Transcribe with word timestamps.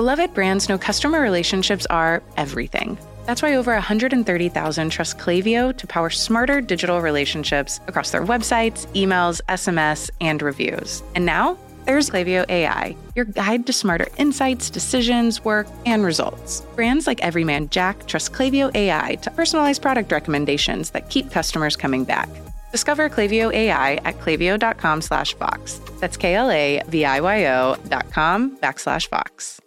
Beloved 0.00 0.32
brands 0.32 0.66
know 0.70 0.78
customer 0.78 1.20
relationships 1.20 1.86
are 1.90 2.22
everything. 2.38 2.98
That's 3.26 3.42
why 3.42 3.56
over 3.56 3.74
130,000 3.74 4.88
trust 4.88 5.18
Klaviyo 5.18 5.76
to 5.76 5.86
power 5.86 6.08
smarter 6.08 6.62
digital 6.62 7.02
relationships 7.02 7.80
across 7.86 8.10
their 8.10 8.24
websites, 8.24 8.86
emails, 8.94 9.42
SMS, 9.50 10.08
and 10.22 10.40
reviews. 10.40 11.02
And 11.14 11.26
now, 11.26 11.58
there's 11.84 12.08
Klaviyo 12.08 12.48
AI, 12.48 12.96
your 13.14 13.26
guide 13.26 13.66
to 13.66 13.74
smarter 13.74 14.08
insights, 14.16 14.70
decisions, 14.70 15.44
work, 15.44 15.66
and 15.84 16.02
results. 16.02 16.62
Brands 16.76 17.06
like 17.06 17.20
Everyman 17.20 17.68
Jack 17.68 18.06
trust 18.06 18.32
Klaviyo 18.32 18.74
AI 18.74 19.16
to 19.16 19.30
personalize 19.30 19.78
product 19.78 20.10
recommendations 20.12 20.88
that 20.92 21.10
keep 21.10 21.30
customers 21.30 21.76
coming 21.76 22.04
back. 22.04 22.30
Discover 22.72 23.10
Klaviyo 23.10 23.52
AI 23.52 23.96
at 23.96 24.18
klaviyo.com 24.20 25.02
slash 25.02 25.34
Vox. 25.34 25.78
That's 26.00 26.16
K-L-A-V-I-Y-O 26.16 27.76
dot 27.88 28.10
com 28.10 28.56
backslash 28.56 29.10
Vox. 29.10 29.60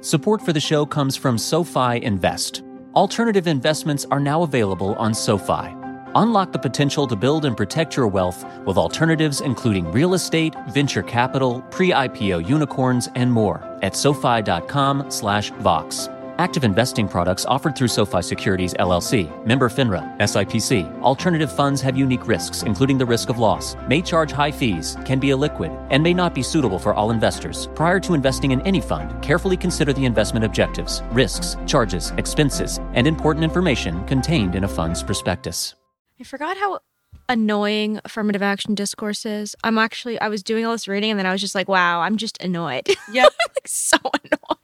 Support 0.00 0.42
for 0.42 0.52
the 0.52 0.60
show 0.60 0.84
comes 0.84 1.16
from 1.16 1.38
SoFi 1.38 2.02
Invest. 2.02 2.62
Alternative 2.94 3.46
investments 3.46 4.04
are 4.10 4.20
now 4.20 4.42
available 4.42 4.94
on 4.94 5.14
SoFi. 5.14 5.74
Unlock 6.14 6.52
the 6.52 6.58
potential 6.58 7.06
to 7.06 7.16
build 7.16 7.44
and 7.44 7.56
protect 7.56 7.96
your 7.96 8.08
wealth 8.08 8.44
with 8.66 8.76
alternatives 8.76 9.40
including 9.40 9.90
real 9.92 10.14
estate, 10.14 10.54
venture 10.70 11.02
capital, 11.02 11.62
pre-IPO 11.70 12.48
unicorns, 12.48 13.08
and 13.14 13.32
more 13.32 13.62
at 13.82 13.96
SoFi.com 13.96 15.10
slash 15.10 15.50
Vox. 15.60 16.08
Active 16.42 16.64
investing 16.64 17.06
products 17.06 17.44
offered 17.44 17.76
through 17.76 17.86
SoFi 17.86 18.20
Securities 18.20 18.74
LLC, 18.74 19.30
member 19.46 19.68
FINRA, 19.68 20.18
SIPC. 20.18 21.00
Alternative 21.00 21.52
funds 21.52 21.80
have 21.80 21.96
unique 21.96 22.26
risks, 22.26 22.64
including 22.64 22.98
the 22.98 23.06
risk 23.06 23.28
of 23.28 23.38
loss, 23.38 23.76
may 23.86 24.02
charge 24.02 24.32
high 24.32 24.50
fees, 24.50 24.96
can 25.04 25.20
be 25.20 25.28
illiquid, 25.28 25.70
and 25.90 26.02
may 26.02 26.12
not 26.12 26.34
be 26.34 26.42
suitable 26.42 26.80
for 26.80 26.94
all 26.94 27.12
investors. 27.12 27.68
Prior 27.76 28.00
to 28.00 28.12
investing 28.14 28.50
in 28.50 28.60
any 28.62 28.80
fund, 28.80 29.22
carefully 29.22 29.56
consider 29.56 29.92
the 29.92 30.04
investment 30.04 30.44
objectives, 30.44 31.00
risks, 31.12 31.56
charges, 31.64 32.10
expenses, 32.18 32.80
and 32.94 33.06
important 33.06 33.44
information 33.44 34.04
contained 34.06 34.56
in 34.56 34.64
a 34.64 34.68
fund's 34.68 35.00
prospectus. 35.00 35.76
I 36.20 36.24
forgot 36.24 36.56
how 36.56 36.80
annoying 37.28 38.00
affirmative 38.04 38.42
action 38.42 38.74
discourse 38.74 39.24
is. 39.24 39.54
I'm 39.62 39.78
actually 39.78 40.20
I 40.20 40.26
was 40.26 40.42
doing 40.42 40.66
all 40.66 40.72
this 40.72 40.88
reading 40.88 41.10
and 41.12 41.18
then 41.20 41.26
I 41.26 41.30
was 41.30 41.40
just 41.40 41.54
like, 41.54 41.68
wow, 41.68 42.00
I'm 42.00 42.16
just 42.16 42.42
annoyed. 42.42 42.88
Yep. 43.12 43.32
like 43.56 43.68
so 43.68 43.96
annoyed. 44.24 44.61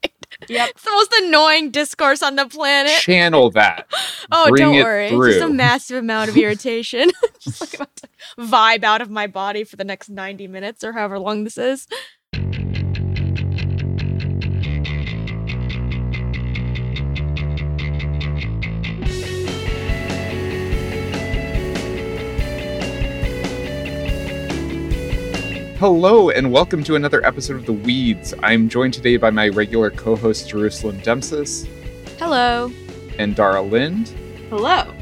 Yep. 0.49 0.71
It's 0.71 0.83
the 0.83 0.91
most 0.91 1.15
annoying 1.23 1.71
discourse 1.71 2.23
on 2.23 2.37
the 2.37 2.47
planet. 2.47 2.93
Channel 3.01 3.51
that. 3.51 3.87
Oh, 4.31 4.51
Bring 4.51 4.61
don't 4.63 4.75
it 4.75 4.85
worry. 4.85 5.07
It's 5.07 5.39
just 5.39 5.41
a 5.41 5.49
massive 5.49 5.97
amount 5.97 6.29
of 6.29 6.37
irritation. 6.37 7.09
just 7.41 7.63
like 7.63 7.75
about 7.75 7.97
to 7.97 8.09
vibe 8.39 8.85
out 8.85 9.01
of 9.01 9.09
my 9.09 9.27
body 9.27 9.65
for 9.65 9.77
the 9.77 9.85
next 9.85 10.11
90 10.11 10.49
minutes 10.49 10.85
or 10.85 10.93
however 10.93 11.19
long 11.19 11.45
this 11.45 11.57
is. 11.57 11.87
Hello, 25.79 26.31
and 26.31 26.51
welcome 26.51 26.83
to 26.83 26.97
another 26.97 27.25
episode 27.25 27.55
of 27.55 27.65
The 27.65 27.73
Weeds. 27.73 28.35
I'm 28.43 28.69
joined 28.69 28.95
today 28.95 29.17
by 29.17 29.31
my 29.31 29.49
regular 29.49 29.93
co 29.93 30.17
host, 30.17 30.49
Jerusalem 30.49 31.01
Demsas 31.03 31.69
Hello. 32.19 32.69
and 33.17 33.37
Dara 33.37 33.63
Lind, 33.63 34.09
Hello. 34.51 34.93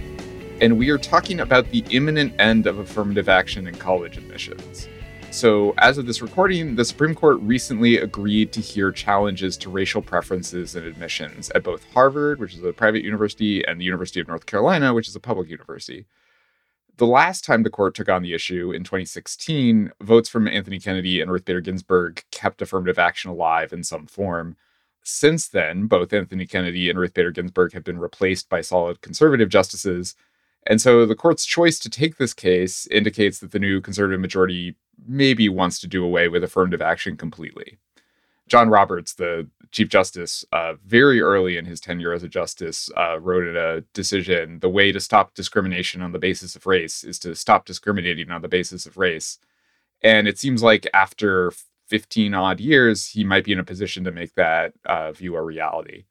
and 0.61 0.77
we 0.77 0.91
are 0.91 0.99
talking 0.99 1.41
about 1.41 1.71
the 1.71 1.83
imminent 1.89 2.35
end 2.39 2.67
of 2.67 2.79
affirmative 2.79 3.27
action 3.27 3.67
in 3.67 3.75
college 3.77 4.19
admissions. 4.19 4.87
So, 5.31 5.73
as 5.79 5.97
of 5.97 6.05
this 6.05 6.21
recording, 6.21 6.77
the 6.77 6.85
Supreme 6.85 7.15
Court 7.15 7.39
recently 7.41 7.97
agreed 7.97 8.53
to 8.53 8.61
hear 8.61 8.93
challenges 8.93 9.57
to 9.57 9.71
racial 9.71 10.03
preferences 10.03 10.77
in 10.77 10.85
admissions 10.85 11.49
at 11.55 11.63
both 11.63 11.91
Harvard, 11.95 12.39
which 12.39 12.53
is 12.53 12.63
a 12.63 12.75
private 12.75 13.03
university, 13.03 13.67
and 13.67 13.81
the 13.81 13.85
University 13.87 14.21
of 14.21 14.29
North 14.29 14.45
Carolina, 14.45 14.93
which 14.93 15.09
is 15.09 15.17
a 15.17 15.21
public 15.21 15.49
university. 15.49 16.05
The 16.99 17.07
last 17.07 17.45
time 17.45 17.63
the 17.63 17.71
court 17.71 17.95
took 17.95 18.09
on 18.09 18.23
the 18.23 18.33
issue 18.33 18.73
in 18.73 18.83
2016, 18.83 19.93
votes 20.01 20.31
from 20.31 20.49
Anthony 20.49 20.79
Kennedy 20.81 21.21
and 21.21 21.31
Ruth 21.31 21.45
Bader 21.45 21.61
Ginsburg 21.61 22.25
kept 22.31 22.63
affirmative 22.63 22.99
action 22.99 23.31
alive 23.31 23.71
in 23.75 23.85
some 23.85 24.07
form. 24.07 24.57
Since 25.03 25.49
then, 25.49 25.89
both 25.89 26.15
Anthony 26.15 26.47
Kennedy 26.47 26.89
and 26.89 26.99
Ruth 26.99 27.13
Bader 27.13 27.33
Ginsburg 27.33 27.75
have 27.75 27.85
been 27.85 27.99
replaced 27.99 28.49
by 28.49 28.63
solid 28.63 29.03
conservative 29.03 29.51
justices. 29.51 30.15
And 30.67 30.81
so 30.81 31.05
the 31.05 31.15
court's 31.15 31.45
choice 31.45 31.79
to 31.81 31.91
take 31.91 32.17
this 32.17 32.33
case 32.33 32.87
indicates 32.87 33.41
that 33.41 33.53
the 33.53 33.59
new 33.59 33.83
conservative 33.83 34.21
majority 34.21 34.75
maybe 35.07 35.51
wants 35.51 35.79
to 35.81 35.87
do 35.87 36.03
away 36.03 36.29
with 36.29 36.43
affirmative 36.43 36.81
action 36.81 37.19
completely. 37.19 37.77
John 38.49 38.69
Roberts, 38.69 39.15
the 39.15 39.49
Chief 39.73 39.89
Justice, 39.89 40.45
uh, 40.53 40.75
very 40.85 41.21
early 41.21 41.57
in 41.57 41.65
his 41.65 41.81
tenure 41.81 42.13
as 42.13 42.23
a 42.23 42.29
justice, 42.29 42.89
uh, 42.97 43.19
wrote 43.19 43.47
in 43.47 43.57
a 43.57 43.81
decision 43.93 44.61
the 44.61 44.69
way 44.69 44.93
to 44.93 45.01
stop 45.01 45.35
discrimination 45.35 46.01
on 46.01 46.13
the 46.13 46.19
basis 46.19 46.55
of 46.55 46.67
race 46.67 47.03
is 47.05 47.19
to 47.21 47.35
stop 47.35 47.65
discriminating 47.65 48.31
on 48.31 48.43
the 48.43 48.49
basis 48.49 48.87
of 48.87 48.97
race. 48.97 49.39
And 50.03 50.29
it 50.29 50.39
seems 50.39 50.63
like 50.63 50.87
after 50.95 51.53
15 51.89 52.35
odd 52.35 52.61
years, 52.61 53.09
he 53.09 53.25
might 53.25 53.45
be 53.45 53.53
in 53.53 53.59
a 53.59 53.65
position 53.65 54.05
to 54.05 54.13
make 54.13 54.35
that 54.35 54.73
uh, 54.85 55.13
view 55.13 55.37
a 55.37 55.43
reality. 55.43 56.05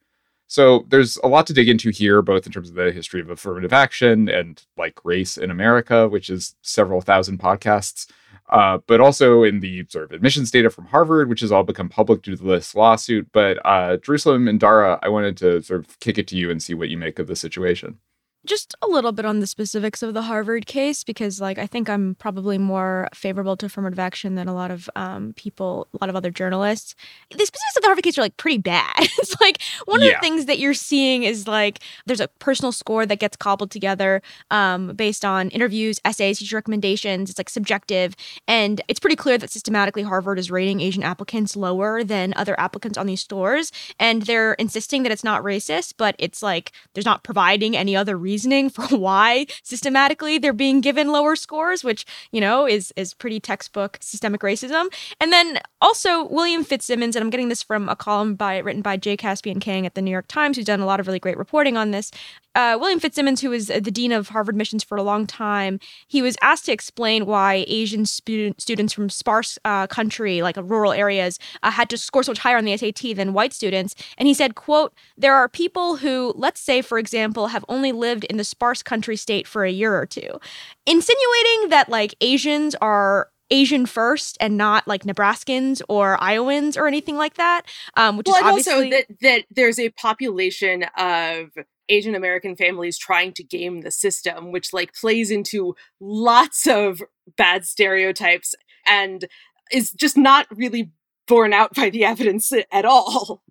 So 0.48 0.86
there's 0.90 1.18
a 1.18 1.28
lot 1.28 1.48
to 1.48 1.54
dig 1.54 1.70
into 1.70 1.90
here, 1.90 2.22
both 2.22 2.46
in 2.46 2.52
terms 2.52 2.70
of 2.70 2.76
the 2.76 2.92
history 2.92 3.20
of 3.20 3.30
affirmative 3.30 3.74
action 3.74 4.30
and 4.30 4.62
like 4.78 5.04
race 5.04 5.38
in 5.38 5.50
America, 5.50 6.08
which 6.08 6.30
is 6.30 6.56
several 6.62 7.02
thousand 7.02 7.40
podcasts, 7.40 8.08
uh, 8.50 8.80
but 8.88 9.02
also 9.02 9.44
in 9.44 9.60
the 9.60 9.86
sort 9.90 10.06
of 10.06 10.12
admissions 10.12 10.52
data 10.52 10.70
from 10.70 10.86
Harvard, 10.86 11.30
which 11.30 11.42
has 11.42 11.52
all 11.52 11.64
become 11.64 11.90
public 11.90 12.22
due 12.22 12.36
to 12.36 12.44
this 12.44 12.76
lawsuit. 12.76 13.28
But 13.32 13.64
uh, 13.66 13.98
Jerusalem 13.98 14.48
and 14.48 14.60
Dara, 14.60 15.00
I 15.02 15.10
wanted 15.10 15.38
to 15.38 15.62
sort 15.62 15.82
of 15.82 16.00
kick 16.00 16.18
it 16.18 16.28
to 16.28 16.38
you 16.38 16.52
and 16.52 16.62
see 16.62 16.74
what 16.74 16.90
you 16.90 16.98
make 16.98 17.20
of 17.20 17.28
the 17.28 17.36
situation. 17.36 18.00
Just 18.46 18.76
a 18.82 18.88
little 18.88 19.12
bit 19.12 19.26
on 19.26 19.40
the 19.40 19.48
specifics 19.48 20.02
of 20.04 20.14
the 20.14 20.22
Harvard 20.24 20.66
case 20.66 21.04
because, 21.04 21.42
like, 21.42 21.58
I 21.58 21.68
think 21.68 21.90
I'm 21.90 22.16
probably 22.16 22.58
more 22.58 23.08
favorable 23.14 23.58
to 23.58 23.66
affirmative 23.66 24.00
action 24.00 24.36
than 24.36 24.48
a 24.48 24.54
lot 24.54 24.72
of 24.72 24.90
um, 24.96 25.34
people, 25.36 25.88
a 25.94 25.98
lot 26.04 26.10
of 26.10 26.16
other 26.16 26.32
journalists. 26.32 26.96
The 27.32 27.38
specifics 27.46 27.78
of 27.78 27.82
the 27.82 27.88
Harvard 27.88 28.04
case 28.04 28.18
are 28.18 28.22
like 28.22 28.38
pretty 28.38 28.58
bad. 28.60 28.94
it's 29.00 29.40
like 29.42 29.62
one 29.86 30.02
of 30.02 30.08
Yeah. 30.08 30.16
the 30.16 30.20
things 30.22 30.46
that 30.46 30.60
you're 30.60 30.74
seeing 30.74 31.24
is 31.24 31.48
like 31.48 31.80
there's 32.06 32.20
a 32.22 32.28
personal 32.40 32.72
score 32.72 33.06
that 33.06 33.20
gets 33.20 33.36
cobbled 33.38 33.72
together 33.72 34.22
um, 34.52 34.88
based 34.96 35.26
on 35.26 35.50
interviews, 35.50 36.00
essays, 36.06 36.40
teacher 36.40 36.56
recommendations. 36.58 37.30
It's 37.30 37.40
like 37.40 37.50
subjective, 37.50 38.16
and 38.48 38.82
it's 38.88 39.00
pretty 39.00 39.16
clear 39.16 39.38
that 39.38 39.50
systematically 39.50 40.04
Harvard 40.04 40.40
is 40.40 40.52
rating 40.52 40.82
Asian 40.82 41.04
applicants 41.04 41.56
lower 41.56 42.04
than 42.04 42.34
other 42.36 42.60
applicants 42.60 42.98
on 42.98 43.08
these 43.08 43.22
stores, 43.22 43.72
and 44.00 44.24
they're 44.24 44.54
insisting 44.54 45.04
that 45.04 45.12
it's 45.12 45.24
not 45.24 45.44
racist, 45.44 45.94
but 45.98 46.16
it's 46.20 46.44
like 46.44 46.72
there's 46.94 47.06
not 47.06 47.24
providing 47.24 47.76
any 47.76 47.96
other 47.96 48.18
reasoning 48.36 48.70
for 48.70 48.86
why 48.98 49.46
systematically 49.64 50.38
they're 50.38 50.52
being 50.52 50.82
given 50.82 51.08
lower 51.08 51.36
scores, 51.38 51.84
which 51.84 52.06
you 52.34 52.42
know 52.42 52.68
is 52.68 52.92
is 52.98 53.14
pretty 53.14 53.40
textbook 53.40 53.98
systemic 54.02 54.42
racism. 54.42 54.88
And 55.22 55.32
then 55.32 55.60
also 55.80 56.28
William 56.28 56.64
Fitzsimmons, 56.66 57.16
and 57.16 57.24
I'm 57.24 57.30
getting 57.30 57.50
this 57.50 57.64
from 57.64 57.88
a 57.88 57.96
column 57.96 58.36
by 58.36 58.58
written 58.58 58.82
by 58.82 58.98
Jay 58.98 59.16
Caspian 59.16 59.62
Kang 59.62 59.86
at 59.86 59.96
the 59.96 60.02
New 60.02 60.12
York 60.12 60.28
Times, 60.28 60.58
who's 60.58 60.66
done 60.66 60.82
a 60.82 60.86
lot 60.86 61.00
of 61.00 61.08
really 61.08 61.20
great 61.20 61.38
reporting 61.38 61.78
on 61.78 61.92
this. 61.92 62.12
Uh, 62.56 62.78
William 62.80 63.02
Fitzsimmons, 63.02 63.42
who 63.42 63.50
was 63.50 63.68
the 63.68 63.92
dean 63.92 64.14
of 64.14 64.30
Harvard 64.30 64.56
missions 64.56 64.82
for 64.82 64.98
a 64.98 65.04
long 65.04 65.28
time, 65.28 65.78
he 66.08 66.22
was 66.22 66.38
asked 66.42 66.66
to 66.66 66.72
explain 66.72 67.26
why 67.26 67.66
Asian 67.68 68.06
student, 68.06 68.62
students 68.62 68.94
from 68.94 69.10
sparse 69.10 69.60
uh, 69.66 69.88
country, 69.88 70.42
like 70.42 70.58
uh, 70.58 70.64
rural 70.64 70.94
areas, 70.94 71.38
uh, 71.64 71.72
had 71.72 71.90
to 71.90 71.98
score 71.98 72.24
so 72.24 72.32
much 72.32 72.40
higher 72.40 72.58
on 72.58 72.64
the 72.64 72.76
SAT 72.78 73.16
than 73.16 73.34
white 73.34 73.52
students. 73.54 73.94
And 74.18 74.26
he 74.26 74.34
said, 74.34 74.56
"quote 74.56 74.94
There 75.18 75.36
are 75.36 75.50
people 75.50 75.98
who, 75.98 76.34
let's 76.38 76.62
say, 76.62 76.82
for 76.82 76.98
example, 76.98 77.48
have 77.48 77.66
only 77.68 77.92
lived 77.92 78.25
in 78.26 78.38
the 78.38 78.44
sparse 78.44 78.84
country 78.84 79.16
state 79.16 79.48
for 79.48 79.64
a 79.64 79.72
year 79.72 79.96
or 79.96 80.06
two, 80.06 80.40
insinuating 80.86 81.70
that 81.70 81.90
like 81.90 82.16
Asians 82.22 82.76
are." 82.76 83.30
Asian 83.52 83.86
first 83.86 84.38
and 84.40 84.58
not 84.58 84.88
like 84.88 85.04
Nebraskans 85.04 85.80
or 85.88 86.18
Iowans 86.20 86.76
or 86.76 86.88
anything 86.88 87.16
like 87.16 87.36
that. 87.36 87.62
Um, 87.96 88.18
which 88.18 88.26
Well, 88.26 88.38
is 88.38 88.40
and 88.40 88.50
obviously 88.50 88.74
also 88.74 88.90
that 88.90 89.06
that 89.22 89.46
there's 89.52 89.78
a 89.78 89.90
population 89.90 90.86
of 90.98 91.52
Asian 91.90 92.16
American 92.16 92.56
families 92.56 92.98
trying 92.98 93.34
to 93.34 93.44
game 93.44 93.82
the 93.82 93.92
system, 93.92 94.52
which 94.52 94.74
like 94.74 94.94
plays 94.94 95.32
into 95.32 95.76
lots 96.00 96.68
of 96.68 97.04
bad 97.38 97.66
stereotypes 97.66 98.56
and 98.88 99.26
is 99.72 99.92
just 99.92 100.18
not 100.18 100.48
really 100.52 100.92
borne 101.28 101.54
out 101.54 101.74
by 101.74 101.90
the 101.90 102.06
evidence 102.06 102.52
at 102.72 102.86
all. 102.86 103.44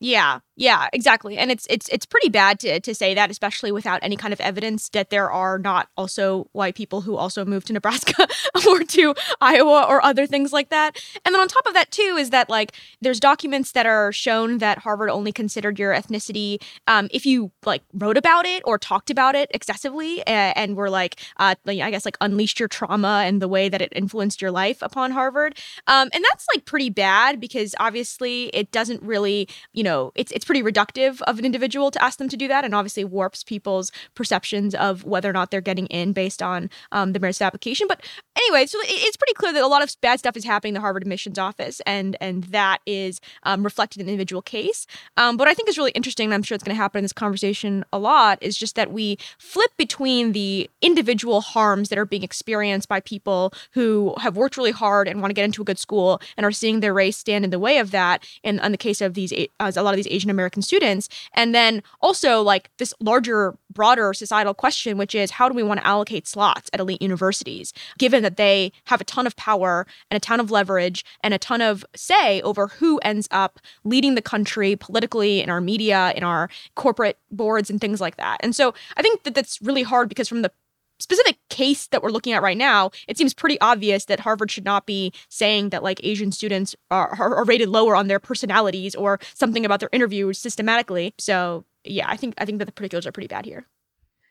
Yeah, 0.00 0.40
yeah, 0.56 0.88
exactly. 0.92 1.36
And 1.36 1.50
it's 1.50 1.66
it's 1.68 1.88
it's 1.88 2.06
pretty 2.06 2.28
bad 2.28 2.60
to 2.60 2.78
to 2.78 2.94
say 2.94 3.12
that, 3.14 3.30
especially 3.30 3.72
without 3.72 3.98
any 4.02 4.16
kind 4.16 4.32
of 4.32 4.40
evidence 4.40 4.88
that 4.90 5.10
there 5.10 5.30
are 5.30 5.58
not 5.58 5.88
also 5.96 6.48
white 6.52 6.76
people 6.76 7.00
who 7.00 7.16
also 7.16 7.44
moved 7.44 7.66
to 7.66 7.72
Nebraska 7.72 8.28
or 8.68 8.80
to 8.80 9.14
Iowa 9.40 9.84
or 9.88 10.04
other 10.04 10.26
things 10.26 10.52
like 10.52 10.68
that. 10.70 11.02
And 11.24 11.34
then 11.34 11.40
on 11.40 11.48
top 11.48 11.66
of 11.66 11.74
that 11.74 11.90
too 11.90 12.16
is 12.18 12.30
that 12.30 12.48
like 12.48 12.72
there's 13.00 13.18
documents 13.18 13.72
that 13.72 13.84
are 13.84 14.12
shown 14.12 14.58
that 14.58 14.78
Harvard 14.78 15.10
only 15.10 15.32
considered 15.32 15.76
your 15.76 15.92
ethnicity 15.92 16.62
um, 16.86 17.08
if 17.10 17.26
you 17.26 17.50
like 17.64 17.82
wrote 17.92 18.16
about 18.16 18.46
it 18.46 18.62
or 18.64 18.78
talked 18.78 19.10
about 19.10 19.34
it 19.34 19.50
excessively 19.52 20.24
and, 20.24 20.56
and 20.56 20.76
were 20.76 20.90
like 20.90 21.20
uh, 21.38 21.56
I 21.66 21.90
guess 21.90 22.04
like 22.04 22.16
unleashed 22.20 22.60
your 22.60 22.68
trauma 22.68 23.24
and 23.26 23.42
the 23.42 23.48
way 23.48 23.68
that 23.68 23.82
it 23.82 23.92
influenced 23.96 24.40
your 24.40 24.52
life 24.52 24.82
upon 24.82 25.10
Harvard. 25.10 25.58
Um, 25.88 26.10
and 26.12 26.24
that's 26.30 26.46
like 26.54 26.64
pretty 26.64 26.90
bad 26.90 27.40
because 27.40 27.74
obviously 27.80 28.44
it 28.48 28.70
doesn't 28.70 29.02
really, 29.02 29.48
you 29.72 29.82
know, 29.82 30.12
it's 30.14 30.30
it's 30.30 30.43
pretty 30.44 30.62
reductive 30.62 31.20
of 31.22 31.38
an 31.38 31.44
individual 31.44 31.90
to 31.90 32.02
ask 32.02 32.18
them 32.18 32.28
to 32.28 32.36
do 32.36 32.48
that, 32.48 32.64
and 32.64 32.74
obviously 32.74 33.04
warps 33.04 33.42
people's 33.42 33.90
perceptions 34.14 34.74
of 34.74 35.04
whether 35.04 35.28
or 35.28 35.32
not 35.32 35.50
they're 35.50 35.60
getting 35.60 35.86
in 35.86 36.12
based 36.12 36.42
on 36.42 36.70
um, 36.92 37.12
the 37.12 37.20
merits 37.20 37.40
of 37.40 37.46
application. 37.46 37.86
But 37.88 38.04
anyway, 38.36 38.66
so 38.66 38.78
it's 38.82 39.16
pretty 39.16 39.34
clear 39.34 39.52
that 39.52 39.62
a 39.62 39.66
lot 39.66 39.82
of 39.82 39.94
bad 40.00 40.18
stuff 40.18 40.36
is 40.36 40.44
happening 40.44 40.70
in 40.70 40.74
the 40.74 40.80
Harvard 40.80 41.02
admissions 41.02 41.38
office, 41.38 41.80
and 41.86 42.16
and 42.20 42.44
that 42.44 42.80
is 42.86 43.20
um, 43.44 43.62
reflected 43.62 44.00
in 44.00 44.06
the 44.06 44.12
individual 44.12 44.42
case. 44.42 44.86
Um, 45.16 45.36
what 45.36 45.48
I 45.48 45.54
think 45.54 45.68
is 45.68 45.78
really 45.78 45.90
interesting, 45.92 46.26
and 46.26 46.34
I'm 46.34 46.42
sure 46.42 46.54
it's 46.54 46.64
going 46.64 46.74
to 46.76 46.82
happen 46.82 46.98
in 46.98 47.04
this 47.04 47.12
conversation 47.12 47.84
a 47.92 47.98
lot, 47.98 48.38
is 48.40 48.56
just 48.56 48.76
that 48.76 48.92
we 48.92 49.18
flip 49.38 49.70
between 49.76 50.32
the 50.32 50.70
individual 50.82 51.40
harms 51.40 51.88
that 51.88 51.98
are 51.98 52.06
being 52.06 52.22
experienced 52.22 52.88
by 52.88 53.00
people 53.00 53.52
who 53.72 54.14
have 54.18 54.36
worked 54.36 54.56
really 54.56 54.72
hard 54.72 55.08
and 55.08 55.20
want 55.20 55.30
to 55.30 55.34
get 55.34 55.44
into 55.44 55.62
a 55.62 55.64
good 55.64 55.78
school 55.78 56.20
and 56.36 56.44
are 56.44 56.52
seeing 56.52 56.80
their 56.80 56.94
race 56.94 57.16
stand 57.16 57.44
in 57.44 57.50
the 57.50 57.58
way 57.58 57.78
of 57.78 57.90
that. 57.90 58.26
In, 58.42 58.58
in 58.60 58.72
the 58.72 58.78
case 58.78 59.00
of 59.00 59.14
these, 59.14 59.32
uh, 59.32 59.72
a 59.74 59.82
lot 59.82 59.94
of 59.94 59.96
these 59.96 60.08
Asian 60.08 60.30
American 60.30 60.62
students, 60.62 61.08
and 61.34 61.54
then 61.54 61.82
also 62.00 62.42
like 62.42 62.70
this 62.78 62.94
larger, 63.00 63.56
broader 63.74 64.14
societal 64.14 64.54
question, 64.54 64.96
which 64.96 65.14
is 65.14 65.32
how 65.32 65.48
do 65.48 65.54
we 65.54 65.62
want 65.62 65.80
to 65.80 65.86
allocate 65.86 66.26
slots 66.26 66.70
at 66.72 66.80
elite 66.80 67.02
universities, 67.02 67.72
given 67.98 68.22
that 68.22 68.36
they 68.36 68.72
have 68.86 69.00
a 69.00 69.04
ton 69.04 69.26
of 69.26 69.36
power 69.36 69.86
and 70.10 70.16
a 70.16 70.20
ton 70.20 70.40
of 70.40 70.50
leverage 70.50 71.04
and 71.22 71.34
a 71.34 71.38
ton 71.38 71.60
of 71.60 71.84
say 71.94 72.40
over 72.42 72.68
who 72.68 72.98
ends 72.98 73.28
up 73.30 73.58
leading 73.84 74.14
the 74.14 74.22
country 74.22 74.76
politically 74.76 75.40
in 75.40 75.50
our 75.50 75.60
media, 75.60 76.12
in 76.16 76.24
our 76.24 76.48
corporate 76.74 77.18
boards, 77.30 77.70
and 77.70 77.80
things 77.80 78.00
like 78.00 78.16
that. 78.16 78.38
And 78.40 78.54
so 78.54 78.74
I 78.96 79.02
think 79.02 79.24
that 79.24 79.34
that's 79.34 79.60
really 79.60 79.82
hard 79.82 80.08
because 80.08 80.28
from 80.28 80.42
the 80.42 80.52
specific 80.98 81.38
case 81.50 81.88
that 81.88 82.02
we're 82.02 82.10
looking 82.10 82.32
at 82.32 82.42
right 82.42 82.56
now, 82.56 82.90
it 83.08 83.18
seems 83.18 83.34
pretty 83.34 83.60
obvious 83.60 84.06
that 84.06 84.20
Harvard 84.20 84.50
should 84.50 84.64
not 84.64 84.86
be 84.86 85.12
saying 85.28 85.70
that 85.70 85.82
like 85.82 86.00
Asian 86.02 86.32
students 86.32 86.74
are, 86.90 87.14
are, 87.18 87.44
rated 87.44 87.68
lower 87.68 87.94
on 87.96 88.08
their 88.08 88.20
personalities 88.20 88.94
or 88.94 89.18
something 89.34 89.66
about 89.66 89.80
their 89.80 89.90
interviews 89.92 90.38
systematically. 90.38 91.14
So 91.18 91.64
yeah, 91.84 92.08
I 92.08 92.16
think 92.16 92.34
I 92.38 92.44
think 92.44 92.58
that 92.58 92.66
the 92.66 92.72
particulars 92.72 93.06
are 93.06 93.12
pretty 93.12 93.28
bad 93.28 93.44
here. 93.44 93.66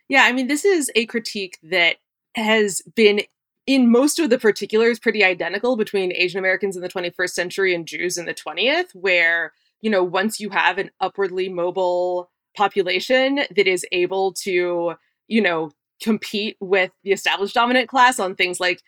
Yeah, 0.10 0.24
I 0.24 0.34
mean, 0.34 0.48
this 0.48 0.66
is 0.66 0.92
a 0.96 1.06
critique 1.06 1.58
that 1.64 1.98
has 2.36 2.82
been 2.96 3.22
in 3.66 3.90
most 3.90 4.20
of 4.20 4.30
the 4.30 4.38
particulars 4.38 5.00
pretty 5.00 5.24
identical 5.24 5.78
between 5.78 6.14
Asian 6.14 6.40
Americans 6.40 6.76
in 6.76 6.82
the 6.82 6.90
21st 6.90 7.30
century 7.30 7.74
and 7.74 7.88
Jews 7.88 8.18
in 8.18 8.26
the 8.26 8.34
20th, 8.34 8.94
where, 8.94 9.54
you 9.82 9.90
know, 9.90 10.04
once 10.04 10.40
you 10.40 10.50
have 10.50 10.78
an 10.78 10.90
upwardly 11.00 11.48
mobile 11.48 12.30
population 12.58 13.42
that 13.56 13.68
is 13.68 13.86
able 13.92 14.34
to, 14.34 14.94
you 15.28 15.42
know, 15.42 15.72
compete 16.02 16.58
with 16.60 16.92
the 17.04 17.12
established 17.12 17.54
dominant 17.54 17.88
class 17.88 18.20
on 18.20 18.36
things 18.36 18.60
like 18.60 18.82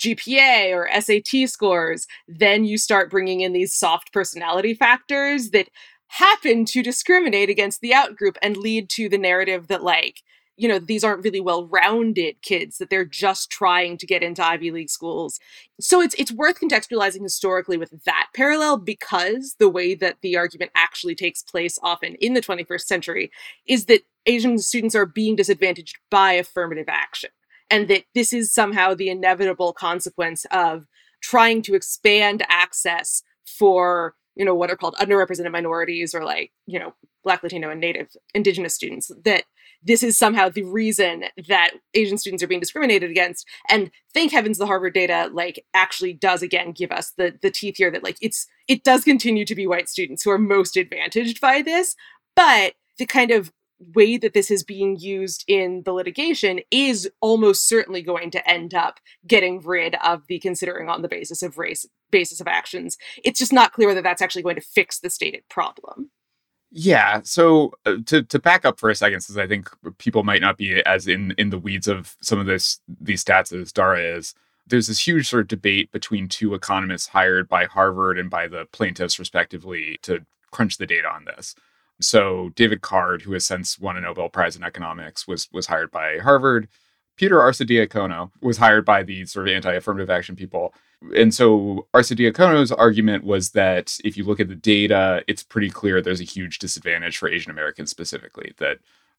GPA 0.00 0.74
or 0.74 0.88
SAT 1.00 1.48
scores, 1.48 2.06
then 2.28 2.64
you 2.64 2.76
start 2.76 3.10
bringing 3.10 3.40
in 3.40 3.52
these 3.52 3.74
soft 3.74 4.12
personality 4.12 4.74
factors 4.74 5.50
that 5.50 5.68
happen 6.08 6.64
to 6.66 6.82
discriminate 6.82 7.50
against 7.50 7.80
the 7.80 7.92
outgroup 7.92 8.36
and 8.42 8.56
lead 8.56 8.88
to 8.90 9.08
the 9.08 9.18
narrative 9.18 9.68
that, 9.68 9.82
like, 9.82 10.22
you 10.56 10.68
know, 10.68 10.78
these 10.78 11.04
aren't 11.04 11.22
really 11.22 11.40
well-rounded 11.40 12.40
kids, 12.40 12.78
that 12.78 12.88
they're 12.88 13.04
just 13.04 13.50
trying 13.50 13.98
to 13.98 14.06
get 14.06 14.22
into 14.22 14.44
Ivy 14.44 14.70
League 14.70 14.88
schools. 14.88 15.38
So 15.80 16.00
it's 16.00 16.14
it's 16.14 16.32
worth 16.32 16.60
contextualizing 16.60 17.22
historically 17.22 17.76
with 17.76 17.92
that 18.04 18.28
parallel 18.34 18.78
because 18.78 19.56
the 19.58 19.68
way 19.68 19.94
that 19.94 20.16
the 20.22 20.36
argument 20.36 20.70
actually 20.74 21.14
takes 21.14 21.42
place 21.42 21.78
often 21.82 22.14
in 22.14 22.32
the 22.32 22.40
21st 22.40 22.80
century 22.82 23.30
is 23.66 23.84
that 23.86 24.06
Asian 24.24 24.58
students 24.58 24.94
are 24.94 25.06
being 25.06 25.36
disadvantaged 25.36 25.98
by 26.10 26.32
affirmative 26.32 26.88
action. 26.88 27.30
And 27.70 27.88
that 27.88 28.04
this 28.14 28.32
is 28.32 28.52
somehow 28.52 28.94
the 28.94 29.10
inevitable 29.10 29.72
consequence 29.72 30.46
of 30.50 30.86
trying 31.20 31.62
to 31.62 31.74
expand 31.74 32.44
access 32.48 33.22
for, 33.44 34.14
you 34.36 34.44
know, 34.44 34.54
what 34.54 34.70
are 34.70 34.76
called 34.76 34.94
underrepresented 34.96 35.50
minorities 35.50 36.14
or 36.14 36.24
like, 36.24 36.52
you 36.66 36.78
know, 36.78 36.94
Black, 37.24 37.42
Latino, 37.42 37.70
and 37.70 37.80
Native 37.80 38.14
Indigenous 38.34 38.74
students. 38.74 39.10
That 39.24 39.44
this 39.82 40.02
is 40.02 40.18
somehow 40.18 40.48
the 40.48 40.62
reason 40.62 41.24
that 41.48 41.72
Asian 41.94 42.18
students 42.18 42.42
are 42.42 42.46
being 42.46 42.60
discriminated 42.60 43.10
against. 43.10 43.46
And 43.68 43.90
thank 44.14 44.32
heavens 44.32 44.58
the 44.58 44.66
Harvard 44.66 44.94
data 44.94 45.30
like 45.32 45.64
actually 45.74 46.12
does 46.12 46.42
again 46.42 46.72
give 46.72 46.92
us 46.92 47.12
the 47.16 47.36
the 47.40 47.50
teeth 47.50 47.78
here 47.78 47.90
that 47.90 48.04
like 48.04 48.18
it's 48.20 48.46
it 48.68 48.84
does 48.84 49.04
continue 49.04 49.44
to 49.44 49.54
be 49.54 49.66
white 49.66 49.88
students 49.88 50.22
who 50.22 50.30
are 50.30 50.38
most 50.38 50.76
advantaged 50.76 51.40
by 51.40 51.62
this, 51.62 51.96
but 52.34 52.74
the 52.98 53.06
kind 53.06 53.30
of 53.30 53.52
way 53.94 54.16
that 54.16 54.32
this 54.32 54.50
is 54.50 54.62
being 54.62 54.96
used 54.96 55.44
in 55.48 55.82
the 55.84 55.92
litigation 55.92 56.60
is 56.70 57.10
almost 57.20 57.68
certainly 57.68 58.02
going 58.02 58.30
to 58.30 58.50
end 58.50 58.74
up 58.74 59.00
getting 59.26 59.60
rid 59.60 59.96
of 59.96 60.26
the 60.28 60.38
considering 60.38 60.88
on 60.88 61.02
the 61.02 61.08
basis 61.08 61.42
of 61.42 61.58
race 61.58 61.86
basis 62.10 62.40
of 62.40 62.46
actions. 62.46 62.96
It's 63.24 63.38
just 63.38 63.52
not 63.52 63.72
clear 63.72 63.88
whether 63.88 64.02
that's 64.02 64.22
actually 64.22 64.42
going 64.42 64.56
to 64.56 64.62
fix 64.62 65.00
the 65.00 65.10
stated 65.10 65.42
problem. 65.48 66.10
Yeah. 66.70 67.20
So 67.24 67.72
uh, 67.84 67.96
to 68.06 68.22
to 68.22 68.38
back 68.38 68.64
up 68.64 68.78
for 68.78 68.90
a 68.90 68.94
second, 68.94 69.20
since 69.20 69.38
I 69.38 69.46
think 69.46 69.70
people 69.98 70.24
might 70.24 70.40
not 70.40 70.56
be 70.56 70.82
as 70.84 71.06
in 71.06 71.32
in 71.38 71.50
the 71.50 71.58
weeds 71.58 71.88
of 71.88 72.16
some 72.20 72.38
of 72.38 72.46
this 72.46 72.80
these 73.00 73.24
stats 73.24 73.52
as 73.58 73.72
Dara 73.72 74.16
is, 74.16 74.34
there's 74.66 74.88
this 74.88 75.06
huge 75.06 75.28
sort 75.28 75.42
of 75.42 75.48
debate 75.48 75.92
between 75.92 76.28
two 76.28 76.54
economists 76.54 77.08
hired 77.08 77.48
by 77.48 77.66
Harvard 77.66 78.18
and 78.18 78.28
by 78.30 78.48
the 78.48 78.66
plaintiffs 78.72 79.18
respectively 79.18 79.98
to 80.02 80.24
crunch 80.50 80.76
the 80.78 80.86
data 80.86 81.08
on 81.08 81.24
this. 81.24 81.54
So 82.00 82.50
David 82.54 82.82
Card, 82.82 83.22
who 83.22 83.32
has 83.32 83.46
since 83.46 83.78
won 83.78 83.96
a 83.96 84.00
Nobel 84.00 84.28
Prize 84.28 84.56
in 84.56 84.62
economics, 84.62 85.26
was 85.26 85.48
was 85.52 85.66
hired 85.66 85.90
by 85.90 86.18
Harvard. 86.18 86.68
Peter 87.16 87.36
Arcidiacono 87.36 88.30
was 88.42 88.58
hired 88.58 88.84
by 88.84 89.02
the 89.02 89.24
sort 89.24 89.48
of 89.48 89.54
anti-affirmative 89.54 90.10
action 90.10 90.36
people. 90.36 90.74
And 91.16 91.32
so 91.32 91.86
Arcidiacono's 91.94 92.70
argument 92.70 93.24
was 93.24 93.52
that 93.52 93.96
if 94.04 94.18
you 94.18 94.24
look 94.24 94.40
at 94.40 94.48
the 94.48 94.54
data, 94.54 95.24
it's 95.26 95.42
pretty 95.42 95.70
clear 95.70 96.02
there's 96.02 96.20
a 96.20 96.24
huge 96.24 96.58
disadvantage 96.58 97.16
for 97.16 97.28
Asian 97.28 97.50
Americans 97.50 97.90
specifically. 97.90 98.52
That 98.58 98.78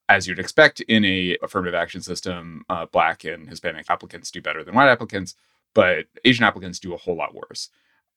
as 0.09 0.27
you'd 0.27 0.39
expect 0.39 0.79
in 0.81 1.03
a 1.05 1.37
affirmative 1.41 1.75
action 1.75 2.01
system, 2.01 2.63
uh, 2.69 2.85
Black 2.85 3.23
and 3.25 3.49
Hispanic 3.49 3.89
applicants 3.89 4.31
do 4.31 4.41
better 4.41 4.63
than 4.63 4.75
white 4.75 4.89
applicants, 4.89 5.33
but 5.73 6.05
Asian 6.23 6.45
applicants 6.45 6.79
do 6.79 6.93
a 6.93 6.97
whole 6.97 7.15
lot 7.15 7.33
worse. 7.33 7.69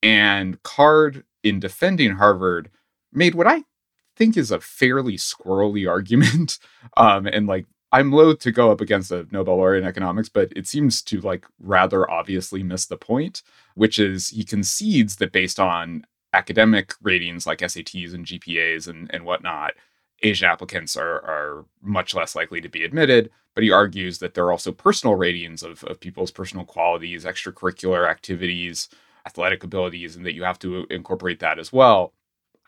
And 0.03 0.63
Card, 0.63 1.25
in 1.43 1.59
defending 1.59 2.13
Harvard, 2.13 2.71
made 3.13 3.35
what 3.35 3.47
I 3.47 3.65
think 4.21 4.37
is 4.37 4.51
a 4.51 4.61
fairly 4.61 5.17
squirrely 5.17 5.89
argument. 5.89 6.59
Um, 6.97 7.27
and 7.27 7.47
like, 7.47 7.67
I'm 7.93 8.11
loath 8.11 8.41
to 8.41 8.53
go 8.53 8.71
up 8.73 8.81
against 8.81 9.13
a 9.13 9.27
Nobel 9.31 9.57
laureate 9.57 9.85
in 9.85 9.89
economics, 9.89 10.29
but 10.29 10.53
it 10.57 10.67
seems 10.67 11.03
to 11.03 11.21
like 11.21 11.47
rather 11.61 12.11
obviously 12.11 12.63
miss 12.63 12.87
the 12.87 12.97
point, 12.97 13.43
which 13.75 13.99
is 13.99 14.31
he 14.31 14.45
concedes 14.45 15.17
that 15.17 15.33
based 15.33 15.61
on 15.61 16.05
academic 16.33 16.95
ratings 17.01 17.47
like 17.47 17.59
SATs 17.61 18.13
and 18.13 18.27
GPAs 18.27 18.89
and, 18.89 19.09
and 19.13 19.25
whatnot, 19.25 19.75
Asian 20.23 20.49
applicants 20.49 20.97
are, 20.97 21.21
are 21.23 21.65
much 21.81 22.15
less 22.15 22.35
likely 22.35 22.61
to 22.61 22.69
be 22.69 22.83
admitted. 22.83 23.31
But 23.55 23.65
he 23.65 23.71
argues 23.71 24.19
that 24.19 24.35
there 24.35 24.47
are 24.47 24.53
also 24.53 24.73
personal 24.73 25.15
ratings 25.15 25.63
of, 25.63 25.85
of 25.85 26.01
people's 26.01 26.33
personal 26.33 26.65
qualities, 26.65 27.25
extracurricular 27.25 28.09
activities, 28.09 28.89
athletic 29.27 29.63
abilities, 29.63 30.17
and 30.17 30.27
that 30.27 30.35
you 30.35 30.43
have 30.43 30.59
to 30.61 30.87
incorporate 30.91 31.41
that 31.41 31.59
as 31.59 31.73
well. 31.73 32.15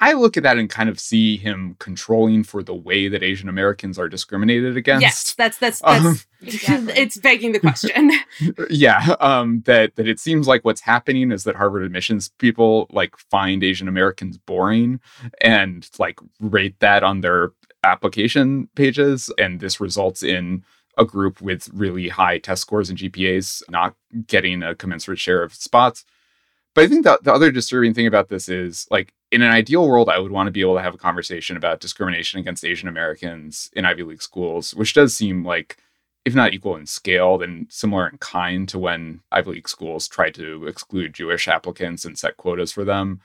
I 0.03 0.15
look 0.15 0.37
at 0.37 0.43
that 0.43 0.59
and 0.59 0.69
kind 0.69 0.89
of 0.89 0.99
see 0.99 1.37
him 1.37 1.77
controlling 1.79 2.43
for 2.43 2.65
the 2.65 2.75
way 2.75 3.07
that 3.07 3.23
Asian 3.23 3.49
Americans 3.49 4.01
are 4.01 4.09
discriminated 4.09 4.77
against. 4.77 5.03
Yes, 5.03 5.35
that's 5.35 5.59
that's, 5.59 5.79
that's 5.79 6.05
um, 6.05 6.19
exactly. 6.43 6.93
it's 6.95 7.17
begging 7.19 7.53
the 7.53 7.61
question. 7.61 8.11
yeah, 8.69 9.15
um, 9.21 9.63
that 9.67 9.95
that 9.95 10.09
it 10.09 10.19
seems 10.19 10.49
like 10.49 10.65
what's 10.65 10.81
happening 10.81 11.31
is 11.31 11.45
that 11.45 11.55
Harvard 11.55 11.85
admissions 11.85 12.31
people 12.39 12.89
like 12.91 13.17
find 13.17 13.63
Asian 13.63 13.87
Americans 13.87 14.39
boring 14.39 14.99
and 15.41 15.89
like 16.01 16.19
rate 16.41 16.81
that 16.81 17.05
on 17.05 17.21
their 17.21 17.53
application 17.85 18.69
pages, 18.75 19.31
and 19.39 19.61
this 19.61 19.81
results 19.81 20.25
in 20.25 20.65
a 20.99 21.05
group 21.05 21.41
with 21.41 21.71
really 21.73 22.09
high 22.09 22.39
test 22.39 22.63
scores 22.63 22.91
and 22.91 22.99
GPAs 22.99 23.63
not 23.71 23.95
getting 24.27 24.65
a 24.65 24.75
commensurate 24.75 25.21
share 25.21 25.45
of 25.45 25.55
spots. 25.55 26.05
But 26.75 26.85
I 26.85 26.89
think 26.89 27.05
that 27.05 27.23
the 27.23 27.33
other 27.33 27.53
disturbing 27.53 27.95
thing 27.95 28.09
about 28.09 28.31
this 28.31 28.49
is 28.49 28.89
like 28.91 29.15
in 29.33 29.41
an 29.41 29.51
ideal 29.51 29.89
world, 29.89 30.11
I 30.11 30.19
would 30.19 30.31
want 30.31 30.47
to 30.47 30.53
be 30.53 30.61
able 30.61 30.77
to 30.77 30.83
have 30.83 30.95
a 30.95 30.99
conversation 30.99 31.57
about 31.57 31.81
discrimination 31.81 32.39
against 32.39 32.67
Asian 32.67 32.87
Americans 32.87 33.71
in 33.73 33.87
Ivy 33.87 34.03
League 34.03 34.23
schools, 34.23 34.75
which 34.75 34.93
does 34.93 35.17
seem 35.17 35.43
like, 35.43 35.79
if 36.27 36.35
not 36.35 36.53
equal 36.53 36.77
in 36.77 36.85
scale, 36.85 37.39
then 37.39 37.67
similar 37.71 38.07
in 38.07 38.19
kind 38.19 38.69
to 38.69 38.79
when 38.79 39.21
Ivy 39.33 39.53
League 39.53 39.69
schools 39.71 40.07
tried 40.07 40.35
to 40.35 40.67
exclude 40.67 41.15
Jewish 41.15 41.49
applicants 41.49 42.05
and 42.05 42.19
set 42.19 42.37
quotas 42.37 42.73
for 42.73 42.85
them. 42.85 43.23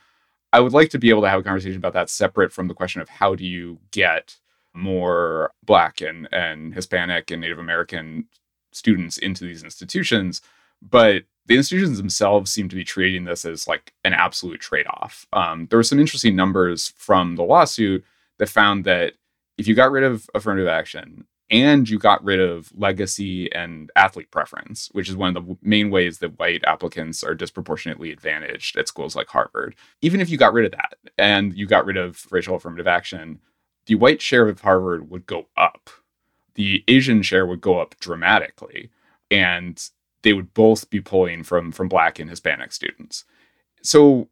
I 0.50 0.60
would 0.60 0.72
like 0.72 0.88
to 0.90 0.98
be 0.98 1.10
able 1.10 1.20
to 1.22 1.28
have 1.28 1.40
a 1.40 1.44
conversation 1.44 1.76
about 1.76 1.92
that 1.92 2.08
separate 2.08 2.52
from 2.52 2.68
the 2.68 2.74
question 2.74 3.02
of 3.02 3.10
how 3.10 3.34
do 3.34 3.44
you 3.44 3.78
get 3.90 4.38
more 4.72 5.52
Black 5.62 6.00
and, 6.00 6.26
and 6.32 6.74
Hispanic 6.74 7.30
and 7.30 7.42
Native 7.42 7.58
American 7.58 8.28
students 8.72 9.18
into 9.18 9.44
these 9.44 9.62
institutions. 9.62 10.40
But 10.80 11.24
the 11.48 11.56
institutions 11.56 11.98
themselves 11.98 12.50
seem 12.50 12.68
to 12.68 12.76
be 12.76 12.84
treating 12.84 13.24
this 13.24 13.44
as 13.44 13.66
like 13.66 13.92
an 14.04 14.12
absolute 14.12 14.60
trade-off. 14.60 15.26
Um, 15.32 15.66
there 15.66 15.78
were 15.78 15.82
some 15.82 15.98
interesting 15.98 16.36
numbers 16.36 16.92
from 16.96 17.36
the 17.36 17.42
lawsuit 17.42 18.04
that 18.38 18.48
found 18.48 18.84
that 18.84 19.14
if 19.56 19.66
you 19.66 19.74
got 19.74 19.90
rid 19.90 20.04
of 20.04 20.28
affirmative 20.34 20.68
action, 20.68 21.26
and 21.50 21.88
you 21.88 21.98
got 21.98 22.22
rid 22.22 22.40
of 22.40 22.70
legacy 22.76 23.50
and 23.54 23.90
athlete 23.96 24.30
preference, 24.30 24.90
which 24.92 25.08
is 25.08 25.16
one 25.16 25.34
of 25.34 25.46
the 25.46 25.56
main 25.62 25.90
ways 25.90 26.18
that 26.18 26.38
white 26.38 26.62
applicants 26.66 27.24
are 27.24 27.34
disproportionately 27.34 28.12
advantaged 28.12 28.76
at 28.76 28.86
schools 28.86 29.16
like 29.16 29.28
Harvard. 29.28 29.74
Even 30.02 30.20
if 30.20 30.28
you 30.28 30.36
got 30.36 30.52
rid 30.52 30.66
of 30.66 30.72
that 30.72 30.98
and 31.16 31.54
you 31.54 31.66
got 31.66 31.86
rid 31.86 31.96
of 31.96 32.26
racial 32.30 32.56
affirmative 32.56 32.86
action, 32.86 33.40
the 33.86 33.94
white 33.94 34.20
share 34.20 34.46
of 34.46 34.60
Harvard 34.60 35.10
would 35.10 35.24
go 35.24 35.46
up. 35.56 35.88
The 36.54 36.84
Asian 36.86 37.22
share 37.22 37.46
would 37.46 37.62
go 37.62 37.80
up 37.80 37.94
dramatically, 37.98 38.90
and 39.30 39.82
they 40.22 40.32
would 40.32 40.54
both 40.54 40.90
be 40.90 41.00
pulling 41.00 41.42
from 41.42 41.72
from 41.72 41.88
black 41.88 42.18
and 42.18 42.30
Hispanic 42.30 42.72
students. 42.72 43.24
So 43.82 44.28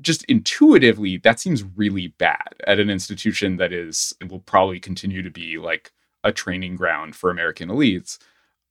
just 0.00 0.24
intuitively, 0.24 1.18
that 1.18 1.40
seems 1.40 1.62
really 1.62 2.08
bad 2.08 2.54
at 2.66 2.80
an 2.80 2.90
institution 2.90 3.56
that 3.56 3.72
is 3.72 4.14
will 4.28 4.40
probably 4.40 4.80
continue 4.80 5.22
to 5.22 5.30
be 5.30 5.58
like 5.58 5.92
a 6.24 6.32
training 6.32 6.76
ground 6.76 7.16
for 7.16 7.30
American 7.30 7.68
elites. 7.68 8.18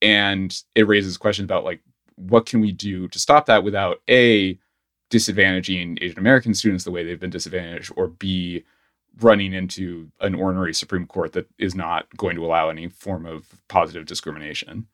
And 0.01 0.57
it 0.75 0.87
raises 0.87 1.17
questions 1.17 1.45
about 1.45 1.63
like 1.63 1.81
what 2.15 2.45
can 2.45 2.59
we 2.59 2.71
do 2.71 3.07
to 3.07 3.19
stop 3.19 3.45
that 3.45 3.63
without 3.63 4.01
a 4.09 4.59
disadvantaging 5.09 6.01
Asian 6.01 6.19
American 6.19 6.53
students 6.53 6.83
the 6.83 6.91
way 6.91 7.03
they've 7.03 7.19
been 7.19 7.29
disadvantaged, 7.29 7.91
or 7.95 8.07
b 8.07 8.63
running 9.21 9.53
into 9.53 10.09
an 10.21 10.35
ornery 10.35 10.73
Supreme 10.73 11.05
Court 11.05 11.33
that 11.33 11.47
is 11.57 11.75
not 11.75 12.05
going 12.15 12.35
to 12.35 12.45
allow 12.45 12.69
any 12.69 12.87
form 12.87 13.25
of 13.25 13.47
positive 13.67 14.05
discrimination. 14.05 14.87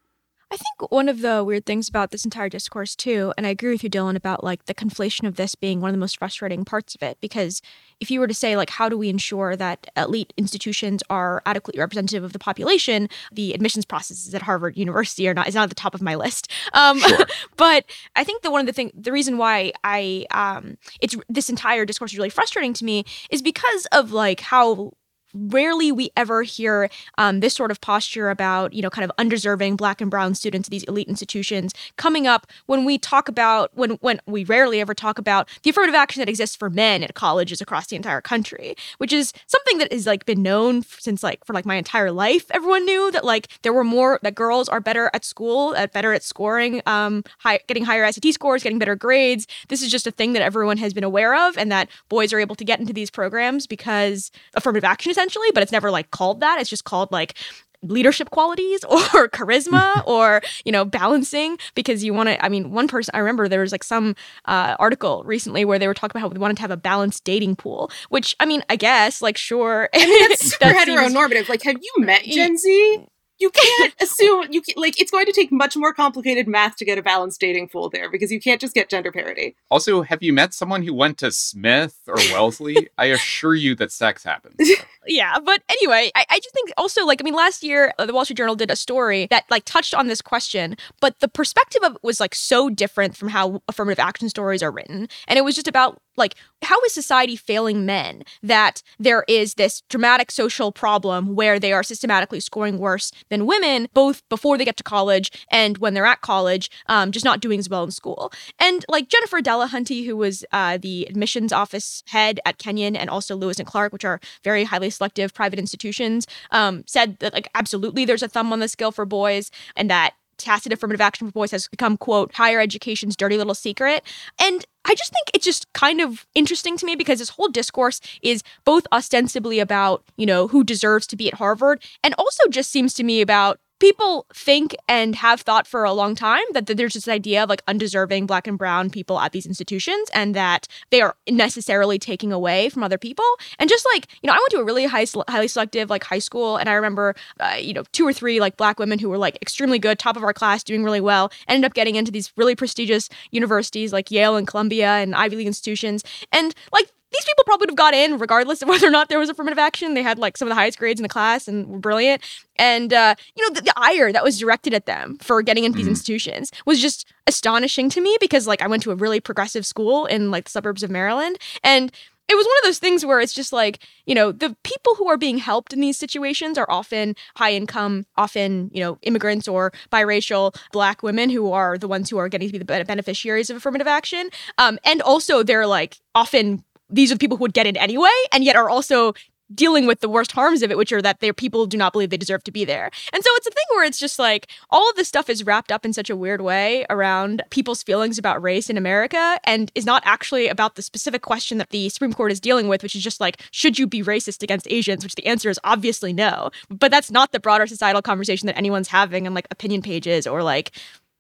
I 0.52 0.58
think 0.58 0.92
one 0.92 1.10
of 1.10 1.22
the 1.22 1.44
weird 1.44 1.66
things 1.66 1.90
about 1.90 2.12
this 2.12 2.24
entire 2.24 2.50
discourse 2.50 2.96
too, 2.96 3.34
and 3.36 3.48
I 3.48 3.50
agree 3.50 3.72
with 3.72 3.84
you, 3.84 3.90
Dylan, 3.90 4.16
about 4.16 4.44
like 4.44 4.66
the 4.66 4.76
conflation 4.76 5.28
of 5.28 5.36
this 5.36 5.56
being 5.56 5.82
one 5.82 5.90
of 5.90 5.94
the 5.94 6.00
most 6.00 6.20
frustrating 6.20 6.64
parts 6.64 6.94
of 6.94 7.02
it. 7.02 7.18
Because 7.20 7.64
if 8.00 8.12
you 8.12 8.20
were 8.20 8.28
to 8.28 8.34
say 8.34 8.56
like, 8.56 8.70
how 8.70 8.88
do 8.88 8.98
we 8.98 9.10
ensure 9.10 9.56
that 9.56 9.88
elite 9.98 10.34
institutions 10.38 11.02
are 11.10 11.42
adequately 11.48 11.80
representative 11.80 12.24
of 12.24 12.32
the 12.32 12.40
population, 12.40 13.10
the 13.32 13.54
admissions 13.54 13.86
processes 13.86 14.36
at 14.36 14.44
Harvard 14.44 14.78
University 14.78 15.28
are 15.28 15.34
not 15.34 15.48
is 15.48 15.56
not 15.56 15.64
at 15.64 15.70
the 15.70 15.76
top 15.76 15.96
of 15.96 16.02
my 16.02 16.16
list. 16.16 16.52
Um, 16.74 17.00
sure. 17.00 17.26
but 17.58 17.86
I 18.18 18.24
think 18.26 18.42
that 18.42 18.52
one 18.52 18.60
of 18.60 18.68
the 18.68 18.74
thing, 18.74 18.92
the 18.94 19.12
reason 19.12 19.38
why 19.38 19.72
I 19.84 20.26
um, 20.32 20.78
it's 21.00 21.16
this 21.30 21.50
entire 21.50 21.86
discourse 21.86 22.12
is 22.12 22.18
really 22.18 22.30
frustrating 22.30 22.74
to 22.74 22.86
me 22.86 23.06
is 23.30 23.42
because 23.42 23.88
of 23.94 24.12
like 24.12 24.42
how 24.42 24.92
rarely 25.36 25.92
we 25.92 26.10
ever 26.16 26.44
hear 26.44 26.90
um, 27.18 27.40
this 27.40 27.54
sort 27.54 27.72
of 27.72 27.82
posture 27.82 28.30
about, 28.30 28.74
you 28.74 28.82
know, 28.82 28.90
kind 28.90 29.06
of 29.06 29.12
undeserving 29.18 29.76
black 29.76 30.02
and 30.02 30.10
brown 30.10 30.34
students 30.36 30.68
at 30.68 30.72
these 30.72 30.84
elite 30.86 31.08
institutions 31.08 31.74
coming 31.98 32.26
up 32.28 32.48
when 32.66 32.86
we 32.86 32.98
talk 32.98 33.28
about, 33.30 33.72
when, 33.76 33.92
when 34.02 34.20
we 34.26 34.44
rarely 34.44 34.82
ever 34.82 34.94
talk 34.94 35.20
about 35.20 35.50
the 35.64 35.70
affirmative 35.70 35.96
action 35.96 36.20
that 36.20 36.30
exists 36.30 36.56
for 36.56 36.70
men 36.70 37.04
at 37.04 37.14
colleges 37.14 37.62
across 37.62 37.88
the 37.88 37.96
entire 37.96 38.22
country, 38.22 38.76
which 38.98 39.14
is 39.14 39.34
something 39.48 39.78
that 39.78 39.92
has 39.92 40.06
like 40.06 40.26
been 40.26 40.42
known 40.42 40.84
since 40.84 41.24
like 41.24 41.44
for 41.46 41.54
like 41.54 41.66
my 41.66 41.76
entire 41.76 42.12
life. 42.12 42.46
Everyone 42.52 42.86
knew 42.86 43.12
that 43.12 43.26
like 43.26 43.48
there 43.62 43.74
were 43.74 43.84
more, 43.84 44.20
that 44.24 44.36
girls 44.36 44.70
are 44.70 44.80
better 44.80 45.10
at 45.14 45.26
school, 45.26 45.76
at 45.76 45.94
better 45.94 46.14
at 46.14 46.24
scoring, 46.24 46.82
um, 46.86 47.24
high, 47.40 47.60
getting 47.68 47.84
higher 47.84 48.10
SAT 48.12 48.34
scores, 48.34 48.64
getting 48.64 48.80
better 48.80 48.96
grades. 48.96 49.48
This 49.68 49.82
is 49.82 49.92
just 49.92 50.08
a 50.08 50.12
thing 50.12 50.34
that 50.34 50.42
everyone 50.42 50.78
has 50.78 50.94
been 50.94 51.04
aware 51.04 51.36
of 51.48 51.58
and 51.58 51.72
that 51.72 51.90
boys 52.10 52.34
are 52.34 52.40
able 52.40 52.56
to 52.56 52.64
get 52.64 52.80
into 52.80 52.94
these 52.94 53.10
programs 53.10 53.68
because 53.68 54.32
affirmative 54.54 54.84
action 54.84 55.12
is 55.12 55.18
essentially, 55.26 55.52
but 55.54 55.64
it's 55.64 55.72
never 55.72 55.92
like 55.92 56.12
called 56.12 56.42
that. 56.42 56.60
It's 56.60 56.70
just 56.70 56.84
called 56.84 57.12
like 57.12 57.36
leadership 57.82 58.32
qualities 58.32 58.84
or 58.90 59.30
charisma 59.30 60.02
or 60.08 60.42
you 60.64 60.72
know 60.72 60.86
balancing 60.86 61.58
because 61.76 62.04
you 62.04 62.16
want 62.16 62.28
to 62.28 62.44
i 62.44 62.50
mean 62.50 62.72
one 62.72 62.88
person 62.88 63.12
i 63.14 63.20
remember 63.20 63.48
there 63.48 63.62
was 63.62 63.72
like 63.72 63.84
some 63.84 64.16
uh, 64.46 64.76
article 64.80 65.24
recently 65.24 65.64
where 65.64 65.78
they 65.78 65.86
were 65.86 65.94
talking 65.94 66.18
about 66.18 66.28
how 66.28 66.34
they 66.34 66.40
wanted 66.40 66.56
to 66.56 66.62
have 66.62 66.72
a 66.72 66.78
balanced 66.78 67.24
dating 67.24 67.56
pool 67.56 67.92
which 68.10 68.36
i 68.40 68.46
mean 68.46 68.64
i 68.70 68.76
guess 68.76 69.22
like 69.22 69.38
sure. 69.38 69.88
I 69.94 70.04
mean, 70.04 70.30
that's 70.30 70.42
super 70.52 70.66
that 70.66 70.88
heteronormative. 70.88 71.36
Seems, 71.36 71.50
like 71.50 71.64
have 71.64 71.76
you 71.80 71.94
met 72.00 72.24
gen 72.24 72.58
z 72.58 73.06
you 73.40 73.50
can't 73.50 73.94
assume 74.02 74.48
you 74.50 74.62
can, 74.62 74.76
like 74.78 75.00
it's 75.00 75.12
going 75.12 75.26
to 75.26 75.32
take 75.32 75.52
much 75.52 75.76
more 75.76 75.94
complicated 75.94 76.48
math 76.48 76.78
to 76.78 76.86
get 76.86 76.98
a 76.98 77.04
balanced 77.04 77.40
dating 77.40 77.70
pool 77.70 77.90
there 77.90 78.10
because 78.10 78.32
you 78.32 78.40
can't 78.40 78.62
just 78.62 78.74
get 78.74 78.90
gender 78.90 79.12
parity. 79.12 79.56
Also, 79.70 80.02
have 80.02 80.24
you 80.24 80.34
met 80.34 80.54
someone 80.54 80.84
who 80.84 80.94
went 80.94 81.18
to 81.18 81.32
Smith 81.32 81.98
or 82.08 82.16
Wellesley? 82.32 82.90
I 82.98 83.06
assure 83.06 83.56
you 83.56 83.76
that 83.76 83.92
sex 83.92 84.24
happens. 84.24 84.56
yeah, 85.08 85.38
but 85.40 85.62
anyway, 85.70 86.12
I, 86.16 86.26
I 86.30 86.40
just 86.40 86.54
think 86.54 86.72
also 86.78 87.06
like 87.06 87.22
I 87.22 87.24
mean, 87.24 87.34
last 87.34 87.64
year 87.64 87.94
uh, 88.00 88.06
the 88.06 88.14
Wall 88.14 88.26
Street 88.26 88.38
Journal 88.38 88.56
did 88.56 88.72
a 88.72 88.76
story 88.76 89.28
that 89.30 89.46
like 89.50 89.66
touched 89.66 89.94
on 89.94 90.08
this 90.08 90.22
question, 90.22 90.78
but 91.02 91.20
the 91.20 91.28
perspective 91.28 91.84
of 91.84 91.96
it 91.96 92.04
was 92.04 92.20
like 92.20 92.36
so 92.36 92.70
different 92.70 93.16
from 93.16 93.30
how 93.30 93.62
affirmative 93.68 94.00
action 94.00 94.30
stories 94.30 94.64
are 94.64 94.72
written, 94.72 95.08
and 95.28 95.38
it 95.38 95.44
was 95.44 95.56
just 95.56 95.68
about 95.68 96.02
like 96.18 96.36
how 96.62 96.82
is 96.82 96.94
society 96.94 97.36
failing 97.36 97.86
men 97.86 98.24
that 98.42 98.82
there 98.98 99.24
is 99.28 99.54
this 99.56 99.82
dramatic 99.90 100.32
social 100.32 100.72
problem 100.72 101.36
where 101.36 101.60
they 101.60 101.72
are 101.72 101.84
systematically 101.84 102.40
scoring 102.40 102.80
worse 102.80 103.12
than 103.30 103.46
women 103.46 103.88
both 103.94 104.28
before 104.30 104.58
they 104.58 104.66
get 104.66 104.78
to 104.78 104.84
college 104.84 105.32
and 105.52 105.78
when 105.78 105.94
they're 105.94 106.06
at 106.06 106.22
college 106.22 106.70
um, 106.88 107.12
just 107.12 107.26
not 107.26 107.40
doing 107.40 107.60
as 107.60 107.70
well 107.70 107.84
in 107.84 107.92
school? 107.92 108.32
And 108.60 108.86
like 108.90 109.10
jennifer 109.10 109.42
delahunty 109.42 110.06
who 110.06 110.18
was 110.18 110.44
uh, 110.52 110.78
the 110.78 111.06
admissions 111.06 111.54
office 111.54 112.04
head 112.08 112.40
at 112.46 112.58
kenyon 112.58 112.96
and 112.96 113.10
also 113.10 113.36
lewis 113.36 113.60
and 113.60 113.68
clark 113.68 113.94
which 113.94 114.06
are 114.06 114.20
very 114.44 114.64
highly 114.64 114.90
selective 114.90 115.34
private 115.34 115.60
institutions 115.60 116.28
um, 116.52 116.84
said 116.88 117.18
that 117.20 117.34
like 117.34 117.50
absolutely 117.56 118.06
there's 118.06 118.24
a 118.24 118.28
thumb 118.28 118.52
on 118.52 118.60
the 118.60 118.68
scale 118.68 118.92
for 118.92 119.06
boys 119.06 119.52
and 119.76 119.90
that 119.90 120.14
tacit 120.38 120.74
affirmative 120.74 121.02
action 121.02 121.28
for 121.28 121.32
boys 121.32 121.52
has 121.52 121.68
become 121.68 121.98
quote 121.98 122.34
higher 122.34 122.60
education's 122.60 123.16
dirty 123.16 123.38
little 123.38 123.56
secret. 123.56 124.04
And 124.40 124.66
i 124.86 124.94
just 124.94 125.12
think 125.12 125.26
it's 125.34 125.46
just 125.46 125.72
kind 125.74 126.00
of 126.00 126.26
interesting 126.36 126.78
to 126.78 126.86
me 126.86 126.96
because 126.96 127.20
this 127.20 127.30
whole 127.30 127.48
discourse 127.48 128.00
is 128.22 128.44
both 128.64 128.86
ostensibly 128.92 129.60
about 129.60 130.04
you 130.16 130.26
know 130.26 130.48
who 130.48 130.64
deserves 130.64 131.08
to 131.08 131.16
be 131.16 131.28
at 131.28 131.34
harvard 131.36 131.84
and 132.04 132.14
also 132.18 132.44
just 132.50 132.72
seems 132.72 132.94
to 132.94 133.04
me 133.04 133.20
about 133.22 133.60
people 133.80 134.26
think 134.34 134.76
and 134.88 135.16
have 135.16 135.42
thought 135.42 135.68
for 135.68 135.84
a 135.84 135.94
long 135.94 136.16
time 136.16 136.44
that, 136.54 136.66
that 136.68 136.78
there's 136.78 136.94
this 136.94 137.08
idea 137.08 137.44
of 137.44 137.50
like 137.50 137.62
undeserving 137.68 138.26
black 138.26 138.48
and 138.48 138.58
brown 138.58 138.90
people 138.90 139.20
at 139.20 139.32
these 139.32 139.46
institutions 139.46 140.10
and 140.14 140.36
that 140.36 140.68
they 140.90 141.02
are 141.02 141.16
necessarily 141.30 142.00
taking 142.00 142.32
away 142.32 142.70
from 142.70 142.84
other 142.84 142.98
people. 142.98 143.26
And 143.60 143.70
just 143.70 143.86
like 143.94 144.08
you 144.22 144.28
know 144.28 144.34
i 144.34 144.38
went 144.38 144.50
to 144.52 144.58
a 144.58 144.64
really 144.64 144.86
high 144.86 145.06
highly 145.30 145.48
selective 145.48 145.90
like 145.90 146.04
high 146.04 146.20
school 146.20 146.58
and 146.58 146.70
i 146.70 146.74
remember 146.74 147.16
uh, 147.40 147.56
you 147.60 147.74
know 147.74 147.84
two 147.92 148.08
or 148.08 148.14
three 148.14 148.40
like 148.40 148.58
black 148.58 148.80
women 148.80 149.00
who 149.00 149.10
were 149.10 149.18
like 149.18 149.38
extremely 149.42 149.80
good 149.80 150.00
top 150.00 150.18
of 150.18 150.24
our 150.24 150.34
class 150.34 150.64
doing 150.64 150.84
really 150.84 151.02
well 151.02 151.32
ended 151.48 151.66
up 151.66 151.74
getting 151.74 151.96
into 151.96 152.12
these 152.12 152.32
really 152.38 152.56
prestigious 152.56 153.10
universities 153.32 153.94
like 153.94 154.12
yale 154.12 154.36
and 154.36 154.48
columbia 154.48 154.88
and 154.88 155.16
ivy 155.16 155.36
league 155.36 155.48
institutions. 155.48 156.04
And 156.32 156.54
like 156.72 156.92
these 157.16 157.26
people 157.26 157.44
probably 157.46 157.64
would 157.64 157.72
have 157.72 157.78
got 157.78 157.94
in 157.94 158.18
regardless 158.18 158.62
of 158.62 158.68
whether 158.70 158.88
or 158.88 158.92
not 158.92 159.10
there 159.10 159.20
was 159.20 159.30
affirmative 159.30 159.60
action. 159.60 159.94
They 159.94 160.04
had 160.04 160.20
like 160.20 160.38
some 160.38 160.48
of 160.48 160.52
the 160.52 160.56
highest 160.56 160.78
grades 160.78 161.00
in 161.00 161.04
the 161.04 161.10
class 161.10 161.48
and 161.48 161.68
were 161.68 161.80
brilliant. 161.80 162.22
And 162.58 162.94
uh, 162.94 163.16
you 163.36 163.48
know, 163.48 163.54
the, 163.56 163.62
the, 163.62 163.74
ire 163.76 164.12
that 164.12 164.24
was 164.24 164.40
directed 164.40 164.74
at 164.74 164.86
them 164.86 165.18
for 165.22 165.42
getting 165.42 165.66
into 165.66 165.78
these 165.78 165.88
mm. 165.88 165.92
institutions 165.92 166.52
was 166.66 166.82
just 166.82 167.06
astonishing 167.28 167.90
to 167.90 168.02
me 168.02 168.18
because 168.20 168.48
like 168.48 168.62
I 168.62 168.68
went 168.68 168.84
to 168.84 168.92
a 168.92 168.96
really 168.96 169.20
progressive 169.20 169.66
school 169.66 170.06
in 170.06 170.32
like 170.32 170.46
the 170.46 170.52
suburbs 170.52 170.84
of 170.84 170.90
Maryland 170.90 171.38
and 171.64 171.92
it 172.28 172.36
was 172.36 172.46
one 172.46 172.56
of 172.58 172.64
those 172.64 172.80
things 172.80 173.06
where 173.06 173.20
it's 173.20 173.34
just 173.34 173.54
like, 173.54 173.80
you 174.08 174.16
know, 174.16 174.32
the 174.32 174.56
people 174.64 174.96
who 174.96 175.08
are 175.08 175.18
being 175.18 175.38
helped 175.38 175.74
in 175.74 175.80
these 175.80 175.98
situations 175.98 176.58
are 176.58 176.66
often 176.70 177.16
high 177.36 177.54
income, 177.54 178.06
often, 178.18 178.72
you 178.74 178.84
know, 178.84 178.98
immigrants 179.04 179.48
or 179.48 179.72
biracial 179.92 180.56
black 180.72 181.04
women 181.04 181.30
who 181.30 181.52
are 181.52 181.78
the 181.78 181.88
ones 181.88 182.10
who 182.10 182.18
are 182.18 182.28
getting 182.28 182.50
to 182.50 182.54
be 182.54 182.58
the 182.58 182.86
beneficiaries 182.86 183.50
of 183.50 183.58
affirmative 183.58 183.88
action. 183.88 184.30
Um, 184.58 184.80
and 184.84 185.02
also 185.04 185.44
they're 185.44 185.68
like 185.68 185.98
often 186.16 186.64
these 186.90 187.12
are 187.12 187.16
the 187.16 187.20
people 187.20 187.38
who 187.38 187.44
would 187.44 187.54
get 187.54 187.68
in 187.68 187.78
anyway, 187.78 188.10
and 188.32 188.44
yet 188.44 188.56
are 188.56 188.70
also 188.70 189.14
dealing 189.54 189.86
with 189.86 190.00
the 190.00 190.10
worst 190.10 190.32
harms 190.32 190.64
of 190.64 190.72
it, 190.72 190.78
which 190.78 190.92
are 190.92 191.02
that 191.02 191.20
their 191.20 191.34
people 191.34 191.66
do 191.66 191.78
not 191.78 191.94
believe 191.94 192.10
they 192.10 192.18
deserve 192.18 192.44
to 192.44 192.52
be 192.52 192.66
there. 192.66 192.90
And 193.14 193.24
so 193.24 193.30
it's 193.36 193.48
a 193.48 193.52
thing 193.52 193.64
where 193.72 193.86
it's 193.86 194.00
just 194.00 194.18
like 194.18 194.48
all 194.70 194.90
of 194.90 194.96
this 194.96 195.08
stuff 195.08 195.30
is 195.30 195.46
wrapped 195.46 195.72
up 195.72 195.86
in 195.86 195.94
such 195.94 196.10
a 196.10 196.16
weird 196.16 196.42
way 196.42 196.86
around 196.90 197.44
people's 197.52 197.84
feelings 197.84 198.18
about 198.18 198.42
race 198.42 198.70
in 198.70 198.78
America 198.78 199.40
and 199.44 199.72
is 199.76 199.86
not 199.86 200.02
actually 200.06 200.48
about 200.48 200.76
the 200.76 200.82
specific 200.82 201.22
question 201.22 201.58
that 201.58 201.70
the 201.70 201.90
Supreme 201.90 202.14
Court 202.14 202.32
is 202.32 202.40
dealing 202.40 202.68
with, 202.68 202.82
which 202.82 202.96
is 202.96 203.04
just 203.04 203.22
like, 203.22 203.42
should 203.52 203.78
you 203.78 203.88
be 203.88 204.02
racist 204.02 204.42
against 204.42 204.68
Asians? 204.70 205.04
Which 205.04 205.16
the 205.16 205.28
answer 205.28 205.50
is 205.50 205.60
obviously 205.64 206.14
no. 206.14 206.50
But 206.70 206.92
that's 206.92 207.12
not 207.12 207.32
the 207.32 207.40
broader 207.40 207.68
societal 207.68 208.02
conversation 208.02 208.48
that 208.48 208.58
anyone's 208.58 208.88
having 208.88 209.28
on 209.28 209.34
like 209.34 209.48
opinion 209.52 209.82
pages 209.82 210.26
or 210.26 210.42
like 210.44 210.72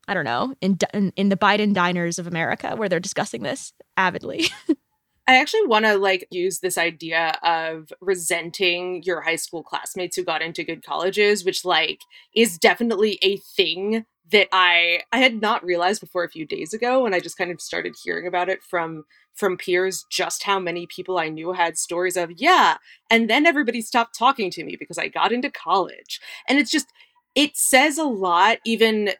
I 0.07 0.13
don't 0.13 0.25
know, 0.25 0.53
in, 0.61 0.77
in, 0.93 1.11
in 1.15 1.29
the 1.29 1.35
Biden 1.35 1.73
diners 1.73 2.19
of 2.19 2.27
America 2.27 2.75
where 2.75 2.87
they're 2.87 2.99
discussing 2.99 3.41
this 3.41 3.73
avidly. 3.97 4.45
I 5.27 5.37
actually 5.37 5.65
want 5.65 5.85
to 5.85 5.97
like 5.97 6.27
use 6.29 6.59
this 6.59 6.77
idea 6.77 7.37
of 7.41 7.91
resenting 7.99 9.01
your 9.03 9.21
high 9.21 9.37
school 9.37 9.63
classmates 9.63 10.15
who 10.15 10.23
got 10.23 10.43
into 10.43 10.63
good 10.63 10.85
colleges, 10.85 11.43
which 11.43 11.65
like 11.65 12.01
is 12.35 12.57
definitely 12.59 13.17
a 13.21 13.37
thing 13.37 14.05
that 14.31 14.47
I 14.51 15.01
I 15.11 15.19
had 15.19 15.41
not 15.41 15.63
realized 15.63 16.01
before 16.01 16.23
a 16.23 16.29
few 16.29 16.45
days 16.45 16.73
ago 16.73 17.03
when 17.03 17.13
I 17.13 17.19
just 17.19 17.37
kind 17.37 17.51
of 17.51 17.61
started 17.61 17.95
hearing 18.03 18.27
about 18.27 18.49
it 18.49 18.63
from 18.63 19.05
from 19.33 19.57
peers 19.57 20.05
just 20.09 20.43
how 20.43 20.59
many 20.59 20.87
people 20.87 21.17
I 21.17 21.29
knew 21.29 21.53
had 21.53 21.77
stories 21.77 22.17
of 22.17 22.31
yeah 22.37 22.77
and 23.11 23.29
then 23.29 23.45
everybody 23.45 23.81
stopped 23.81 24.17
talking 24.17 24.49
to 24.51 24.63
me 24.63 24.75
because 24.77 24.97
I 24.97 25.07
got 25.09 25.31
into 25.31 25.51
college. 25.51 26.19
And 26.47 26.57
it's 26.57 26.71
just 26.71 26.87
it 27.35 27.57
says 27.57 27.97
a 27.97 28.03
lot 28.03 28.57
even 28.65 29.11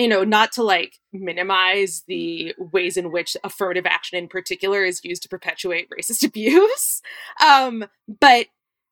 you 0.00 0.08
know, 0.08 0.24
not 0.24 0.50
to 0.52 0.62
like 0.62 0.98
minimize 1.12 2.04
the 2.08 2.54
ways 2.58 2.96
in 2.96 3.12
which 3.12 3.36
affirmative 3.44 3.84
action 3.84 4.16
in 4.16 4.28
particular 4.28 4.82
is 4.82 5.04
used 5.04 5.22
to 5.22 5.28
perpetuate 5.28 5.88
racist 5.90 6.24
abuse. 6.26 7.02
Um, 7.44 7.84
but 8.20 8.46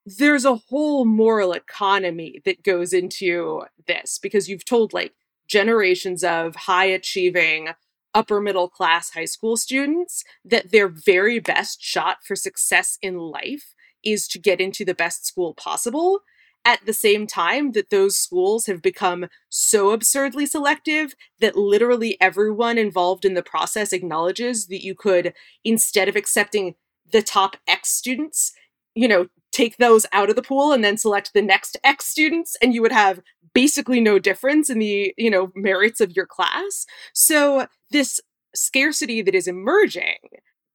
there's 0.05 0.45
a 0.45 0.57
whole 0.57 1.07
moral 1.07 1.53
economy 1.53 2.43
that 2.45 2.62
goes 2.62 2.93
into 2.93 3.62
this 3.87 4.19
because 4.19 4.49
you've 4.49 4.67
told 4.67 4.93
like 4.93 5.15
generations 5.47 6.23
of 6.23 6.55
high 6.55 6.85
achieving 6.87 7.71
upper 8.15 8.41
middle 8.41 8.69
class 8.69 9.11
high 9.11 9.25
school 9.25 9.57
students 9.57 10.25
that 10.45 10.73
their 10.73 10.88
very 10.88 11.38
best 11.38 11.83
shot 11.83 12.19
for 12.23 12.37
success 12.37 12.99
in 13.00 13.19
life 13.19 13.75
is 14.03 14.29
to 14.29 14.38
get 14.38 14.61
into 14.61 14.85
the 14.85 14.95
best 14.95 15.27
school 15.27 15.55
possible 15.55 16.21
at 16.65 16.85
the 16.85 16.93
same 16.93 17.27
time 17.27 17.73
that 17.73 17.91
those 17.91 18.19
schools 18.19 18.67
have 18.67 18.83
become 18.83 19.27
so 19.49 19.91
absurdly 19.91 20.45
selective 20.47 21.15
that 21.41 21.57
literally 21.57 22.17
everyone 22.21 22.77
involved 22.77 23.25
in 23.25 23.35
the 23.35 23.43
process 23.43 23.93
acknowledges 23.93 24.67
that 24.67 24.85
you 24.85 24.95
could 24.95 25.33
instead 25.65 26.09
of 26.09 26.17
accepting 26.17 26.75
the 27.11 27.23
top 27.23 27.57
x 27.67 27.91
students 27.91 28.53
you 28.95 29.09
know 29.09 29.27
take 29.53 29.77
those 29.79 30.07
out 30.12 30.31
of 30.31 30.37
the 30.37 30.43
pool 30.43 30.73
and 30.73 30.85
then 30.85 30.97
select 30.97 31.33
the 31.33 31.43
next 31.43 31.77
X 31.85 32.07
students 32.07 32.57
and 32.62 32.75
you 32.75 32.83
would 32.83 32.93
have 32.93 33.21
basically 33.55 34.00
no 34.00 34.19
difference 34.19 34.71
in 34.71 34.79
the, 34.79 35.12
you 35.17 35.31
know, 35.31 35.50
merits 35.55 36.00
of 36.00 36.15
your 36.15 36.27
class. 36.27 36.87
So 37.15 37.67
this 37.91 38.21
scarcity 38.55 39.23
that 39.23 39.35
is 39.35 39.49
emerging 39.49 40.19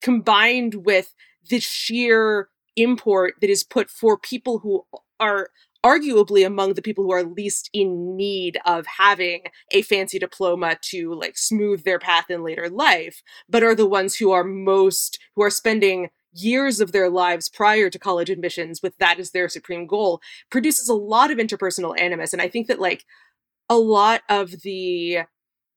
combined 0.02 0.86
with 0.86 1.14
the 1.50 1.60
sheer 1.60 2.50
import 2.76 3.36
that 3.42 3.50
is 3.50 3.64
put 3.64 3.90
for 3.90 4.18
people 4.18 4.60
who 4.60 4.84
are 5.20 5.50
arguably 5.84 6.46
among 6.46 6.74
the 6.74 6.82
people 6.82 7.04
who 7.04 7.12
are 7.12 7.24
least 7.24 7.70
in 7.74 8.16
need 8.16 8.58
of 8.66 8.86
having 8.86 9.44
a 9.72 9.82
fancy 9.82 10.18
diploma 10.18 10.78
to 10.82 11.14
like 11.14 11.38
smooth 11.38 11.84
their 11.84 12.00
path 12.00 12.30
in 12.30 12.44
later 12.44 12.70
life 12.70 13.22
but 13.50 13.64
are 13.64 13.76
the 13.76 13.86
ones 13.86 14.16
who 14.16 14.32
are 14.32 14.44
most 14.44 15.20
who 15.36 15.44
are 15.44 15.50
spending 15.50 16.10
years 16.34 16.80
of 16.80 16.94
their 16.94 17.10
lives 17.10 17.50
prior 17.50 17.90
to 17.90 18.00
college 18.00 18.30
admissions 18.30 18.82
with 18.82 18.98
that 18.98 19.20
as 19.20 19.32
their 19.32 19.50
supreme 19.50 19.86
goal 19.86 20.22
produces 20.50 20.88
a 20.88 20.94
lot 20.94 21.30
of 21.32 21.38
interpersonal 21.38 22.00
animus. 22.00 22.34
And 22.34 22.42
i 22.42 22.48
think 22.48 22.68
that 22.68 22.80
like 22.80 23.04
a 23.70 23.78
lot 23.78 24.22
of 24.30 24.62
the 24.62 25.20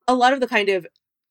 a 0.08 0.14
lot 0.14 0.32
of 0.32 0.40
the 0.40 0.46
kind 0.46 0.68
of 0.68 0.86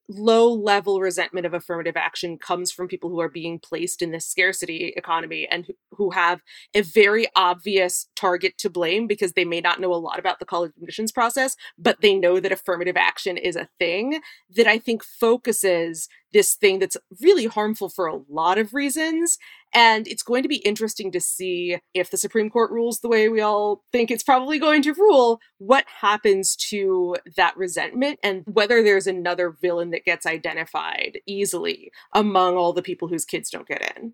low 0.08 0.52
level 0.52 1.00
resentment 1.00 1.46
of 1.46 1.54
affirmative 1.54 1.98
action 1.98 2.38
comes 2.38 2.72
from 2.72 2.88
people 2.88 3.10
who 3.10 3.20
are 3.20 3.30
being 3.30 3.60
placed 3.60 4.02
in 4.02 4.12
this 4.12 4.26
scarcity 4.26 4.94
economy 4.96 5.48
and 5.50 5.68
who 5.92 6.12
have 6.12 6.42
a 6.74 6.82
very 6.82 7.28
obvious 7.36 8.08
target 8.16 8.58
to 8.58 8.70
blame 8.70 9.08
because 9.08 9.34
they 9.34 9.46
may 9.46 9.62
not 9.62 9.80
know 9.80 9.94
a 9.94 9.96
lot 9.96 10.20
about 10.20 10.40
the 10.40 10.46
college 10.46 10.72
admissions 10.78 11.12
process, 11.12 11.56
but 11.78 12.02
they 12.02 12.14
know 12.14 12.40
that 12.40 12.52
affirmative 12.52 12.98
action 12.98 13.38
is 13.38 13.56
a 13.56 13.70
thing 13.80 14.22
that 14.56 14.68
I 14.68 14.78
think 14.78 15.04
focuses 15.04 16.08
this 16.34 16.56
thing 16.56 16.80
that's 16.80 16.98
really 17.22 17.46
harmful 17.46 17.88
for 17.90 18.08
a 18.08 18.20
lot 18.30 18.58
of 18.58 18.74
reasons. 18.74 19.38
And 19.76 20.08
it's 20.08 20.24
going 20.24 20.42
to 20.42 20.48
be 20.48 20.58
interesting 20.58 21.12
to 21.12 21.20
see 21.20 21.78
if 21.94 22.10
the 22.10 22.18
Supreme 22.18 22.50
Court 22.50 22.72
rules 22.72 23.02
the 23.02 23.10
way 23.10 23.28
we 23.28 23.42
all 23.42 23.84
think 23.92 24.10
it's 24.10 24.24
probably 24.24 24.58
going 24.58 24.82
to 24.84 24.94
rule, 24.94 25.42
what 25.58 25.84
happens 26.00 26.56
to 26.70 27.18
that 27.36 27.58
resentment 27.58 28.18
and 28.24 28.44
whether 28.46 28.82
there's 28.82 29.06
another 29.06 29.50
villain 29.62 29.90
that 29.90 30.06
gets 30.06 30.26
identified 30.26 31.20
easily 31.28 31.92
among 32.14 32.56
all 32.56 32.72
the 32.72 32.82
people 32.82 33.10
whose 33.10 33.26
kids 33.26 33.50
don't 33.50 33.68
get 33.68 33.98
in. 33.98 34.14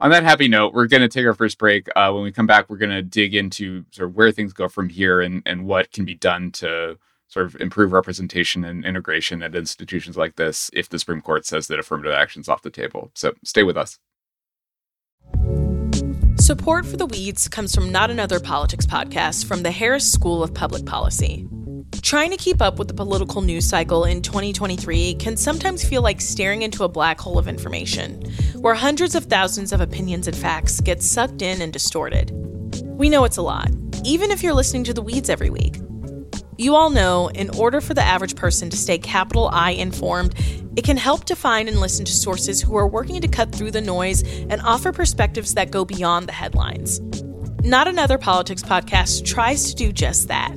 On 0.00 0.10
that 0.10 0.22
happy 0.22 0.48
note, 0.48 0.74
we're 0.74 0.86
going 0.86 1.00
to 1.00 1.08
take 1.08 1.24
our 1.24 1.34
first 1.34 1.56
break. 1.56 1.88
Uh, 1.96 2.10
when 2.12 2.22
we 2.22 2.32
come 2.32 2.46
back, 2.46 2.68
we're 2.68 2.76
going 2.76 2.90
to 2.90 3.00
dig 3.00 3.34
into 3.34 3.86
sort 3.90 4.10
of 4.10 4.16
where 4.16 4.32
things 4.32 4.52
go 4.52 4.68
from 4.68 4.90
here 4.90 5.22
and, 5.22 5.40
and 5.46 5.66
what 5.66 5.92
can 5.92 6.04
be 6.04 6.14
done 6.14 6.50
to 6.52 6.98
sort 7.28 7.46
of 7.46 7.56
improve 7.58 7.92
representation 7.92 8.64
and 8.64 8.84
integration 8.84 9.42
at 9.42 9.54
institutions 9.54 10.16
like 10.16 10.36
this 10.36 10.70
if 10.74 10.90
the 10.90 10.98
Supreme 10.98 11.22
Court 11.22 11.46
says 11.46 11.68
that 11.68 11.78
affirmative 11.78 12.12
action 12.12 12.40
is 12.40 12.50
off 12.50 12.60
the 12.60 12.70
table. 12.70 13.10
So 13.14 13.32
stay 13.44 13.62
with 13.62 13.78
us. 13.78 13.98
Support 16.44 16.86
for 16.86 16.96
the 16.96 17.06
Weeds 17.06 17.48
comes 17.48 17.74
from 17.74 17.90
Not 17.90 18.10
Another 18.10 18.38
Politics 18.38 18.84
podcast 18.84 19.46
from 19.46 19.62
the 19.62 19.70
Harris 19.70 20.10
School 20.10 20.42
of 20.42 20.52
Public 20.52 20.84
Policy. 20.84 21.48
Trying 22.02 22.30
to 22.32 22.36
keep 22.36 22.60
up 22.60 22.78
with 22.78 22.88
the 22.88 22.94
political 22.94 23.40
news 23.40 23.66
cycle 23.66 24.04
in 24.04 24.20
2023 24.20 25.14
can 25.14 25.36
sometimes 25.36 25.82
feel 25.82 26.02
like 26.02 26.20
staring 26.20 26.60
into 26.60 26.84
a 26.84 26.88
black 26.88 27.18
hole 27.18 27.38
of 27.38 27.48
information, 27.48 28.22
where 28.56 28.74
hundreds 28.74 29.14
of 29.14 29.24
thousands 29.24 29.72
of 29.72 29.80
opinions 29.80 30.28
and 30.28 30.36
facts 30.36 30.80
get 30.80 31.02
sucked 31.02 31.40
in 31.40 31.62
and 31.62 31.72
distorted. 31.72 32.30
We 32.82 33.08
know 33.08 33.24
it's 33.24 33.38
a 33.38 33.42
lot, 33.42 33.70
even 34.04 34.30
if 34.30 34.42
you're 34.42 34.52
listening 34.52 34.84
to 34.84 34.92
the 34.92 35.02
weeds 35.02 35.30
every 35.30 35.50
week. 35.50 35.78
You 36.58 36.76
all 36.76 36.90
know, 36.90 37.28
in 37.28 37.50
order 37.56 37.80
for 37.80 37.94
the 37.94 38.02
average 38.02 38.36
person 38.36 38.70
to 38.70 38.76
stay 38.76 38.98
capital 38.98 39.48
I 39.52 39.70
informed, 39.70 40.34
it 40.76 40.84
can 40.84 40.96
help 40.96 41.24
to 41.24 41.36
find 41.36 41.68
and 41.68 41.80
listen 41.80 42.04
to 42.04 42.12
sources 42.12 42.60
who 42.60 42.76
are 42.76 42.86
working 42.86 43.20
to 43.20 43.28
cut 43.28 43.54
through 43.54 43.70
the 43.70 43.80
noise 43.80 44.22
and 44.22 44.60
offer 44.62 44.92
perspectives 44.92 45.54
that 45.54 45.70
go 45.70 45.84
beyond 45.84 46.28
the 46.28 46.32
headlines. 46.32 47.00
Not 47.62 47.88
Another 47.88 48.18
Politics 48.18 48.62
podcast 48.62 49.24
tries 49.24 49.70
to 49.70 49.74
do 49.74 49.92
just 49.92 50.28
that. 50.28 50.54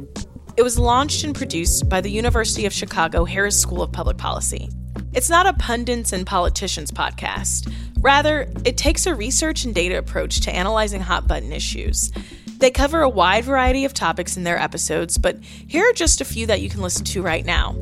It 0.58 0.64
was 0.64 0.80
launched 0.80 1.24
and 1.24 1.36
produced 1.36 1.88
by 1.88 2.02
the 2.02 2.10
University 2.10 2.66
of 2.66 2.74
Chicago 2.74 3.26
Harris 3.26 3.62
School 3.62 3.82
of 3.82 3.92
Public 3.92 4.18
Policy. 4.18 4.70
It's 5.14 5.30
not 5.30 5.46
a 5.46 5.54
pundits 5.54 6.14
and 6.14 6.26
politicians 6.26 6.92
podcast. 6.92 7.72
Rather, 8.00 8.52
it 8.66 8.78
takes 8.78 9.06
a 9.06 9.16
research 9.16 9.66
and 9.66 9.74
data 9.74 9.98
approach 9.98 10.42
to 10.42 10.56
analyzing 10.56 11.02
hot 11.02 11.28
button 11.28 11.52
issues. 11.52 12.12
They 12.58 12.72
cover 12.72 13.02
a 13.02 13.10
wide 13.10 13.46
variety 13.46 13.86
of 13.86 13.94
topics 13.94 14.36
in 14.36 14.44
their 14.44 14.60
episodes, 14.60 15.18
but 15.18 15.38
here 15.44 15.88
are 15.88 15.94
just 15.94 16.22
a 16.22 16.26
few 16.26 16.48
that 16.48 16.62
you 16.62 16.70
can 16.70 16.82
listen 16.82 17.06
to 17.06 17.22
right 17.22 17.46
now. 17.46 17.76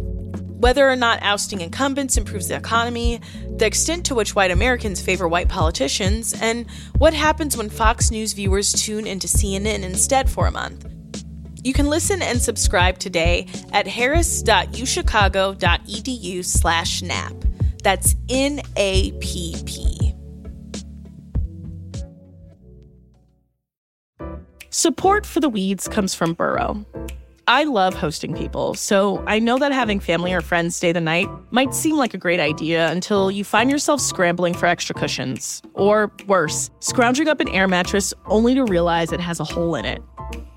Whether 0.65 0.89
or 0.89 0.95
not 0.95 1.21
ousting 1.21 1.61
incumbents 1.61 2.17
improves 2.17 2.47
the 2.47 2.55
economy, 2.55 3.21
the 3.57 3.67
extent 3.67 4.03
to 4.07 4.15
which 4.15 4.33
white 4.33 4.49
Americans 4.49 4.99
favor 4.99 5.27
white 5.27 5.47
politicians, 5.47 6.33
and 6.41 6.65
what 6.97 7.13
happens 7.13 7.55
when 7.55 7.69
Fox 7.69 8.09
News 8.09 8.33
viewers 8.33 8.71
tune 8.71 9.05
into 9.05 9.27
CNN 9.27 9.83
instead 9.83 10.27
for 10.27 10.47
a 10.47 10.51
month. 10.51 10.91
You 11.63 11.71
can 11.71 11.85
listen 11.85 12.23
and 12.23 12.41
subscribe 12.41 12.97
today 12.97 13.45
at 13.73 13.85
harris.uchicago.edu 13.85 16.43
slash 16.43 17.03
NAP. 17.03 17.45
That's 17.83 18.15
N-A-P-P. 18.27 20.15
Support 24.71 25.27
for 25.27 25.39
the 25.41 25.49
weeds 25.49 25.87
comes 25.87 26.15
from 26.15 26.33
Burrow. 26.33 26.83
I 27.47 27.63
love 27.65 27.93
hosting 27.93 28.33
people, 28.33 28.73
so 28.73 29.23
I 29.27 29.37
know 29.37 29.59
that 29.59 29.71
having 29.71 29.99
family 29.99 30.33
or 30.33 30.41
friends 30.41 30.75
stay 30.75 30.91
the 30.91 30.99
night 30.99 31.29
might 31.51 31.75
seem 31.75 31.95
like 31.95 32.15
a 32.15 32.17
great 32.17 32.39
idea 32.39 32.89
until 32.89 33.29
you 33.29 33.43
find 33.43 33.69
yourself 33.69 34.01
scrambling 34.01 34.55
for 34.55 34.65
extra 34.65 34.95
cushions. 34.95 35.61
Or 35.75 36.11
worse, 36.25 36.71
scrounging 36.79 37.27
up 37.27 37.39
an 37.39 37.49
air 37.49 37.67
mattress 37.67 38.15
only 38.25 38.55
to 38.55 38.63
realize 38.63 39.11
it 39.11 39.19
has 39.19 39.39
a 39.39 39.43
hole 39.43 39.75
in 39.75 39.85
it. 39.85 40.01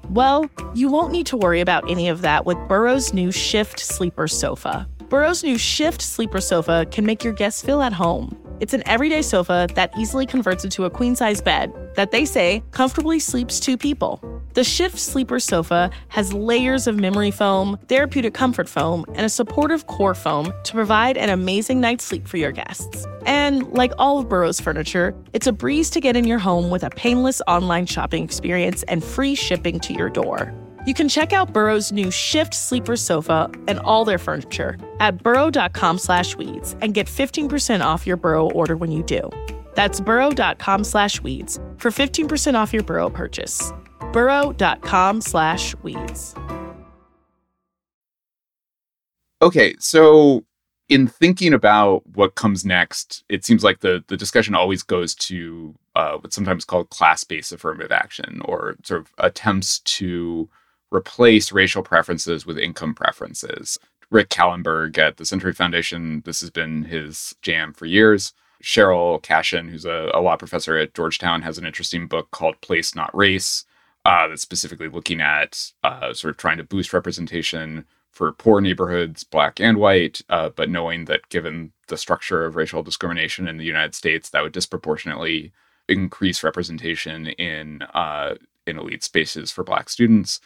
Well, 0.08 0.48
you 0.74 0.88
won't 0.88 1.12
need 1.12 1.26
to 1.26 1.36
worry 1.36 1.60
about 1.60 1.90
any 1.90 2.08
of 2.08 2.22
that 2.22 2.46
with 2.46 2.56
Burrow's 2.68 3.12
new 3.12 3.30
Shift 3.30 3.80
Sleeper 3.80 4.26
Sofa. 4.26 4.88
Burrow's 5.10 5.44
new 5.44 5.58
Shift 5.58 6.00
Sleeper 6.00 6.40
Sofa 6.40 6.86
can 6.90 7.04
make 7.04 7.22
your 7.22 7.34
guests 7.34 7.62
feel 7.62 7.82
at 7.82 7.92
home. 7.92 8.34
It's 8.60 8.72
an 8.72 8.82
everyday 8.86 9.20
sofa 9.20 9.68
that 9.74 9.92
easily 9.98 10.24
converts 10.24 10.64
into 10.64 10.86
a 10.86 10.90
queen 10.90 11.14
size 11.14 11.42
bed 11.42 11.70
that 11.96 12.12
they 12.12 12.24
say 12.24 12.62
comfortably 12.70 13.18
sleeps 13.18 13.60
two 13.60 13.76
people. 13.76 14.37
The 14.58 14.64
Shift 14.64 14.98
Sleeper 14.98 15.38
Sofa 15.38 15.88
has 16.08 16.32
layers 16.32 16.88
of 16.88 16.96
memory 16.96 17.30
foam, 17.30 17.78
therapeutic 17.86 18.34
comfort 18.34 18.68
foam, 18.68 19.04
and 19.14 19.24
a 19.24 19.28
supportive 19.28 19.86
core 19.86 20.16
foam 20.16 20.52
to 20.64 20.72
provide 20.72 21.16
an 21.16 21.30
amazing 21.30 21.80
night's 21.80 22.02
sleep 22.02 22.26
for 22.26 22.38
your 22.38 22.50
guests. 22.50 23.06
And 23.24 23.72
like 23.74 23.92
all 23.98 24.18
of 24.18 24.28
Burrow's 24.28 24.58
furniture, 24.58 25.14
it's 25.32 25.46
a 25.46 25.52
breeze 25.52 25.90
to 25.90 26.00
get 26.00 26.16
in 26.16 26.24
your 26.24 26.40
home 26.40 26.70
with 26.70 26.82
a 26.82 26.90
painless 26.90 27.40
online 27.46 27.86
shopping 27.86 28.24
experience 28.24 28.82
and 28.88 29.04
free 29.04 29.36
shipping 29.36 29.78
to 29.78 29.92
your 29.92 30.10
door. 30.10 30.52
You 30.84 30.92
can 30.92 31.08
check 31.08 31.32
out 31.32 31.52
Burrow's 31.52 31.92
new 31.92 32.10
Shift 32.10 32.52
Sleeper 32.52 32.96
Sofa 32.96 33.48
and 33.68 33.78
all 33.78 34.04
their 34.04 34.18
furniture 34.18 34.76
at 34.98 35.22
burrow.com 35.22 35.98
slash 35.98 36.34
weeds 36.34 36.74
and 36.80 36.94
get 36.94 37.06
15% 37.06 37.80
off 37.80 38.08
your 38.08 38.16
Burrow 38.16 38.50
order 38.50 38.76
when 38.76 38.90
you 38.90 39.04
do. 39.04 39.30
That's 39.76 40.00
burrow.com 40.00 40.82
slash 40.82 41.22
weeds 41.22 41.60
for 41.76 41.92
15% 41.92 42.54
off 42.54 42.72
your 42.72 42.82
Burrow 42.82 43.08
purchase. 43.08 43.72
burrow.com 44.12 45.20
slash 45.20 45.74
weeds. 45.82 46.34
Okay, 49.40 49.76
so 49.78 50.44
in 50.88 51.06
thinking 51.06 51.52
about 51.52 52.06
what 52.14 52.34
comes 52.34 52.64
next, 52.64 53.22
it 53.28 53.44
seems 53.44 53.62
like 53.62 53.80
the, 53.80 54.02
the 54.08 54.16
discussion 54.16 54.54
always 54.54 54.82
goes 54.82 55.14
to 55.14 55.74
uh, 55.94 56.16
what's 56.18 56.34
sometimes 56.34 56.64
called 56.64 56.90
class-based 56.90 57.52
affirmative 57.52 57.92
action 57.92 58.40
or 58.44 58.76
sort 58.82 59.00
of 59.00 59.12
attempts 59.18 59.80
to 59.80 60.48
replace 60.90 61.52
racial 61.52 61.82
preferences 61.82 62.46
with 62.46 62.58
income 62.58 62.94
preferences. 62.94 63.78
Rick 64.10 64.30
Kahlenberg 64.30 64.96
at 64.96 65.18
the 65.18 65.26
Century 65.26 65.52
Foundation, 65.52 66.22
this 66.24 66.40
has 66.40 66.50
been 66.50 66.84
his 66.84 67.36
jam 67.42 67.74
for 67.74 67.84
years. 67.84 68.32
Sheryll 68.62 69.22
Cashin, 69.22 69.68
who's 69.68 69.84
a, 69.84 70.10
a 70.14 70.20
law 70.20 70.36
professor 70.36 70.76
at 70.78 70.94
Georgetown, 70.94 71.42
has 71.42 71.58
an 71.58 71.66
interesting 71.66 72.08
book 72.08 72.30
called 72.30 72.60
Place 72.60 72.94
Not 72.94 73.14
Race 73.14 73.66
uh, 74.08 74.26
that's 74.26 74.40
specifically 74.40 74.88
looking 74.88 75.20
at 75.20 75.70
uh, 75.84 76.14
sort 76.14 76.30
of 76.30 76.38
trying 76.38 76.56
to 76.56 76.64
boost 76.64 76.94
representation 76.94 77.84
for 78.10 78.32
poor 78.32 78.58
neighborhoods, 78.58 79.22
black 79.22 79.60
and 79.60 79.76
white, 79.76 80.22
uh, 80.30 80.48
but 80.48 80.70
knowing 80.70 81.04
that 81.04 81.28
given 81.28 81.72
the 81.88 81.96
structure 81.98 82.46
of 82.46 82.56
racial 82.56 82.82
discrimination 82.82 83.46
in 83.46 83.58
the 83.58 83.66
United 83.66 83.94
States, 83.94 84.30
that 84.30 84.42
would 84.42 84.52
disproportionately 84.52 85.52
increase 85.90 86.42
representation 86.42 87.26
in 87.26 87.82
uh, 87.92 88.34
in 88.66 88.78
elite 88.78 89.04
spaces 89.04 89.50
for 89.50 89.62
Black 89.62 89.90
students. 89.90 90.40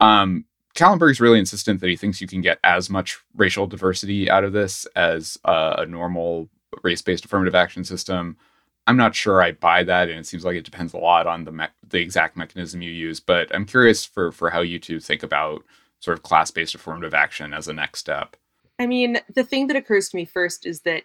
Um, 0.00 0.46
Kahlenberg's 0.74 1.20
really 1.20 1.38
insistent 1.38 1.82
that 1.82 1.90
he 1.90 1.96
thinks 1.96 2.22
you 2.22 2.26
can 2.26 2.40
get 2.40 2.60
as 2.64 2.88
much 2.88 3.18
racial 3.36 3.66
diversity 3.66 4.30
out 4.30 4.42
of 4.42 4.54
this 4.54 4.86
as 4.96 5.36
uh, 5.44 5.74
a 5.76 5.84
normal 5.84 6.48
race-based 6.82 7.26
affirmative 7.26 7.54
action 7.54 7.84
system. 7.84 8.38
I'm 8.86 8.96
not 8.96 9.14
sure 9.14 9.40
I 9.40 9.52
buy 9.52 9.84
that, 9.84 10.08
and 10.08 10.18
it 10.18 10.26
seems 10.26 10.44
like 10.44 10.56
it 10.56 10.64
depends 10.64 10.92
a 10.92 10.98
lot 10.98 11.26
on 11.26 11.44
the 11.44 11.52
me- 11.52 11.66
the 11.88 12.00
exact 12.00 12.36
mechanism 12.36 12.82
you 12.82 12.90
use. 12.90 13.20
But 13.20 13.54
I'm 13.54 13.64
curious 13.64 14.04
for 14.04 14.32
for 14.32 14.50
how 14.50 14.60
you 14.60 14.78
two 14.78 14.98
think 14.98 15.22
about 15.22 15.64
sort 16.00 16.18
of 16.18 16.24
class-based 16.24 16.74
affirmative 16.74 17.14
action 17.14 17.54
as 17.54 17.68
a 17.68 17.72
next 17.72 18.00
step. 18.00 18.36
I 18.80 18.86
mean, 18.86 19.20
the 19.32 19.44
thing 19.44 19.68
that 19.68 19.76
occurs 19.76 20.08
to 20.08 20.16
me 20.16 20.24
first 20.24 20.66
is 20.66 20.80
that 20.80 21.04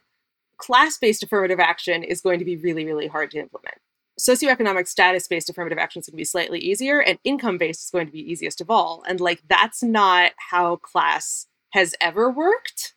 class-based 0.58 1.22
affirmative 1.22 1.60
action 1.60 2.02
is 2.02 2.22
going 2.22 2.40
to 2.40 2.46
be 2.46 2.58
really, 2.58 2.84
really 2.84 3.06
hard 3.06 3.30
to 3.32 3.40
implement. 3.40 3.76
Socioeconomic 4.20 4.88
status-based 4.88 5.48
affirmative 5.48 5.78
action 5.78 6.00
is 6.00 6.08
going 6.08 6.13
to 6.13 6.18
be 6.18 6.26
slightly 6.26 6.58
easier, 6.58 7.00
and 7.00 7.20
income-based 7.24 7.84
is 7.84 7.92
going 7.92 8.08
to 8.08 8.12
be 8.12 8.32
easiest 8.32 8.60
of 8.60 8.72
all. 8.72 9.04
And 9.08 9.20
like 9.20 9.44
that's 9.48 9.84
not 9.84 10.32
how 10.50 10.78
class 10.78 11.46
has 11.74 11.94
ever 12.02 12.32
worked 12.32 12.96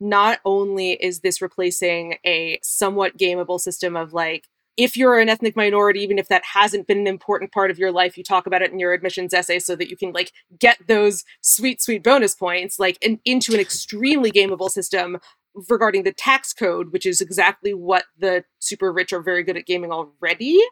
not 0.00 0.40
only 0.44 0.92
is 0.92 1.20
this 1.20 1.42
replacing 1.42 2.16
a 2.26 2.58
somewhat 2.62 3.18
gameable 3.18 3.60
system 3.60 3.96
of 3.96 4.12
like, 4.12 4.48
if 4.76 4.96
you're 4.96 5.18
an 5.18 5.28
ethnic 5.28 5.56
minority, 5.56 6.00
even 6.00 6.18
if 6.18 6.28
that 6.28 6.44
hasn't 6.44 6.86
been 6.86 7.00
an 7.00 7.06
important 7.06 7.52
part 7.52 7.70
of 7.70 7.78
your 7.78 7.92
life, 7.92 8.16
you 8.16 8.24
talk 8.24 8.46
about 8.46 8.62
it 8.62 8.72
in 8.72 8.78
your 8.78 8.94
admissions 8.94 9.34
essay 9.34 9.58
so 9.58 9.76
that 9.76 9.90
you 9.90 9.96
can 9.96 10.12
like 10.12 10.32
get 10.58 10.78
those 10.86 11.22
sweet, 11.42 11.82
sweet 11.82 12.02
bonus 12.02 12.34
points, 12.34 12.78
like 12.78 12.96
in, 13.02 13.20
into 13.24 13.52
an 13.52 13.60
extremely 13.60 14.30
gameable 14.30 14.70
system 14.70 15.18
regarding 15.68 16.04
the 16.04 16.12
tax 16.12 16.52
code, 16.54 16.92
which 16.92 17.04
is 17.04 17.20
exactly 17.20 17.74
what 17.74 18.04
the 18.18 18.44
super 18.58 18.92
rich 18.92 19.12
are 19.12 19.20
very 19.20 19.42
good 19.42 19.56
at 19.56 19.66
gaming 19.66 19.92
already 19.92 20.62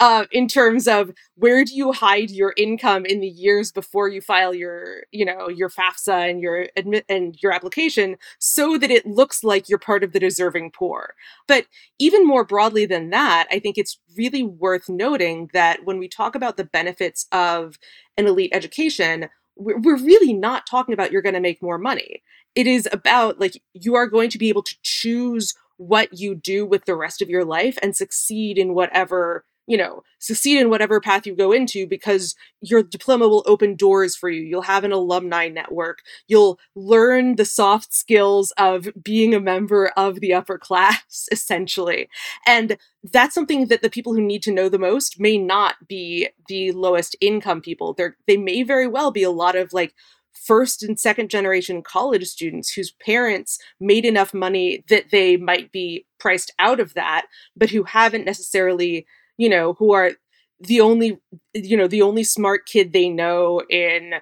uh, 0.00 0.24
in 0.32 0.48
terms 0.48 0.88
of 0.88 1.12
where 1.36 1.64
do 1.64 1.74
you 1.74 1.92
hide 1.92 2.30
your 2.30 2.52
income 2.56 3.06
in 3.06 3.20
the 3.20 3.28
years 3.28 3.70
before 3.70 4.08
you 4.08 4.20
file 4.20 4.54
your, 4.54 5.04
you 5.12 5.24
know, 5.24 5.48
your 5.48 5.68
FAFSA 5.68 6.30
and 6.30 6.40
your 6.40 6.66
admit 6.76 7.04
and 7.08 7.36
your 7.42 7.52
application, 7.52 8.16
so 8.38 8.76
that 8.76 8.90
it 8.90 9.06
looks 9.06 9.44
like 9.44 9.68
you're 9.68 9.78
part 9.78 10.02
of 10.02 10.12
the 10.12 10.20
deserving 10.20 10.72
poor. 10.72 11.14
But 11.46 11.66
even 11.98 12.26
more 12.26 12.44
broadly 12.44 12.86
than 12.86 13.10
that, 13.10 13.46
I 13.50 13.60
think 13.60 13.78
it's 13.78 13.98
really 14.16 14.42
worth 14.42 14.88
noting 14.88 15.50
that 15.52 15.84
when 15.84 15.98
we 15.98 16.08
talk 16.08 16.34
about 16.34 16.56
the 16.56 16.64
benefits 16.64 17.26
of 17.30 17.78
an 18.16 18.26
elite 18.26 18.50
education, 18.52 19.28
we're, 19.56 19.78
we're 19.78 19.96
really 19.96 20.32
not 20.32 20.66
talking 20.66 20.92
about 20.92 21.12
you're 21.12 21.22
going 21.22 21.34
to 21.34 21.40
make 21.40 21.62
more 21.62 21.78
money. 21.78 22.22
It 22.56 22.66
is 22.66 22.88
about 22.92 23.38
like 23.38 23.62
you 23.72 23.94
are 23.94 24.06
going 24.06 24.30
to 24.30 24.38
be 24.38 24.48
able 24.48 24.62
to 24.62 24.76
choose 24.82 25.54
what 25.76 26.18
you 26.18 26.34
do 26.34 26.64
with 26.66 26.84
the 26.84 26.94
rest 26.94 27.20
of 27.20 27.28
your 27.28 27.44
life 27.44 27.78
and 27.82 27.96
succeed 27.96 28.58
in 28.58 28.74
whatever 28.74 29.44
you 29.66 29.76
know, 29.76 30.02
succeed 30.18 30.60
in 30.60 30.70
whatever 30.70 31.00
path 31.00 31.26
you 31.26 31.34
go 31.34 31.52
into 31.52 31.86
because 31.86 32.34
your 32.60 32.82
diploma 32.82 33.28
will 33.28 33.42
open 33.46 33.76
doors 33.76 34.14
for 34.14 34.28
you. 34.28 34.42
You'll 34.42 34.62
have 34.62 34.84
an 34.84 34.92
alumni 34.92 35.48
network. 35.48 36.00
You'll 36.28 36.58
learn 36.74 37.36
the 37.36 37.44
soft 37.44 37.94
skills 37.94 38.52
of 38.58 38.88
being 39.02 39.34
a 39.34 39.40
member 39.40 39.90
of 39.96 40.20
the 40.20 40.34
upper 40.34 40.58
class, 40.58 41.28
essentially. 41.32 42.08
And 42.46 42.76
that's 43.02 43.34
something 43.34 43.66
that 43.68 43.82
the 43.82 43.90
people 43.90 44.14
who 44.14 44.20
need 44.20 44.42
to 44.42 44.52
know 44.52 44.68
the 44.68 44.78
most 44.78 45.18
may 45.18 45.38
not 45.38 45.76
be 45.88 46.28
the 46.48 46.72
lowest 46.72 47.16
income 47.20 47.60
people. 47.60 47.94
They're, 47.94 48.16
they 48.26 48.36
may 48.36 48.62
very 48.62 48.86
well 48.86 49.10
be 49.10 49.22
a 49.22 49.30
lot 49.30 49.56
of 49.56 49.72
like 49.72 49.94
first 50.34 50.82
and 50.82 50.98
second 50.98 51.30
generation 51.30 51.82
college 51.82 52.26
students 52.26 52.70
whose 52.72 52.90
parents 52.90 53.58
made 53.80 54.04
enough 54.04 54.34
money 54.34 54.84
that 54.88 55.10
they 55.10 55.36
might 55.36 55.72
be 55.72 56.06
priced 56.18 56.52
out 56.58 56.80
of 56.80 56.94
that, 56.94 57.26
but 57.56 57.70
who 57.70 57.84
haven't 57.84 58.24
necessarily 58.24 59.06
you 59.36 59.48
know, 59.48 59.74
who 59.74 59.92
are 59.92 60.12
the 60.60 60.80
only, 60.80 61.18
you 61.52 61.76
know, 61.76 61.88
the 61.88 62.02
only 62.02 62.24
smart 62.24 62.66
kid 62.66 62.92
they 62.92 63.08
know 63.08 63.62
in 63.68 64.14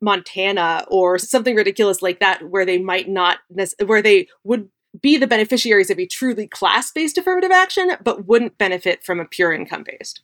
Montana 0.00 0.84
or 0.88 1.18
something 1.18 1.54
ridiculous 1.54 2.00
like 2.02 2.20
that, 2.20 2.48
where 2.48 2.64
they 2.64 2.78
might 2.78 3.08
not, 3.08 3.38
where 3.84 4.02
they 4.02 4.28
would 4.44 4.68
be 5.00 5.16
the 5.16 5.26
beneficiaries 5.26 5.90
of 5.90 5.98
a 5.98 6.06
truly 6.06 6.48
class 6.48 6.90
based 6.90 7.18
affirmative 7.18 7.50
action, 7.50 7.92
but 8.02 8.26
wouldn't 8.26 8.58
benefit 8.58 9.04
from 9.04 9.20
a 9.20 9.24
pure 9.24 9.52
income 9.52 9.84
based. 9.84 10.22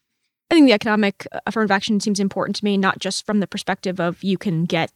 I 0.50 0.54
think 0.54 0.66
the 0.66 0.72
economic 0.72 1.26
affirmative 1.46 1.72
action 1.72 2.00
seems 2.00 2.20
important 2.20 2.56
to 2.56 2.64
me, 2.64 2.76
not 2.76 2.98
just 2.98 3.26
from 3.26 3.40
the 3.40 3.46
perspective 3.46 4.00
of 4.00 4.22
you 4.22 4.38
can 4.38 4.64
get 4.64 4.92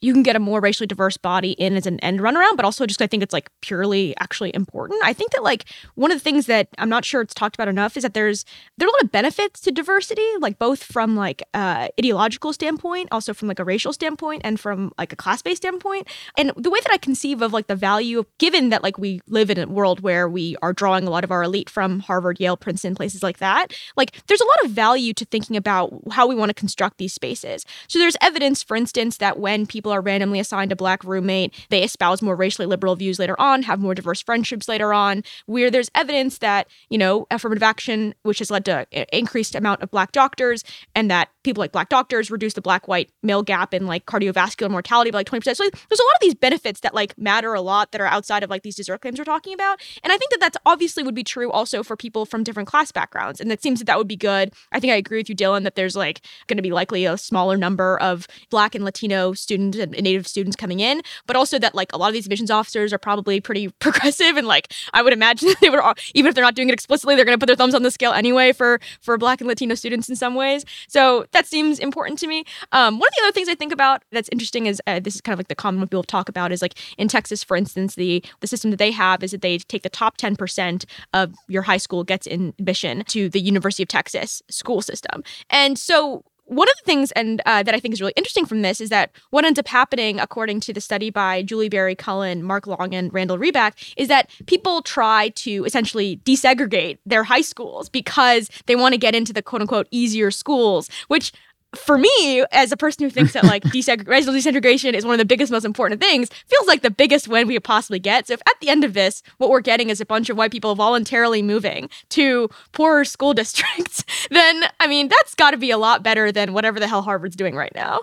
you 0.00 0.12
can 0.12 0.22
get 0.22 0.36
a 0.36 0.40
more 0.40 0.60
racially 0.60 0.86
diverse 0.86 1.16
body 1.16 1.52
in 1.52 1.74
as 1.74 1.86
an 1.86 1.98
end 2.00 2.20
run 2.20 2.36
around, 2.36 2.56
but 2.56 2.64
also 2.64 2.86
just 2.86 3.00
I 3.00 3.06
think 3.06 3.22
it's 3.22 3.32
like 3.32 3.50
purely 3.62 4.14
actually 4.20 4.54
important. 4.54 5.00
I 5.02 5.12
think 5.12 5.32
that 5.32 5.42
like 5.42 5.64
one 5.94 6.10
of 6.10 6.16
the 6.16 6.22
things 6.22 6.46
that 6.46 6.68
I'm 6.78 6.88
not 6.88 7.04
sure 7.04 7.22
it's 7.22 7.34
talked 7.34 7.56
about 7.56 7.68
enough 7.68 7.96
is 7.96 8.02
that 8.02 8.14
there's 8.14 8.44
there 8.76 8.86
are 8.86 8.90
a 8.90 8.92
lot 8.92 9.04
of 9.04 9.12
benefits 9.12 9.60
to 9.62 9.72
diversity, 9.72 10.26
like 10.40 10.58
both 10.58 10.82
from 10.82 11.16
like 11.16 11.42
uh 11.54 11.88
ideological 11.98 12.52
standpoint, 12.52 13.08
also 13.10 13.32
from 13.32 13.48
like 13.48 13.58
a 13.58 13.64
racial 13.64 13.92
standpoint, 13.92 14.42
and 14.44 14.60
from 14.60 14.92
like 14.98 15.12
a 15.12 15.16
class 15.16 15.42
based 15.42 15.62
standpoint. 15.62 16.06
And 16.36 16.52
the 16.56 16.70
way 16.70 16.80
that 16.80 16.92
I 16.92 16.98
conceive 16.98 17.40
of 17.40 17.52
like 17.52 17.66
the 17.66 17.76
value, 17.76 18.24
given 18.38 18.68
that 18.68 18.82
like 18.82 18.98
we 18.98 19.20
live 19.26 19.50
in 19.50 19.58
a 19.58 19.66
world 19.66 20.00
where 20.00 20.28
we 20.28 20.56
are 20.60 20.72
drawing 20.72 21.06
a 21.06 21.10
lot 21.10 21.24
of 21.24 21.30
our 21.30 21.42
elite 21.42 21.70
from 21.70 22.00
Harvard, 22.00 22.38
Yale, 22.38 22.56
Princeton, 22.56 22.94
places 22.94 23.22
like 23.22 23.38
that, 23.38 23.72
like 23.96 24.26
there's 24.26 24.40
a 24.40 24.44
lot 24.44 24.64
of 24.64 24.70
value 24.70 25.14
to 25.14 25.24
thinking 25.24 25.56
about 25.56 25.92
how 26.12 26.26
we 26.26 26.34
want 26.34 26.50
to 26.50 26.54
construct 26.54 26.98
these 26.98 27.14
spaces. 27.14 27.64
So 27.88 27.98
there's 27.98 28.16
evidence, 28.20 28.62
for 28.62 28.76
instance, 28.76 29.16
that 29.18 29.38
when 29.38 29.66
people 29.66 29.85
people 29.86 29.94
are 29.94 30.00
randomly 30.00 30.40
assigned 30.40 30.72
a 30.72 30.76
black 30.76 31.04
roommate. 31.04 31.54
They 31.70 31.84
espouse 31.84 32.20
more 32.20 32.34
racially 32.34 32.66
liberal 32.66 32.96
views 32.96 33.20
later 33.20 33.40
on, 33.40 33.62
have 33.62 33.78
more 33.78 33.94
diverse 33.94 34.20
friendships 34.20 34.68
later 34.68 34.92
on, 34.92 35.22
where 35.46 35.70
there's 35.70 35.92
evidence 35.94 36.38
that, 36.38 36.66
you 36.90 36.98
know, 36.98 37.28
affirmative 37.30 37.62
action, 37.62 38.12
which 38.24 38.40
has 38.40 38.50
led 38.50 38.64
to 38.64 38.84
an 38.90 39.06
increased 39.12 39.54
amount 39.54 39.82
of 39.82 39.90
black 39.92 40.10
doctors, 40.10 40.64
and 40.96 41.08
that 41.08 41.28
people 41.46 41.62
like 41.62 41.72
black 41.72 41.88
doctors 41.88 42.30
reduce 42.30 42.52
the 42.52 42.60
black 42.60 42.88
white 42.88 43.10
male 43.22 43.42
gap 43.42 43.72
in 43.72 43.86
like 43.86 44.04
cardiovascular 44.04 44.70
mortality 44.70 45.10
by 45.10 45.18
like 45.18 45.30
20%. 45.30 45.56
So 45.56 45.64
like, 45.64 45.72
there's 45.88 46.00
a 46.00 46.04
lot 46.04 46.14
of 46.14 46.20
these 46.20 46.34
benefits 46.34 46.80
that 46.80 46.94
like 46.94 47.16
matter 47.16 47.54
a 47.54 47.62
lot 47.62 47.92
that 47.92 48.00
are 48.00 48.06
outside 48.06 48.42
of 48.42 48.50
like 48.50 48.62
these 48.62 48.76
desert 48.76 49.00
claims 49.00 49.18
we're 49.18 49.24
talking 49.24 49.54
about. 49.54 49.80
And 50.02 50.12
I 50.12 50.18
think 50.18 50.30
that 50.32 50.40
that's 50.40 50.58
obviously 50.66 51.02
would 51.02 51.14
be 51.14 51.24
true 51.24 51.50
also 51.50 51.82
for 51.82 51.96
people 51.96 52.26
from 52.26 52.44
different 52.44 52.68
class 52.68 52.92
backgrounds. 52.92 53.40
And 53.40 53.50
it 53.50 53.62
seems 53.62 53.78
that 53.78 53.86
that 53.86 53.96
would 53.96 54.08
be 54.08 54.16
good. 54.16 54.52
I 54.72 54.80
think 54.80 54.92
I 54.92 54.96
agree 54.96 55.18
with 55.18 55.28
you, 55.28 55.36
Dylan, 55.36 55.62
that 55.62 55.76
there's 55.76 55.96
like 55.96 56.20
going 56.48 56.56
to 56.56 56.62
be 56.62 56.72
likely 56.72 57.06
a 57.06 57.16
smaller 57.16 57.56
number 57.56 57.98
of 58.00 58.26
black 58.50 58.74
and 58.74 58.84
Latino 58.84 59.32
students 59.32 59.78
and 59.78 59.92
native 59.92 60.26
students 60.26 60.56
coming 60.56 60.80
in, 60.80 61.00
but 61.26 61.36
also 61.36 61.58
that 61.58 61.74
like 61.74 61.92
a 61.92 61.96
lot 61.96 62.08
of 62.08 62.14
these 62.14 62.26
admissions 62.26 62.50
officers 62.50 62.92
are 62.92 62.98
probably 62.98 63.40
pretty 63.40 63.68
progressive 63.78 64.36
and 64.36 64.46
like 64.46 64.72
I 64.92 65.02
would 65.02 65.12
imagine 65.12 65.50
they 65.60 65.70
would 65.70 65.80
even 66.14 66.28
if 66.28 66.34
they're 66.34 66.44
not 66.44 66.56
doing 66.56 66.68
it 66.68 66.72
explicitly, 66.72 67.14
they're 67.14 67.24
going 67.24 67.38
to 67.38 67.42
put 67.42 67.46
their 67.46 67.56
thumbs 67.56 67.74
on 67.74 67.84
the 67.84 67.90
scale 67.90 68.12
anyway 68.12 68.52
for 68.52 68.80
for 69.00 69.16
black 69.16 69.40
and 69.40 69.46
Latino 69.46 69.76
students 69.76 70.08
in 70.08 70.16
some 70.16 70.34
ways. 70.34 70.64
So 70.88 71.26
that 71.36 71.46
seems 71.46 71.78
important 71.78 72.18
to 72.20 72.26
me. 72.26 72.44
Um, 72.72 72.98
one 72.98 73.08
of 73.08 73.14
the 73.16 73.22
other 73.24 73.32
things 73.32 73.48
I 73.48 73.54
think 73.54 73.72
about 73.72 74.02
that's 74.10 74.30
interesting 74.32 74.64
is 74.64 74.80
uh, 74.86 75.00
this 75.00 75.14
is 75.14 75.20
kind 75.20 75.34
of 75.34 75.38
like 75.38 75.48
the 75.48 75.54
common 75.54 75.80
one 75.80 75.88
people 75.88 76.02
talk 76.02 76.30
about 76.30 76.50
is 76.50 76.62
like 76.62 76.78
in 76.96 77.08
Texas, 77.08 77.44
for 77.44 77.56
instance, 77.56 77.94
the 77.94 78.24
the 78.40 78.46
system 78.46 78.70
that 78.70 78.78
they 78.78 78.90
have 78.90 79.22
is 79.22 79.32
that 79.32 79.42
they 79.42 79.58
take 79.58 79.82
the 79.82 79.90
top 79.90 80.16
ten 80.16 80.34
percent 80.34 80.86
of 81.12 81.34
your 81.48 81.62
high 81.62 81.76
school 81.76 82.04
gets 82.04 82.26
in 82.26 82.54
admission 82.58 83.04
to 83.08 83.28
the 83.28 83.40
University 83.40 83.82
of 83.82 83.88
Texas 83.88 84.42
school 84.48 84.80
system, 84.80 85.22
and 85.50 85.78
so 85.78 86.24
one 86.46 86.68
of 86.68 86.74
the 86.76 86.84
things 86.84 87.12
and 87.12 87.42
uh, 87.44 87.62
that 87.62 87.74
I 87.74 87.80
think 87.80 87.92
is 87.92 88.00
really 88.00 88.12
interesting 88.16 88.46
from 88.46 88.62
this 88.62 88.80
is 88.80 88.88
that 88.90 89.10
what 89.30 89.44
ends 89.44 89.58
up 89.58 89.68
happening, 89.68 90.20
according 90.20 90.60
to 90.60 90.72
the 90.72 90.80
study 90.80 91.10
by 91.10 91.42
Julie 91.42 91.68
Berry 91.68 91.94
Cullen, 91.94 92.42
Mark 92.42 92.66
Long, 92.66 92.94
and 92.94 93.12
Randall 93.12 93.38
Reback, 93.38 93.72
is 93.96 94.08
that 94.08 94.30
people 94.46 94.80
try 94.82 95.30
to 95.30 95.64
essentially 95.64 96.20
desegregate 96.24 96.98
their 97.04 97.24
high 97.24 97.40
schools 97.40 97.88
because 97.88 98.48
they 98.66 98.76
want 98.76 98.92
to 98.92 98.98
get 98.98 99.14
into 99.14 99.32
the 99.32 99.42
quote 99.42 99.60
unquote 99.60 99.88
easier 99.90 100.30
schools, 100.30 100.88
which 101.08 101.32
for 101.74 101.98
me, 101.98 102.44
as 102.52 102.72
a 102.72 102.76
person 102.76 103.04
who 103.04 103.10
thinks 103.10 103.32
that 103.32 103.44
like 103.44 103.62
deseg- 103.64 104.06
regional 104.08 104.34
desegregation 104.34 104.94
is 104.94 105.04
one 105.04 105.14
of 105.14 105.18
the 105.18 105.24
biggest, 105.24 105.52
most 105.52 105.64
important 105.64 106.00
things, 106.00 106.28
feels 106.46 106.66
like 106.66 106.82
the 106.82 106.90
biggest 106.90 107.28
win 107.28 107.46
we 107.46 107.54
could 107.54 107.64
possibly 107.64 107.98
get. 107.98 108.26
So 108.26 108.34
if 108.34 108.40
at 108.46 108.54
the 108.60 108.68
end 108.68 108.84
of 108.84 108.94
this, 108.94 109.22
what 109.38 109.50
we're 109.50 109.60
getting 109.60 109.90
is 109.90 110.00
a 110.00 110.06
bunch 110.06 110.30
of 110.30 110.36
white 110.36 110.52
people 110.52 110.74
voluntarily 110.74 111.42
moving 111.42 111.88
to 112.10 112.48
poorer 112.72 113.04
school 113.04 113.34
districts, 113.34 114.04
then 114.30 114.64
I 114.80 114.86
mean 114.86 115.08
that's 115.08 115.34
got 115.34 115.50
to 115.52 115.56
be 115.56 115.70
a 115.70 115.78
lot 115.78 116.02
better 116.02 116.32
than 116.32 116.52
whatever 116.52 116.80
the 116.80 116.88
hell 116.88 117.02
Harvard's 117.02 117.36
doing 117.36 117.54
right 117.54 117.74
now. 117.74 118.00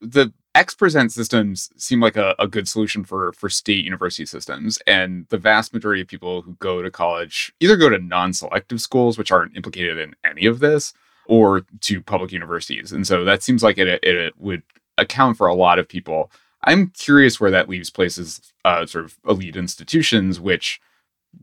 The 0.00 0.32
X 0.54 0.74
percent 0.74 1.12
systems 1.12 1.70
seem 1.76 2.00
like 2.00 2.16
a, 2.16 2.34
a 2.38 2.46
good 2.46 2.68
solution 2.68 3.04
for 3.04 3.32
for 3.32 3.48
state 3.48 3.84
university 3.84 4.26
systems, 4.26 4.78
and 4.86 5.26
the 5.30 5.38
vast 5.38 5.72
majority 5.72 6.02
of 6.02 6.08
people 6.08 6.42
who 6.42 6.56
go 6.58 6.82
to 6.82 6.90
college 6.90 7.52
either 7.60 7.76
go 7.76 7.88
to 7.88 7.98
non-selective 7.98 8.80
schools, 8.80 9.16
which 9.16 9.32
aren't 9.32 9.56
implicated 9.56 9.98
in 9.98 10.14
any 10.24 10.44
of 10.44 10.58
this 10.58 10.92
or 11.26 11.62
to 11.80 12.00
public 12.00 12.32
universities. 12.32 12.92
And 12.92 13.06
so 13.06 13.24
that 13.24 13.42
seems 13.42 13.62
like 13.62 13.78
it, 13.78 13.88
it, 13.88 14.04
it 14.04 14.34
would 14.38 14.62
account 14.98 15.36
for 15.36 15.46
a 15.46 15.54
lot 15.54 15.78
of 15.78 15.88
people. 15.88 16.30
I'm 16.64 16.88
curious 16.90 17.40
where 17.40 17.50
that 17.50 17.68
leaves 17.68 17.90
places, 17.90 18.52
uh, 18.64 18.86
sort 18.86 19.04
of 19.04 19.18
elite 19.26 19.56
institutions, 19.56 20.38
which 20.38 20.80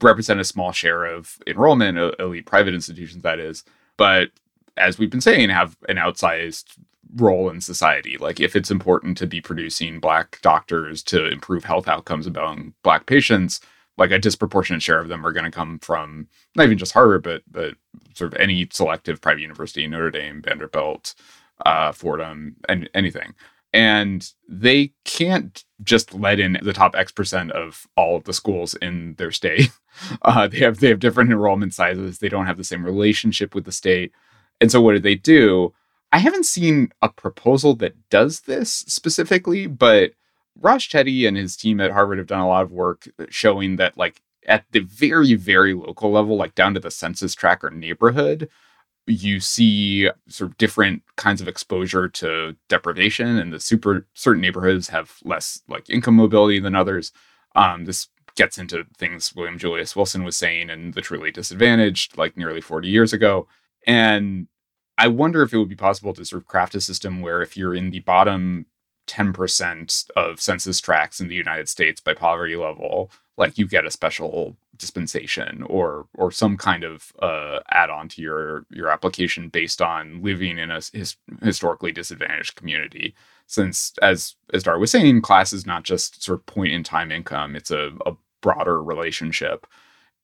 represent 0.02 0.40
a 0.40 0.46
small 0.46 0.72
share 0.72 1.06
of 1.06 1.38
enrollment, 1.48 1.98
uh, 1.98 2.12
elite 2.20 2.46
private 2.46 2.74
institutions, 2.74 3.24
that 3.24 3.40
is. 3.40 3.64
But 3.98 4.30
as 4.78 4.98
we've 4.98 5.10
been 5.10 5.22
saying, 5.22 5.50
have 5.50 5.76
an 5.88 5.98
outsized 5.98 6.78
role 7.16 7.50
in 7.50 7.62
society. 7.62 8.18
Like 8.18 8.40
if 8.40 8.56
it's 8.56 8.72
important 8.72 9.18
to 9.18 9.28
be 9.28 9.42
producing 9.42 10.00
black 10.00 10.40
doctors 10.42 11.04
to 11.04 11.28
improve 11.28 11.64
health 11.64 11.88
outcomes 11.88 12.28
among 12.28 12.74
black 12.84 13.06
patients, 13.06 13.60
like 14.00 14.12
a 14.12 14.18
disproportionate 14.18 14.82
share 14.82 15.00
of 15.00 15.10
them 15.10 15.26
are 15.26 15.34
going 15.34 15.46
to 15.46 15.52
come 15.52 15.78
from 15.80 16.28
not 16.56 16.66
even 16.66 16.78
just 16.78 16.94
Harvard, 16.94 17.22
but 17.22 17.44
but 17.52 17.76
sort 18.16 18.34
of 18.34 18.40
any 18.40 18.68
selective 18.72 19.22
private 19.22 19.42
university, 19.42 19.86
Notre 19.86 20.10
Dame, 20.10 20.42
Vanderbilt, 20.42 21.14
uh, 21.66 21.92
Fordham, 21.92 22.56
and 22.68 22.90
anything. 22.96 23.36
And 23.72 24.28
they 24.48 24.94
can't 25.06 25.64
just 25.84 26.16
let 26.16 26.40
in 26.40 26.58
the 26.64 26.74
top 26.74 26.96
X 26.96 27.12
percent 27.12 27.52
of 27.52 27.86
all 27.96 28.16
of 28.16 28.24
the 28.24 28.34
schools 28.34 28.74
in 28.76 29.16
their 29.16 29.32
state. 29.32 29.70
Uh, 30.22 30.48
they 30.48 30.60
have 30.60 30.80
they 30.80 30.88
have 30.88 31.00
different 31.00 31.30
enrollment 31.30 31.74
sizes. 31.74 32.20
They 32.20 32.30
don't 32.30 32.46
have 32.46 32.56
the 32.56 32.64
same 32.64 32.86
relationship 32.86 33.54
with 33.54 33.66
the 33.66 33.72
state. 33.74 34.14
And 34.62 34.72
so 34.72 34.80
what 34.80 34.94
do 34.94 35.00
they 35.00 35.16
do? 35.16 35.74
I 36.14 36.20
haven't 36.20 36.46
seen 36.46 36.94
a 37.02 37.10
proposal 37.10 37.76
that 37.78 38.10
does 38.10 38.42
this 38.42 38.72
specifically, 38.72 39.68
but 39.68 40.12
Raj 40.62 40.90
Chetty 40.90 41.28
and 41.28 41.38
his 41.38 41.56
team 41.56 41.80
at 41.80 41.92
Harvard 41.92 42.18
have 42.18 42.28
done 42.28 42.42
a 42.42 42.48
lot 42.48 42.64
of 42.64 42.72
work 42.72 43.08
showing 43.30 43.78
that, 43.78 43.98
like, 43.98 44.22
at 44.48 44.66
the 44.72 44.80
very, 44.80 45.36
very 45.36 45.74
local 45.74 46.12
level, 46.12 46.36
like 46.36 46.56
down 46.56 46.74
to 46.74 46.80
the 46.80 46.92
census 46.92 47.36
tracker 47.36 47.70
neighborhood, 47.70 48.50
you 49.06 49.40
see 49.40 50.10
sort 50.28 50.52
of 50.52 50.58
different 50.58 51.04
kinds 51.16 51.42
of 51.42 51.48
exposure 51.48 52.08
to 52.08 52.56
deprivation, 52.68 53.38
and 53.38 53.52
the 53.52 53.60
super 53.60 54.08
certain 54.14 54.42
neighborhoods 54.42 54.90
have 54.90 55.18
less 55.24 55.62
like 55.68 55.90
income 55.90 56.16
mobility 56.16 56.60
than 56.60 56.76
others. 56.76 57.12
Um, 57.56 57.86
this 57.86 58.08
gets 58.36 58.58
into 58.58 58.86
things 58.98 59.36
William 59.36 59.58
Julius 59.58 59.96
Wilson 59.96 60.24
was 60.24 60.38
saying 60.38 60.70
and 60.70 60.94
the 60.94 61.02
truly 61.02 61.32
disadvantaged, 61.32 62.18
like 62.18 62.38
nearly 62.38 62.62
40 62.62 62.88
years 62.88 63.12
ago. 63.12 63.48
And 63.86 64.48
I 64.98 65.08
wonder 65.08 65.42
if 65.42 65.54
it 65.54 65.58
would 65.58 65.70
be 65.70 65.76
possible 65.76 66.14
to 66.14 66.26
sort 66.26 66.42
of 66.42 66.48
craft 66.48 66.76
a 66.76 66.82
system 66.82 67.22
where 67.22 67.42
if 67.42 67.58
you're 67.58 67.76
in 67.76 67.90
the 67.90 68.00
bottom 68.00 68.66
10% 69.10 70.12
of 70.16 70.40
census 70.40 70.80
tracts 70.80 71.20
in 71.20 71.28
the 71.28 71.36
United 71.36 71.68
States 71.68 72.00
by 72.00 72.14
poverty 72.14 72.56
level, 72.56 73.12
like 73.38 73.58
you 73.58 73.68
get 73.68 73.86
a 73.86 73.92
special 73.92 74.56
dispensation 74.78 75.64
or 75.64 76.08
or 76.14 76.32
some 76.32 76.56
kind 76.56 76.84
of 76.84 77.12
uh, 77.22 77.60
add-on 77.72 78.08
to 78.08 78.22
your 78.22 78.66
your 78.70 78.90
application 78.90 79.50
based 79.50 79.82
on 79.82 80.22
living 80.22 80.58
in 80.58 80.72
a 80.72 80.80
his, 80.94 81.18
historically 81.42 81.92
disadvantaged 81.92 82.56
community. 82.56 83.16
Since, 83.48 83.94
as 84.02 84.36
as 84.54 84.64
Dar 84.64 84.78
was 84.78 84.92
saying, 84.92 85.22
class 85.22 85.54
is 85.54 85.66
not 85.66 85.84
just 85.84 86.24
sort 86.24 86.40
of 86.40 86.46
point 86.46 86.72
in 86.72 86.84
time 86.84 87.12
income; 87.12 87.56
it's 87.56 87.72
a, 87.72 87.92
a 88.06 88.14
broader 88.42 88.82
relationship, 88.82 89.66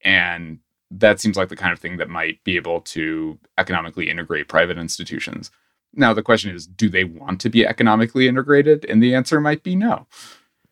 and 0.03 0.59
that 0.91 1.19
seems 1.19 1.35
like 1.35 1.49
the 1.49 1.55
kind 1.55 1.73
of 1.73 1.79
thing 1.79 1.97
that 1.97 2.09
might 2.09 2.43
be 2.43 2.55
able 2.55 2.81
to 2.81 3.39
economically 3.57 4.09
integrate 4.09 4.47
private 4.47 4.77
institutions. 4.77 5.49
Now, 5.95 6.13
the 6.13 6.23
question 6.23 6.53
is 6.53 6.67
do 6.67 6.89
they 6.89 7.03
want 7.03 7.41
to 7.41 7.49
be 7.49 7.65
economically 7.65 8.27
integrated? 8.27 8.85
And 8.85 9.01
the 9.01 9.15
answer 9.15 9.39
might 9.39 9.63
be 9.63 9.75
no. 9.75 10.07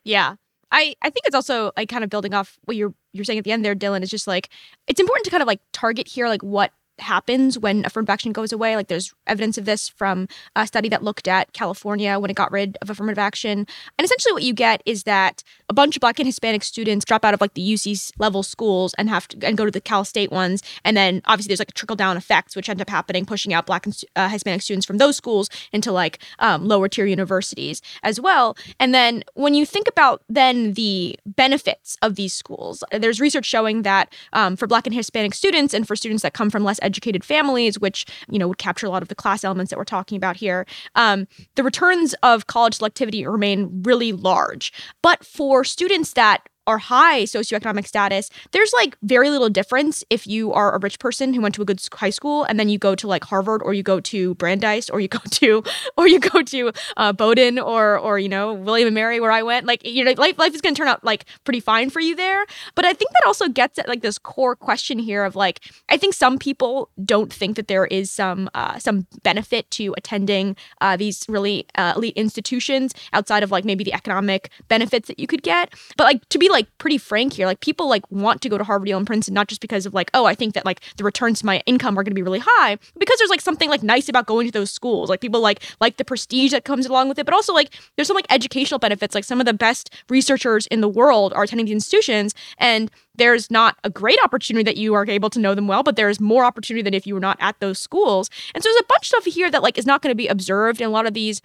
Yeah. 0.04 0.36
I, 0.72 0.96
I 1.04 1.10
think 1.12 1.26
it's 1.26 1.36
also 1.36 1.72
like 1.78 1.88
kind 1.88 2.04
of 2.04 2.10
building 2.10 2.34
off 2.34 2.58
what 2.66 2.76
you're 2.76 2.94
you're 3.14 3.26
saying 3.26 3.38
at 3.38 3.46
the 3.46 3.52
end 3.52 3.64
there, 3.64 3.76
Dylan, 3.76 4.02
is 4.02 4.10
just 4.10 4.26
like 4.26 4.50
it's 4.88 5.00
important 5.00 5.26
to 5.26 5.32
kind 5.32 5.42
of 5.42 5.48
like 5.48 5.62
target 5.72 6.08
here 6.08 6.28
like 6.28 6.42
what 6.42 6.72
happens 7.04 7.58
when 7.58 7.86
affirmative 7.86 8.12
action 8.12 8.32
goes 8.32 8.52
away. 8.52 8.76
Like 8.76 8.88
there's 8.88 9.14
evidence 9.28 9.58
of 9.58 9.66
this 9.66 9.90
from 9.90 10.28
a 10.56 10.66
study 10.68 10.90
that 10.90 11.04
looked 11.04 11.28
at 11.28 11.54
California 11.54 12.20
when 12.20 12.30
it 12.30 12.36
got 12.36 12.52
rid 12.52 12.78
of 12.82 12.90
affirmative 12.90 13.20
action. 13.20 13.68
And 13.98 14.06
essentially 14.06 14.34
what 14.34 14.44
you 14.44 14.54
get 14.54 14.82
is 14.86 15.04
that 15.04 15.44
a 15.70 15.74
bunch 15.74 15.96
of 15.96 16.02
black 16.02 16.20
and 16.20 16.28
Hispanic 16.28 16.64
students 16.64 17.06
drop 17.06 17.24
out 17.24 17.34
of 17.34 17.42
like 17.42 17.54
the 17.54 17.74
UC 17.74 18.12
level 18.18 18.44
schools 18.44 18.94
and 18.98 19.10
have 19.10 19.28
to 19.30 19.48
and 19.48 19.58
go 19.58 19.66
to 19.66 19.72
the 19.72 19.82
Cal 19.82 20.06
State 20.06 20.32
ones. 20.32 20.64
And 20.84 20.98
then 20.98 21.22
obviously 21.26 21.50
there's 21.50 21.60
like 21.60 21.70
a 21.70 21.74
trickle 21.74 21.96
down 21.96 22.18
effects 22.18 22.56
which 22.56 22.70
end 22.70 22.82
up 22.82 22.90
happening, 22.90 23.26
pushing 23.26 23.54
out 23.54 23.66
black 23.66 23.86
and 23.86 24.00
uh, 24.16 24.30
Hispanic 24.30 24.62
students 24.62 24.86
from 24.86 24.98
those 24.98 25.18
schools 25.18 25.50
into 25.72 25.92
like 25.92 26.20
um, 26.40 26.66
lower 26.68 26.88
tier 26.88 27.06
universities 27.06 27.82
as 28.04 28.20
well. 28.20 28.58
And 28.80 28.94
then 28.94 29.24
when 29.34 29.54
you 29.54 29.66
think 29.66 29.88
about 29.88 30.24
then 30.30 30.74
the 30.74 31.18
benefits 31.26 31.98
of 32.02 32.16
these 32.16 32.34
schools, 32.34 32.84
there's 32.92 33.20
research 33.20 33.46
showing 33.46 33.84
that 33.84 34.14
um, 34.34 34.56
for 34.56 34.68
black 34.68 34.88
and 34.88 34.96
Hispanic 34.96 35.34
students 35.34 35.74
and 35.74 35.88
for 35.88 35.96
students 35.96 36.24
that 36.24 36.34
come 36.34 36.50
from 36.50 36.64
less 36.64 36.80
families, 37.24 37.80
which 37.80 38.06
you 38.30 38.40
know 38.40 38.48
would 38.48 38.58
capture 38.58 38.86
a 38.86 38.90
lot 38.90 39.02
of 39.02 39.08
the 39.08 39.16
class 39.16 39.44
elements 39.44 39.70
that 39.70 39.78
we're 39.78 39.84
talking 39.84 40.18
about 40.18 40.38
here, 40.38 40.66
um, 40.96 41.28
the 41.56 41.64
returns 41.64 42.14
of 42.24 42.48
college 42.48 42.78
selectivity 42.78 43.30
remain 43.30 43.82
really 43.84 44.12
large. 44.12 44.72
But 45.02 45.26
for 45.26 45.64
students 45.64 46.14
that 46.14 46.48
are 46.68 46.78
high 46.78 47.24
socioeconomic 47.24 47.88
status, 47.88 48.30
there's 48.52 48.74
like 48.74 48.98
very 49.02 49.30
little 49.30 49.50
difference 49.50 50.04
if 50.10 50.26
you 50.28 50.54
are 50.54 50.76
a 50.76 50.80
rich 50.80 51.00
person 51.00 51.34
who 51.34 51.42
went 51.42 51.56
to 51.56 51.62
a 51.62 51.66
good 51.66 51.82
high 51.94 52.10
school 52.10 52.44
and 52.46 52.60
then 52.60 52.70
you 52.70 52.78
go 52.78 52.96
to 52.96 53.08
like 53.08 53.24
Harvard 53.24 53.62
or 53.64 53.74
you 53.74 53.84
go 53.84 54.00
to 54.00 54.36
Brandeis 54.36 54.90
or 54.90 55.00
you 55.00 55.08
go 55.08 55.20
to 55.32 55.64
or 55.98 56.08
you 56.08 56.20
go 56.20 56.42
to 56.42 56.72
uh, 56.98 57.14
Bowdoin 57.14 57.60
or 57.60 57.98
or 58.00 58.20
you 58.20 58.30
know 58.30 58.54
William 58.54 58.88
and 58.88 58.96
Mary 58.96 59.20
where 59.20 59.32
I 59.32 59.44
went. 59.44 59.66
Like 59.66 59.86
you 59.86 60.04
know 60.04 60.14
life 60.18 60.38
life 60.38 60.54
is 60.54 60.62
going 60.62 60.76
to 60.76 60.80
turn 60.80 60.88
out 60.88 61.04
like 61.04 61.26
pretty 61.44 61.60
fine 61.60 61.90
for 61.90 62.00
you 62.00 62.16
there. 62.16 62.46
But 62.76 62.86
I 62.86 62.94
think 62.94 63.12
that 63.12 63.28
also 63.28 63.48
gets 63.48 63.78
at 63.78 63.88
like 63.88 64.02
this 64.02 64.18
core 64.18 64.56
question 64.56 65.00
here 65.00 65.24
of 65.24 65.36
like 65.36 65.62
I 65.90 65.98
think 65.98 66.14
some 66.14 66.38
people 66.38 66.90
don't 67.04 67.32
think 67.32 67.56
that 67.58 67.68
there 67.68 67.86
is 67.86 68.12
some 68.12 68.50
uh, 68.54 68.80
some 68.80 69.08
benefit 69.24 69.70
to 69.72 69.94
attending 69.98 70.56
uh, 70.82 70.96
these 70.96 71.26
really 71.28 71.68
uh, 71.76 71.94
elite 71.96 72.16
institutions 72.16 72.94
outside 73.12 73.44
of 73.44 73.52
like 73.52 73.66
maybe 73.66 73.84
the 73.84 73.94
economic 73.94 74.50
benefits 74.68 75.08
that 75.08 75.20
you 75.20 75.28
could 75.28 75.44
get. 75.44 75.74
But 75.98 76.06
like 76.06 76.30
to 76.30 76.38
be 76.38 76.50
like 76.54 76.68
pretty 76.78 76.98
frank 76.98 77.34
here. 77.34 77.46
Like 77.46 77.60
people 77.60 77.90
like 77.90 78.10
want 78.10 78.42
to 78.42 78.50
go 78.50 78.58
to 78.58 78.64
Harvard, 78.64 78.88
Yale, 78.88 78.98
and 78.98 79.08
Princeton 79.08 79.34
not 79.34 79.48
just 79.48 79.60
because 79.60 79.86
of 79.86 79.94
like, 79.94 80.10
oh, 80.14 80.26
I 80.26 80.36
think 80.36 80.54
that 80.54 80.66
like 80.66 80.80
the 80.98 81.04
returns 81.04 81.40
to 81.40 81.46
my 81.46 81.62
income 81.66 81.98
are 81.98 82.04
going 82.04 82.12
to 82.12 82.16
be 82.16 82.24
really 82.24 82.42
high, 82.42 82.78
because 82.98 83.18
there's 83.20 83.30
like 83.30 83.42
something 83.42 83.70
like 83.70 83.84
nice 83.84 84.08
about 84.08 84.26
going 84.26 84.48
to 84.48 84.52
those 84.52 84.72
schools. 84.72 85.10
Like 85.10 85.20
people 85.20 85.42
like 85.42 85.62
like 85.82 85.98
the 85.98 86.06
prestige 86.06 86.52
that 86.52 86.64
comes 86.64 86.86
along 86.86 87.10
with 87.10 87.20
it, 87.20 87.26
but 87.26 87.34
also 87.34 87.54
like 87.54 87.74
there's 87.96 88.08
some 88.08 88.16
like 88.16 88.28
educational 88.30 88.80
benefits. 88.80 89.14
Like 89.14 89.26
some 89.26 89.40
of 89.40 89.46
the 89.46 89.54
best 89.54 89.94
researchers 90.10 90.68
in 90.68 90.82
the 90.82 90.90
world 90.90 91.34
are 91.34 91.44
attending 91.44 91.66
these 91.66 91.74
institutions, 91.74 92.34
and 92.58 92.90
there's 93.16 93.52
not 93.52 93.78
a 93.84 93.90
great 93.90 94.18
opportunity 94.24 94.64
that 94.64 94.78
you 94.78 94.94
are 94.96 95.08
able 95.08 95.30
to 95.30 95.40
know 95.40 95.54
them 95.54 95.68
well, 95.68 95.84
but 95.84 95.96
there's 95.96 96.20
more 96.20 96.46
opportunity 96.46 96.82
than 96.82 96.94
if 96.94 97.06
you 97.06 97.14
were 97.14 97.20
not 97.20 97.38
at 97.40 97.60
those 97.60 97.78
schools. 97.78 98.30
And 98.56 98.64
so 98.64 98.70
there's 98.70 98.82
a 98.82 98.86
bunch 98.88 99.04
of 99.04 99.08
stuff 99.08 99.26
here 99.26 99.52
that 99.52 99.62
like 99.62 99.78
is 99.78 99.86
not 99.86 100.02
going 100.02 100.12
to 100.12 100.16
be 100.16 100.28
observed 100.28 100.82
in 100.82 100.88
a 100.88 100.92
lot 100.92 101.06
of 101.06 101.14
these 101.14 101.42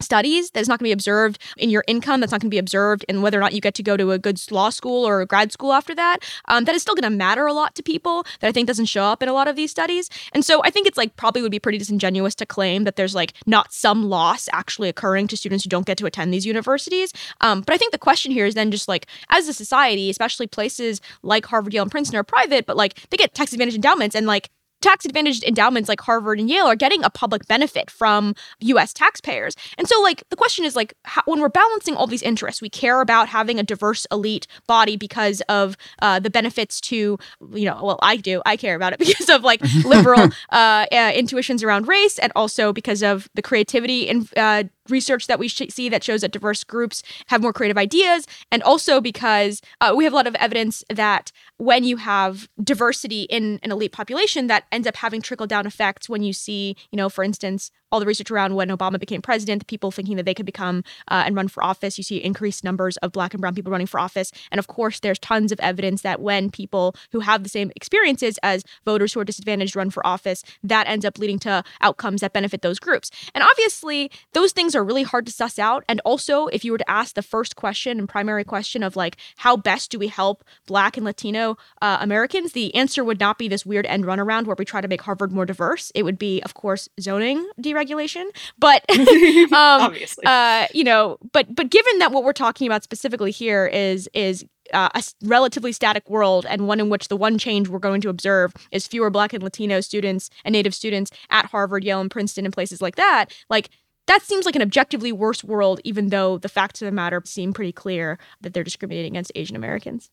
studies 0.00 0.50
that's 0.50 0.68
not 0.68 0.78
going 0.78 0.84
to 0.86 0.88
be 0.88 0.92
observed 0.92 1.38
in 1.56 1.70
your 1.70 1.84
income 1.86 2.20
that's 2.20 2.32
not 2.32 2.40
going 2.40 2.50
to 2.50 2.54
be 2.54 2.58
observed 2.58 3.04
in 3.08 3.22
whether 3.22 3.38
or 3.38 3.40
not 3.40 3.52
you 3.52 3.60
get 3.60 3.74
to 3.74 3.82
go 3.82 3.96
to 3.96 4.12
a 4.12 4.18
good 4.18 4.38
law 4.50 4.70
school 4.70 5.06
or 5.06 5.20
a 5.20 5.26
grad 5.26 5.52
school 5.52 5.72
after 5.72 5.94
that 5.94 6.18
um, 6.46 6.64
that 6.64 6.74
is 6.74 6.82
still 6.82 6.94
going 6.94 7.10
to 7.10 7.16
matter 7.16 7.46
a 7.46 7.52
lot 7.52 7.74
to 7.74 7.82
people 7.82 8.24
that 8.40 8.48
i 8.48 8.52
think 8.52 8.66
doesn't 8.66 8.86
show 8.86 9.04
up 9.04 9.22
in 9.22 9.28
a 9.28 9.32
lot 9.32 9.48
of 9.48 9.56
these 9.56 9.70
studies. 9.70 10.10
And 10.32 10.44
so 10.44 10.62
i 10.64 10.70
think 10.70 10.86
it's 10.86 10.98
like 10.98 11.16
probably 11.16 11.42
would 11.42 11.50
be 11.50 11.58
pretty 11.58 11.78
disingenuous 11.78 12.34
to 12.36 12.46
claim 12.46 12.84
that 12.84 12.96
there's 12.96 13.14
like 13.14 13.34
not 13.46 13.72
some 13.72 14.08
loss 14.08 14.48
actually 14.52 14.88
occurring 14.88 15.26
to 15.28 15.36
students 15.36 15.64
who 15.64 15.70
don't 15.70 15.86
get 15.86 15.98
to 15.98 16.06
attend 16.06 16.32
these 16.32 16.46
universities 16.46 17.12
um, 17.40 17.62
but 17.62 17.74
i 17.74 17.76
think 17.76 17.92
the 17.92 17.98
question 17.98 18.32
here 18.32 18.46
is 18.46 18.54
then 18.54 18.70
just 18.70 18.88
like 18.88 19.06
as 19.30 19.48
a 19.48 19.52
society 19.52 20.10
especially 20.10 20.46
places 20.46 21.00
like 21.22 21.46
harvard 21.46 21.72
yale 21.72 21.82
and 21.82 21.90
princeton 21.90 22.18
are 22.18 22.24
private 22.24 22.66
but 22.66 22.76
like 22.76 23.08
they 23.10 23.16
get 23.16 23.34
tax 23.34 23.52
advantage 23.52 23.74
endowments 23.74 24.14
and 24.14 24.26
like 24.26 24.50
tax 24.88 25.04
advantaged 25.04 25.44
endowments 25.44 25.86
like 25.86 26.00
Harvard 26.00 26.40
and 26.40 26.48
Yale 26.48 26.64
are 26.64 26.74
getting 26.74 27.04
a 27.04 27.10
public 27.10 27.46
benefit 27.46 27.90
from 27.90 28.34
US 28.60 28.94
taxpayers. 28.94 29.54
And 29.76 29.86
so 29.86 30.00
like 30.00 30.24
the 30.30 30.36
question 30.36 30.64
is 30.64 30.74
like 30.74 30.94
how, 31.04 31.20
when 31.26 31.40
we're 31.40 31.50
balancing 31.50 31.94
all 31.94 32.06
these 32.06 32.22
interests, 32.22 32.62
we 32.62 32.70
care 32.70 33.02
about 33.02 33.28
having 33.28 33.58
a 33.58 33.62
diverse 33.62 34.06
elite 34.10 34.46
body 34.66 34.96
because 34.96 35.42
of 35.50 35.76
uh, 36.00 36.20
the 36.20 36.30
benefits 36.30 36.80
to 36.80 37.18
you 37.52 37.66
know, 37.66 37.78
well 37.82 37.98
I 38.00 38.16
do. 38.16 38.40
I 38.46 38.56
care 38.56 38.76
about 38.76 38.94
it 38.94 38.98
because 39.04 39.28
of 39.28 39.42
like 39.42 39.60
liberal 39.84 40.30
uh, 40.50 40.86
uh, 40.90 41.12
intuitions 41.14 41.62
around 41.62 41.86
race 41.86 42.18
and 42.18 42.32
also 42.34 42.72
because 42.72 43.02
of 43.02 43.28
the 43.34 43.42
creativity 43.42 44.08
and 44.08 44.26
uh, 44.38 44.64
research 44.90 45.26
that 45.26 45.38
we 45.38 45.48
sh- 45.48 45.62
see 45.70 45.88
that 45.88 46.04
shows 46.04 46.20
that 46.22 46.32
diverse 46.32 46.64
groups 46.64 47.02
have 47.26 47.42
more 47.42 47.52
creative 47.52 47.78
ideas, 47.78 48.26
and 48.50 48.62
also 48.62 49.00
because 49.00 49.60
uh, 49.80 49.92
we 49.96 50.04
have 50.04 50.12
a 50.12 50.16
lot 50.16 50.26
of 50.26 50.34
evidence 50.36 50.84
that 50.88 51.32
when 51.56 51.84
you 51.84 51.96
have 51.96 52.48
diversity 52.62 53.22
in 53.22 53.58
an 53.62 53.72
elite 53.72 53.92
population, 53.92 54.46
that 54.46 54.64
ends 54.70 54.86
up 54.86 54.96
having 54.96 55.20
trickle 55.20 55.46
down 55.46 55.66
effects 55.66 56.08
when 56.08 56.22
you 56.22 56.32
see, 56.32 56.76
you 56.90 56.96
know, 56.96 57.08
for 57.08 57.24
instance, 57.24 57.70
all 57.90 58.00
the 58.00 58.06
research 58.06 58.30
around 58.30 58.54
when 58.54 58.68
Obama 58.68 58.98
became 59.00 59.22
president, 59.22 59.60
the 59.60 59.66
people 59.66 59.90
thinking 59.90 60.16
that 60.16 60.26
they 60.26 60.34
could 60.34 60.46
become 60.46 60.84
uh, 61.08 61.22
and 61.26 61.34
run 61.34 61.48
for 61.48 61.64
office. 61.64 61.96
You 61.96 62.04
see 62.04 62.18
increased 62.18 62.62
numbers 62.62 62.96
of 62.98 63.12
black 63.12 63.32
and 63.34 63.40
brown 63.40 63.54
people 63.54 63.72
running 63.72 63.86
for 63.86 63.98
office. 63.98 64.30
And 64.50 64.58
of 64.58 64.66
course, 64.66 65.00
there's 65.00 65.18
tons 65.18 65.52
of 65.52 65.60
evidence 65.60 66.02
that 66.02 66.20
when 66.20 66.50
people 66.50 66.94
who 67.12 67.20
have 67.20 67.42
the 67.42 67.48
same 67.48 67.72
experiences 67.76 68.38
as 68.42 68.62
voters 68.84 69.12
who 69.12 69.20
are 69.20 69.24
disadvantaged 69.24 69.74
run 69.74 69.90
for 69.90 70.06
office, 70.06 70.44
that 70.62 70.86
ends 70.86 71.04
up 71.04 71.18
leading 71.18 71.38
to 71.40 71.64
outcomes 71.80 72.20
that 72.20 72.32
benefit 72.32 72.62
those 72.62 72.78
groups. 72.78 73.10
And 73.34 73.42
obviously, 73.42 74.10
those 74.34 74.52
things 74.52 74.74
really 74.84 75.02
hard 75.02 75.26
to 75.26 75.32
suss 75.32 75.58
out. 75.58 75.84
And 75.88 76.00
also, 76.04 76.46
if 76.48 76.64
you 76.64 76.72
were 76.72 76.78
to 76.78 76.90
ask 76.90 77.14
the 77.14 77.22
first 77.22 77.56
question 77.56 77.98
and 77.98 78.08
primary 78.08 78.44
question 78.44 78.82
of 78.82 78.96
like, 78.96 79.16
how 79.36 79.56
best 79.56 79.90
do 79.90 79.98
we 79.98 80.08
help 80.08 80.44
black 80.66 80.96
and 80.96 81.04
Latino 81.04 81.56
uh, 81.82 81.98
Americans, 82.00 82.52
the 82.52 82.74
answer 82.74 83.04
would 83.04 83.20
not 83.20 83.38
be 83.38 83.48
this 83.48 83.64
weird 83.64 83.86
end 83.86 84.06
run 84.06 84.20
around 84.20 84.46
where 84.46 84.56
we 84.58 84.64
try 84.64 84.80
to 84.80 84.88
make 84.88 85.02
Harvard 85.02 85.32
more 85.32 85.46
diverse. 85.46 85.92
It 85.94 86.02
would 86.02 86.18
be, 86.18 86.40
of 86.42 86.54
course, 86.54 86.88
zoning 87.00 87.48
deregulation. 87.60 88.26
but 88.58 88.84
um, 88.90 89.48
obviously, 89.52 90.24
uh, 90.26 90.66
you 90.72 90.84
know, 90.84 91.18
but 91.32 91.54
but 91.54 91.70
given 91.70 91.98
that 91.98 92.12
what 92.12 92.24
we're 92.24 92.32
talking 92.32 92.66
about 92.66 92.82
specifically 92.82 93.30
here 93.30 93.66
is 93.66 94.08
is 94.14 94.44
uh, 94.72 94.88
a 94.94 95.02
relatively 95.22 95.72
static 95.72 96.08
world 96.08 96.46
and 96.48 96.66
one 96.66 96.80
in 96.80 96.88
which 96.88 97.08
the 97.08 97.16
one 97.16 97.38
change 97.38 97.68
we're 97.68 97.78
going 97.78 98.00
to 98.02 98.08
observe 98.08 98.52
is 98.70 98.86
fewer 98.86 99.10
Black 99.10 99.32
and 99.32 99.42
Latino 99.42 99.80
students 99.80 100.30
and 100.44 100.52
Native 100.52 100.74
students 100.74 101.10
at 101.30 101.46
Harvard, 101.46 101.84
Yale, 101.84 102.00
and 102.00 102.10
Princeton 102.10 102.44
and 102.44 102.54
places 102.54 102.82
like 102.82 102.96
that. 102.96 103.26
Like 103.48 103.70
that 104.08 104.22
seems 104.22 104.46
like 104.46 104.56
an 104.56 104.62
objectively 104.62 105.12
worse 105.12 105.44
world, 105.44 105.80
even 105.84 106.08
though 106.08 106.38
the 106.38 106.48
facts 106.48 106.82
of 106.82 106.86
the 106.86 106.92
matter 106.92 107.22
seem 107.24 107.52
pretty 107.52 107.72
clear 107.72 108.18
that 108.40 108.54
they're 108.54 108.64
discriminating 108.64 109.12
against 109.12 109.32
Asian 109.34 109.54
Americans. 109.54 110.10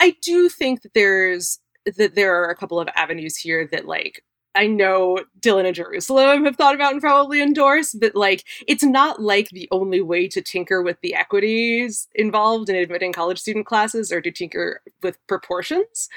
I 0.00 0.16
do 0.22 0.48
think 0.48 0.82
that 0.82 0.94
there's 0.94 1.58
that 1.96 2.14
there 2.14 2.34
are 2.42 2.50
a 2.50 2.56
couple 2.56 2.78
of 2.78 2.88
avenues 2.94 3.36
here 3.36 3.66
that 3.72 3.86
like 3.86 4.22
I 4.54 4.66
know 4.66 5.20
Dylan 5.40 5.66
and 5.66 5.74
Jerusalem 5.74 6.44
have 6.44 6.56
thought 6.56 6.74
about 6.74 6.92
and 6.92 7.00
probably 7.00 7.40
endorse, 7.40 7.92
but 7.92 8.14
like 8.14 8.44
it's 8.66 8.82
not 8.82 9.20
like 9.22 9.48
the 9.50 9.68
only 9.70 10.00
way 10.00 10.28
to 10.28 10.42
tinker 10.42 10.82
with 10.82 11.00
the 11.00 11.14
equities 11.14 12.08
involved 12.14 12.68
in 12.68 12.76
admitting 12.76 13.12
college 13.12 13.38
student 13.38 13.66
classes 13.66 14.12
or 14.12 14.20
to 14.20 14.30
tinker 14.30 14.82
with 15.02 15.24
proportions. 15.26 16.08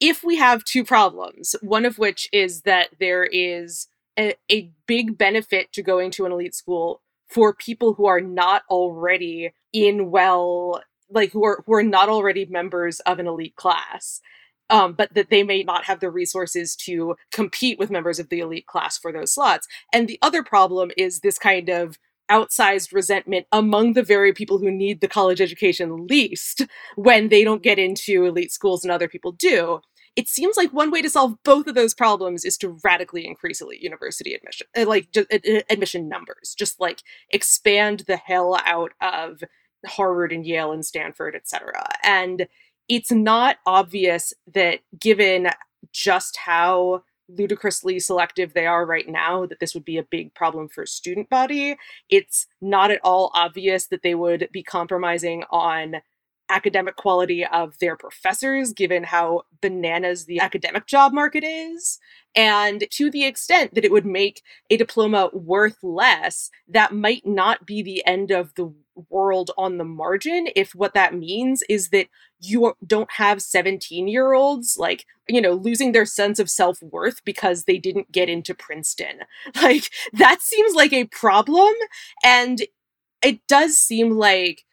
If 0.00 0.24
we 0.24 0.36
have 0.36 0.64
two 0.64 0.84
problems, 0.84 1.54
one 1.62 1.84
of 1.84 1.98
which 1.98 2.28
is 2.32 2.62
that 2.62 2.88
there 2.98 3.24
is 3.24 3.88
a, 4.18 4.34
a 4.50 4.70
big 4.86 5.16
benefit 5.16 5.72
to 5.72 5.82
going 5.82 6.10
to 6.12 6.26
an 6.26 6.32
elite 6.32 6.54
school 6.54 7.02
for 7.28 7.54
people 7.54 7.94
who 7.94 8.06
are 8.06 8.20
not 8.20 8.62
already 8.70 9.52
in 9.72 10.10
well 10.10 10.82
like 11.10 11.32
who 11.32 11.44
are 11.44 11.62
who 11.66 11.74
are 11.74 11.82
not 11.82 12.08
already 12.08 12.44
members 12.46 13.00
of 13.00 13.18
an 13.18 13.26
elite 13.26 13.56
class 13.56 14.20
um, 14.70 14.92
but 14.92 15.12
that 15.14 15.30
they 15.30 15.42
may 15.42 15.62
not 15.62 15.84
have 15.84 16.00
the 16.00 16.10
resources 16.10 16.76
to 16.76 17.16
compete 17.32 17.78
with 17.78 17.90
members 17.90 18.18
of 18.18 18.28
the 18.28 18.38
elite 18.38 18.66
class 18.66 18.96
for 18.96 19.12
those 19.12 19.34
slots. 19.34 19.66
And 19.92 20.08
the 20.08 20.18
other 20.22 20.42
problem 20.42 20.92
is 20.96 21.20
this 21.20 21.38
kind 21.38 21.68
of 21.68 21.98
outsized 22.30 22.92
resentment 22.92 23.46
among 23.50 23.94
the 23.94 24.04
very 24.04 24.32
people 24.32 24.58
who 24.58 24.70
need 24.70 25.00
the 25.00 25.08
college 25.08 25.40
education 25.40 26.06
least 26.06 26.62
when 26.94 27.28
they 27.28 27.42
don't 27.42 27.64
get 27.64 27.78
into 27.78 28.24
elite 28.24 28.52
schools 28.52 28.84
and 28.84 28.92
other 28.92 29.08
people 29.08 29.32
do. 29.32 29.80
It 30.16 30.28
seems 30.28 30.56
like 30.56 30.72
one 30.72 30.90
way 30.90 31.02
to 31.02 31.10
solve 31.10 31.36
both 31.44 31.66
of 31.66 31.74
those 31.74 31.94
problems 31.94 32.44
is 32.44 32.58
to 32.58 32.78
radically 32.84 33.26
increase 33.26 33.60
elite 33.60 33.80
university 33.80 34.34
admission, 34.34 34.66
uh, 34.76 34.86
like 34.86 35.10
just, 35.12 35.28
admission 35.70 36.08
numbers. 36.08 36.54
Just 36.58 36.80
like 36.80 37.02
expand 37.30 38.04
the 38.06 38.16
hell 38.16 38.58
out 38.66 38.92
of 39.00 39.42
Harvard 39.86 40.32
and 40.32 40.44
Yale 40.44 40.72
and 40.72 40.84
Stanford, 40.84 41.34
et 41.34 41.48
cetera. 41.48 41.86
And 42.02 42.48
it's 42.88 43.12
not 43.12 43.58
obvious 43.66 44.34
that 44.52 44.80
given 44.98 45.48
just 45.92 46.36
how 46.36 47.02
ludicrously 47.28 48.00
selective 48.00 48.52
they 48.54 48.66
are 48.66 48.84
right 48.84 49.08
now 49.08 49.46
that 49.46 49.60
this 49.60 49.74
would 49.74 49.84
be 49.84 49.96
a 49.96 50.02
big 50.02 50.34
problem 50.34 50.68
for 50.68 50.84
student 50.84 51.30
body 51.30 51.76
it's 52.08 52.46
not 52.60 52.90
at 52.90 53.00
all 53.04 53.30
obvious 53.34 53.86
that 53.86 54.02
they 54.02 54.14
would 54.16 54.48
be 54.52 54.64
compromising 54.64 55.44
on 55.50 55.96
academic 56.50 56.96
quality 56.96 57.44
of 57.46 57.78
their 57.78 57.96
professors 57.96 58.72
given 58.72 59.04
how 59.04 59.42
bananas 59.60 60.26
the 60.26 60.40
academic 60.40 60.86
job 60.86 61.12
market 61.12 61.44
is. 61.44 61.98
And 62.34 62.84
to 62.90 63.10
the 63.10 63.24
extent 63.24 63.74
that 63.74 63.84
it 63.84 63.90
would 63.90 64.06
make 64.06 64.42
a 64.68 64.76
diploma 64.76 65.30
worth 65.32 65.78
less 65.82 66.50
that 66.68 66.92
might 66.92 67.26
not 67.26 67.66
be 67.66 67.82
the 67.82 68.04
end 68.06 68.30
of 68.30 68.54
the 68.54 68.72
world 69.08 69.50
on 69.56 69.78
the 69.78 69.84
margin 69.84 70.48
if 70.54 70.74
what 70.74 70.94
that 70.94 71.14
means 71.14 71.62
is 71.68 71.88
that 71.88 72.06
you 72.40 72.74
don't 72.86 73.12
have 73.12 73.40
17 73.40 74.08
year 74.08 74.34
olds 74.34 74.76
like 74.78 75.06
you 75.26 75.40
know 75.40 75.52
losing 75.52 75.92
their 75.92 76.04
sense 76.04 76.38
of 76.38 76.50
self-worth 76.50 77.24
because 77.24 77.64
they 77.64 77.78
didn't 77.78 78.12
get 78.12 78.28
into 78.28 78.54
princeton. 78.54 79.20
Like 79.62 79.90
that 80.12 80.42
seems 80.42 80.74
like 80.74 80.92
a 80.92 81.04
problem 81.04 81.72
and 82.24 82.60
it 83.22 83.46
does 83.46 83.78
seem 83.78 84.12
like 84.12 84.64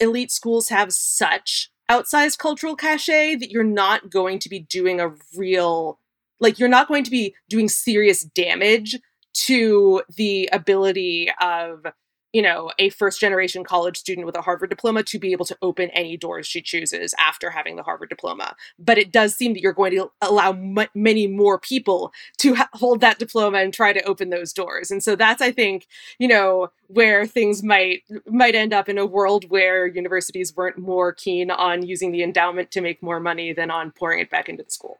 elite 0.00 0.30
schools 0.30 0.68
have 0.68 0.92
such 0.92 1.70
outsized 1.90 2.38
cultural 2.38 2.76
cachet 2.76 3.36
that 3.36 3.50
you're 3.50 3.62
not 3.62 4.10
going 4.10 4.38
to 4.38 4.48
be 4.48 4.60
doing 4.60 5.00
a 5.00 5.12
real 5.36 5.98
like 6.40 6.58
you're 6.58 6.68
not 6.68 6.88
going 6.88 7.04
to 7.04 7.10
be 7.10 7.34
doing 7.48 7.68
serious 7.68 8.22
damage 8.22 8.98
to 9.34 10.02
the 10.16 10.48
ability 10.52 11.28
of 11.40 11.86
you 12.34 12.42
know, 12.42 12.72
a 12.80 12.90
first 12.90 13.20
generation 13.20 13.62
college 13.62 13.96
student 13.96 14.26
with 14.26 14.36
a 14.36 14.42
Harvard 14.42 14.68
diploma 14.68 15.04
to 15.04 15.20
be 15.20 15.30
able 15.30 15.44
to 15.46 15.56
open 15.62 15.88
any 15.90 16.16
doors 16.16 16.48
she 16.48 16.60
chooses 16.60 17.14
after 17.16 17.48
having 17.48 17.76
the 17.76 17.82
Harvard 17.84 18.08
diploma. 18.08 18.56
But 18.76 18.98
it 18.98 19.12
does 19.12 19.36
seem 19.36 19.54
that 19.54 19.60
you're 19.60 19.72
going 19.72 19.92
to 19.92 20.10
allow 20.20 20.50
m- 20.50 20.88
many 20.96 21.28
more 21.28 21.60
people 21.60 22.12
to 22.38 22.56
ha- 22.56 22.68
hold 22.72 23.00
that 23.02 23.20
diploma 23.20 23.58
and 23.58 23.72
try 23.72 23.92
to 23.92 24.02
open 24.02 24.30
those 24.30 24.52
doors. 24.52 24.90
And 24.90 25.00
so 25.00 25.14
that's, 25.14 25.40
I 25.40 25.52
think, 25.52 25.86
you 26.18 26.26
know, 26.26 26.72
where 26.88 27.24
things 27.24 27.62
might 27.62 28.02
might 28.26 28.56
end 28.56 28.72
up 28.72 28.88
in 28.88 28.98
a 28.98 29.06
world 29.06 29.48
where 29.48 29.86
universities 29.86 30.54
weren't 30.56 30.76
more 30.76 31.12
keen 31.12 31.52
on 31.52 31.86
using 31.86 32.10
the 32.10 32.24
endowment 32.24 32.72
to 32.72 32.80
make 32.80 33.00
more 33.00 33.20
money 33.20 33.52
than 33.52 33.70
on 33.70 33.92
pouring 33.92 34.18
it 34.18 34.28
back 34.28 34.48
into 34.48 34.64
the 34.64 34.70
school 34.70 34.98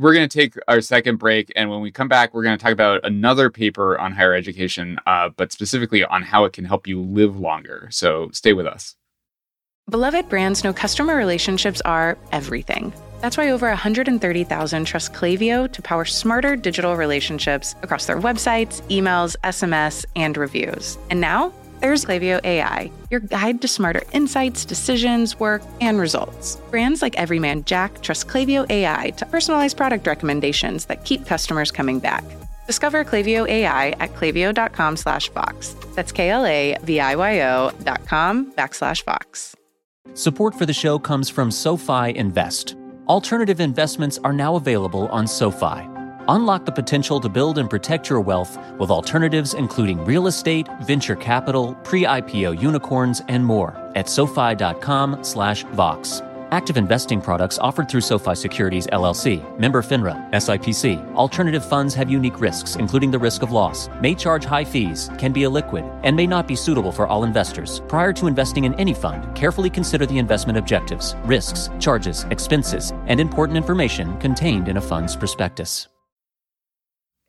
we're 0.00 0.14
going 0.14 0.26
to 0.28 0.38
take 0.38 0.54
our 0.66 0.80
second 0.80 1.16
break. 1.16 1.52
And 1.54 1.70
when 1.70 1.80
we 1.80 1.90
come 1.90 2.08
back, 2.08 2.32
we're 2.32 2.42
going 2.42 2.56
to 2.56 2.62
talk 2.62 2.72
about 2.72 3.04
another 3.04 3.50
paper 3.50 3.98
on 3.98 4.12
higher 4.12 4.34
education, 4.34 4.98
uh, 5.06 5.28
but 5.28 5.52
specifically 5.52 6.02
on 6.02 6.22
how 6.22 6.44
it 6.44 6.54
can 6.54 6.64
help 6.64 6.86
you 6.86 7.02
live 7.02 7.38
longer. 7.38 7.86
So 7.90 8.30
stay 8.32 8.54
with 8.54 8.66
us. 8.66 8.96
Beloved 9.90 10.28
brands 10.28 10.64
know 10.64 10.72
customer 10.72 11.16
relationships 11.16 11.80
are 11.82 12.16
everything. 12.32 12.94
That's 13.20 13.36
why 13.36 13.50
over 13.50 13.66
130,000 13.68 14.84
trust 14.86 15.12
Klaviyo 15.12 15.70
to 15.70 15.82
power 15.82 16.06
smarter 16.06 16.56
digital 16.56 16.96
relationships 16.96 17.74
across 17.82 18.06
their 18.06 18.18
websites, 18.18 18.80
emails, 18.88 19.36
SMS, 19.44 20.06
and 20.16 20.36
reviews. 20.36 20.96
And 21.10 21.20
now, 21.20 21.52
there's 21.80 22.04
Klaviyo 22.04 22.44
AI, 22.44 22.90
your 23.10 23.20
guide 23.20 23.60
to 23.62 23.68
smarter 23.68 24.02
insights, 24.12 24.64
decisions, 24.64 25.38
work, 25.40 25.62
and 25.80 25.98
results. 25.98 26.56
Brands 26.70 27.02
like 27.02 27.16
Every 27.16 27.38
Man 27.38 27.64
Jack 27.64 28.02
trust 28.02 28.28
Klaviyo 28.28 28.70
AI 28.70 29.10
to 29.16 29.24
personalize 29.26 29.76
product 29.76 30.06
recommendations 30.06 30.86
that 30.86 31.04
keep 31.04 31.26
customers 31.26 31.70
coming 31.70 31.98
back. 31.98 32.24
Discover 32.66 33.04
Klaviyo 33.04 33.48
AI 33.48 33.90
at 33.98 34.14
klaviyo.com 34.14 34.96
slash 34.96 35.28
Vox. 35.30 35.74
That's 35.96 36.12
K-L-A-V-I-Y-O 36.12 37.72
dot 37.82 38.06
com 38.06 38.52
backslash 38.52 39.04
Vox. 39.04 39.56
Support 40.14 40.54
for 40.54 40.66
the 40.66 40.72
show 40.72 40.98
comes 40.98 41.28
from 41.28 41.50
SoFi 41.50 42.16
Invest. 42.16 42.76
Alternative 43.08 43.58
investments 43.58 44.18
are 44.22 44.32
now 44.32 44.54
available 44.54 45.08
on 45.08 45.26
SoFi. 45.26 45.89
Unlock 46.30 46.64
the 46.64 46.70
potential 46.70 47.18
to 47.18 47.28
build 47.28 47.58
and 47.58 47.68
protect 47.68 48.08
your 48.08 48.20
wealth 48.20 48.56
with 48.78 48.88
alternatives 48.88 49.54
including 49.54 50.04
real 50.04 50.28
estate, 50.28 50.68
venture 50.80 51.16
capital, 51.16 51.74
pre-IPO 51.82 52.60
unicorns, 52.62 53.20
and 53.26 53.44
more 53.44 53.76
at 53.96 54.08
SoFi.com 54.08 55.24
slash 55.24 55.64
Vox. 55.72 56.22
Active 56.52 56.76
investing 56.76 57.20
products 57.20 57.58
offered 57.58 57.88
through 57.88 58.02
SoFi 58.02 58.36
Securities 58.36 58.86
LLC, 58.88 59.58
member 59.58 59.82
FINRA, 59.82 60.30
SIPC. 60.30 61.14
Alternative 61.16 61.64
funds 61.64 61.94
have 61.94 62.08
unique 62.08 62.40
risks, 62.40 62.76
including 62.76 63.10
the 63.10 63.18
risk 63.18 63.42
of 63.42 63.50
loss, 63.50 63.88
may 64.00 64.14
charge 64.14 64.44
high 64.44 64.64
fees, 64.64 65.10
can 65.18 65.32
be 65.32 65.40
illiquid, 65.40 66.00
and 66.04 66.14
may 66.14 66.28
not 66.28 66.46
be 66.46 66.54
suitable 66.54 66.92
for 66.92 67.08
all 67.08 67.24
investors. 67.24 67.82
Prior 67.88 68.12
to 68.12 68.28
investing 68.28 68.64
in 68.66 68.74
any 68.74 68.94
fund, 68.94 69.34
carefully 69.34 69.70
consider 69.70 70.06
the 70.06 70.18
investment 70.18 70.58
objectives, 70.58 71.16
risks, 71.24 71.70
charges, 71.80 72.24
expenses, 72.30 72.92
and 73.06 73.18
important 73.18 73.56
information 73.56 74.16
contained 74.18 74.68
in 74.68 74.76
a 74.76 74.80
fund's 74.80 75.16
prospectus. 75.16 75.88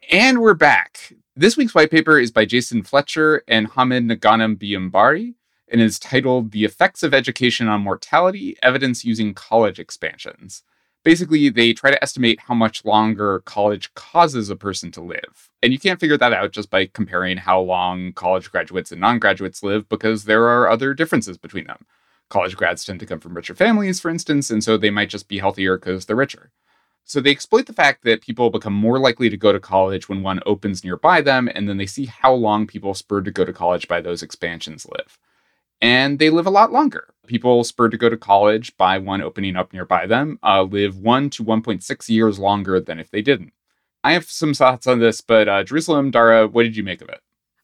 And 0.09 0.41
we're 0.41 0.55
back. 0.55 1.13
This 1.35 1.55
week's 1.55 1.75
white 1.75 1.91
paper 1.91 2.17
is 2.19 2.31
by 2.31 2.43
Jason 2.43 2.83
Fletcher 2.83 3.43
and 3.47 3.67
Hamid 3.67 4.03
Noghanibehambari 4.05 5.35
and 5.67 5.79
is 5.79 5.99
titled 5.99 6.51
The 6.51 6.65
Effects 6.65 7.03
of 7.03 7.13
Education 7.13 7.67
on 7.67 7.81
Mortality 7.81 8.57
Evidence 8.63 9.05
Using 9.05 9.33
College 9.33 9.79
Expansions. 9.79 10.63
Basically, 11.03 11.49
they 11.49 11.71
try 11.71 11.91
to 11.91 12.03
estimate 12.03 12.41
how 12.41 12.53
much 12.53 12.83
longer 12.83 13.39
college 13.45 13.93
causes 13.93 14.49
a 14.49 14.55
person 14.55 14.91
to 14.91 15.01
live. 15.01 15.49
And 15.63 15.71
you 15.71 15.79
can't 15.79 15.99
figure 15.99 16.17
that 16.17 16.33
out 16.33 16.51
just 16.51 16.69
by 16.69 16.87
comparing 16.87 17.37
how 17.37 17.61
long 17.61 18.11
college 18.13 18.51
graduates 18.51 18.91
and 18.91 18.99
non 18.99 19.19
graduates 19.19 19.63
live 19.63 19.87
because 19.87 20.25
there 20.25 20.47
are 20.47 20.69
other 20.69 20.93
differences 20.93 21.37
between 21.37 21.67
them. 21.67 21.85
College 22.29 22.57
grads 22.57 22.83
tend 22.83 22.99
to 22.99 23.05
come 23.05 23.19
from 23.19 23.35
richer 23.35 23.55
families, 23.55 23.99
for 23.99 24.09
instance, 24.09 24.49
and 24.49 24.63
so 24.63 24.77
they 24.77 24.89
might 24.89 25.09
just 25.09 25.27
be 25.27 25.39
healthier 25.39 25.77
because 25.77 26.05
they're 26.05 26.15
richer. 26.15 26.51
So 27.03 27.19
they 27.19 27.31
exploit 27.31 27.65
the 27.65 27.73
fact 27.73 28.03
that 28.03 28.21
people 28.21 28.49
become 28.49 28.73
more 28.73 28.99
likely 28.99 29.29
to 29.29 29.37
go 29.37 29.51
to 29.51 29.59
college 29.59 30.07
when 30.07 30.23
one 30.23 30.39
opens 30.45 30.83
nearby 30.83 31.21
them, 31.21 31.49
and 31.53 31.67
then 31.67 31.77
they 31.77 31.85
see 31.85 32.05
how 32.05 32.33
long 32.33 32.67
people 32.67 32.93
spurred 32.93 33.25
to 33.25 33.31
go 33.31 33.43
to 33.43 33.53
college 33.53 33.87
by 33.87 34.01
those 34.01 34.23
expansions 34.23 34.87
live. 34.89 35.17
And 35.81 36.19
they 36.19 36.29
live 36.29 36.45
a 36.45 36.51
lot 36.51 36.71
longer. 36.71 37.13
People 37.25 37.63
spurred 37.63 37.91
to 37.91 37.97
go 37.97 38.07
to 38.07 38.17
college 38.17 38.77
by 38.77 38.99
one 38.99 39.21
opening 39.21 39.55
up 39.55 39.73
nearby 39.73 40.05
them 40.05 40.39
uh, 40.43 40.61
live 40.63 40.97
1 40.97 41.31
to 41.31 41.43
1.6 41.43 42.09
years 42.09 42.39
longer 42.39 42.79
than 42.79 42.99
if 42.99 43.09
they 43.09 43.21
didn't. 43.21 43.53
I 44.03 44.13
have 44.13 44.25
some 44.25 44.53
thoughts 44.53 44.87
on 44.87 44.99
this, 44.99 45.21
but 45.21 45.47
uh, 45.47 45.63
Jerusalem, 45.63 46.11
Dara, 46.11 46.47
what 46.47 46.63
did 46.63 46.77
you 46.77 46.83
make 46.83 47.01
of 47.01 47.09
it? 47.09 47.21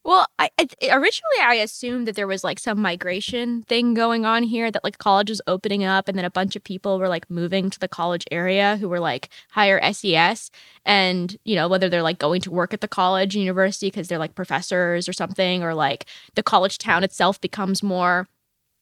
Well, 0.08 0.26
I, 0.38 0.48
originally 0.90 1.38
I 1.42 1.56
assumed 1.56 2.08
that 2.08 2.16
there 2.16 2.26
was 2.26 2.42
like 2.42 2.58
some 2.58 2.80
migration 2.80 3.64
thing 3.64 3.92
going 3.92 4.24
on 4.24 4.42
here 4.42 4.70
that 4.70 4.82
like 4.82 4.96
college 4.96 5.28
was 5.28 5.42
opening 5.46 5.84
up 5.84 6.08
and 6.08 6.16
then 6.16 6.24
a 6.24 6.30
bunch 6.30 6.56
of 6.56 6.64
people 6.64 6.98
were 6.98 7.10
like 7.10 7.28
moving 7.28 7.68
to 7.68 7.78
the 7.78 7.88
college 7.88 8.24
area 8.30 8.78
who 8.78 8.88
were 8.88 9.00
like 9.00 9.28
higher 9.50 9.78
SES 9.92 10.50
and 10.86 11.36
you 11.44 11.54
know 11.54 11.68
whether 11.68 11.90
they're 11.90 12.02
like 12.02 12.18
going 12.18 12.40
to 12.40 12.50
work 12.50 12.72
at 12.72 12.80
the 12.80 12.88
college 12.88 13.36
university 13.36 13.88
because 13.88 14.08
they're 14.08 14.18
like 14.18 14.34
professors 14.34 15.10
or 15.10 15.12
something 15.12 15.62
or 15.62 15.74
like 15.74 16.06
the 16.36 16.42
college 16.42 16.78
town 16.78 17.04
itself 17.04 17.38
becomes 17.42 17.82
more 17.82 18.26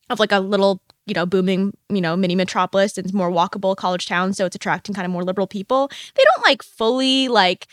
of 0.09 0.20
like 0.20 0.31
a 0.31 0.39
little 0.39 0.81
you 1.07 1.14
know 1.14 1.27
booming 1.27 1.77
you 1.89 2.01
know 2.01 2.14
mini 2.16 2.37
metropolis 2.37 2.97
and 2.97 3.05
it's 3.05 3.12
more 3.12 3.33
walkable 3.33 3.74
college 3.74 4.07
town 4.07 4.33
so 4.33 4.47
it's 4.47 4.55
attracting 4.55 4.95
kind 4.95 5.05
of 5.05 5.11
more 5.11 5.24
liberal 5.24 5.49
people. 5.49 5.89
They 6.14 6.22
don't 6.22 6.47
like 6.47 6.62
fully 6.62 7.27
like 7.27 7.66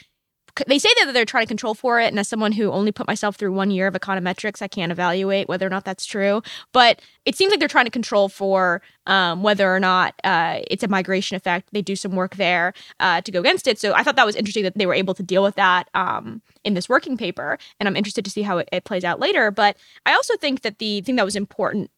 they 0.67 0.77
say 0.79 0.89
that 0.99 1.13
they're 1.13 1.25
trying 1.25 1.45
to 1.45 1.47
control 1.47 1.73
for 1.73 1.99
it 1.99 2.07
and 2.07 2.19
as 2.19 2.27
someone 2.27 2.51
who 2.51 2.71
only 2.71 2.91
put 2.91 3.07
myself 3.07 3.35
through 3.35 3.51
one 3.51 3.71
year 3.71 3.87
of 3.87 3.93
econometrics 3.93 4.61
i 4.61 4.67
can't 4.67 4.91
evaluate 4.91 5.47
whether 5.47 5.65
or 5.65 5.69
not 5.69 5.85
that's 5.85 6.05
true. 6.05 6.41
But 6.71 7.01
it 7.25 7.35
seems 7.35 7.51
like 7.51 7.59
they're 7.59 7.69
trying 7.69 7.85
to 7.85 7.91
control 7.91 8.29
for 8.29 8.81
um, 9.07 9.43
whether 9.43 9.73
or 9.73 9.79
not 9.79 10.13
uh, 10.23 10.59
it's 10.69 10.83
a 10.83 10.87
migration 10.87 11.35
effect. 11.35 11.69
They 11.71 11.81
do 11.81 11.95
some 11.95 12.13
work 12.13 12.35
there 12.35 12.73
uh, 12.99 13.21
to 13.21 13.31
go 13.31 13.39
against 13.39 13.67
it. 13.67 13.79
So 13.79 13.93
i 13.93 14.03
thought 14.03 14.15
that 14.15 14.25
was 14.25 14.35
interesting 14.35 14.63
that 14.63 14.77
they 14.77 14.85
were 14.85 14.93
able 14.93 15.13
to 15.15 15.23
deal 15.23 15.43
with 15.43 15.55
that 15.55 15.89
um, 15.93 16.41
in 16.63 16.73
this 16.73 16.87
working 16.87 17.17
paper 17.17 17.57
and 17.79 17.87
i'm 17.87 17.95
interested 17.95 18.23
to 18.25 18.31
see 18.31 18.43
how 18.43 18.59
it, 18.59 18.69
it 18.71 18.83
plays 18.83 19.03
out 19.03 19.19
later. 19.19 19.51
But 19.51 19.77
i 20.05 20.13
also 20.13 20.35
think 20.37 20.61
that 20.61 20.79
the 20.79 21.01
thing 21.01 21.15
that 21.15 21.25
was 21.25 21.35
important 21.35 21.89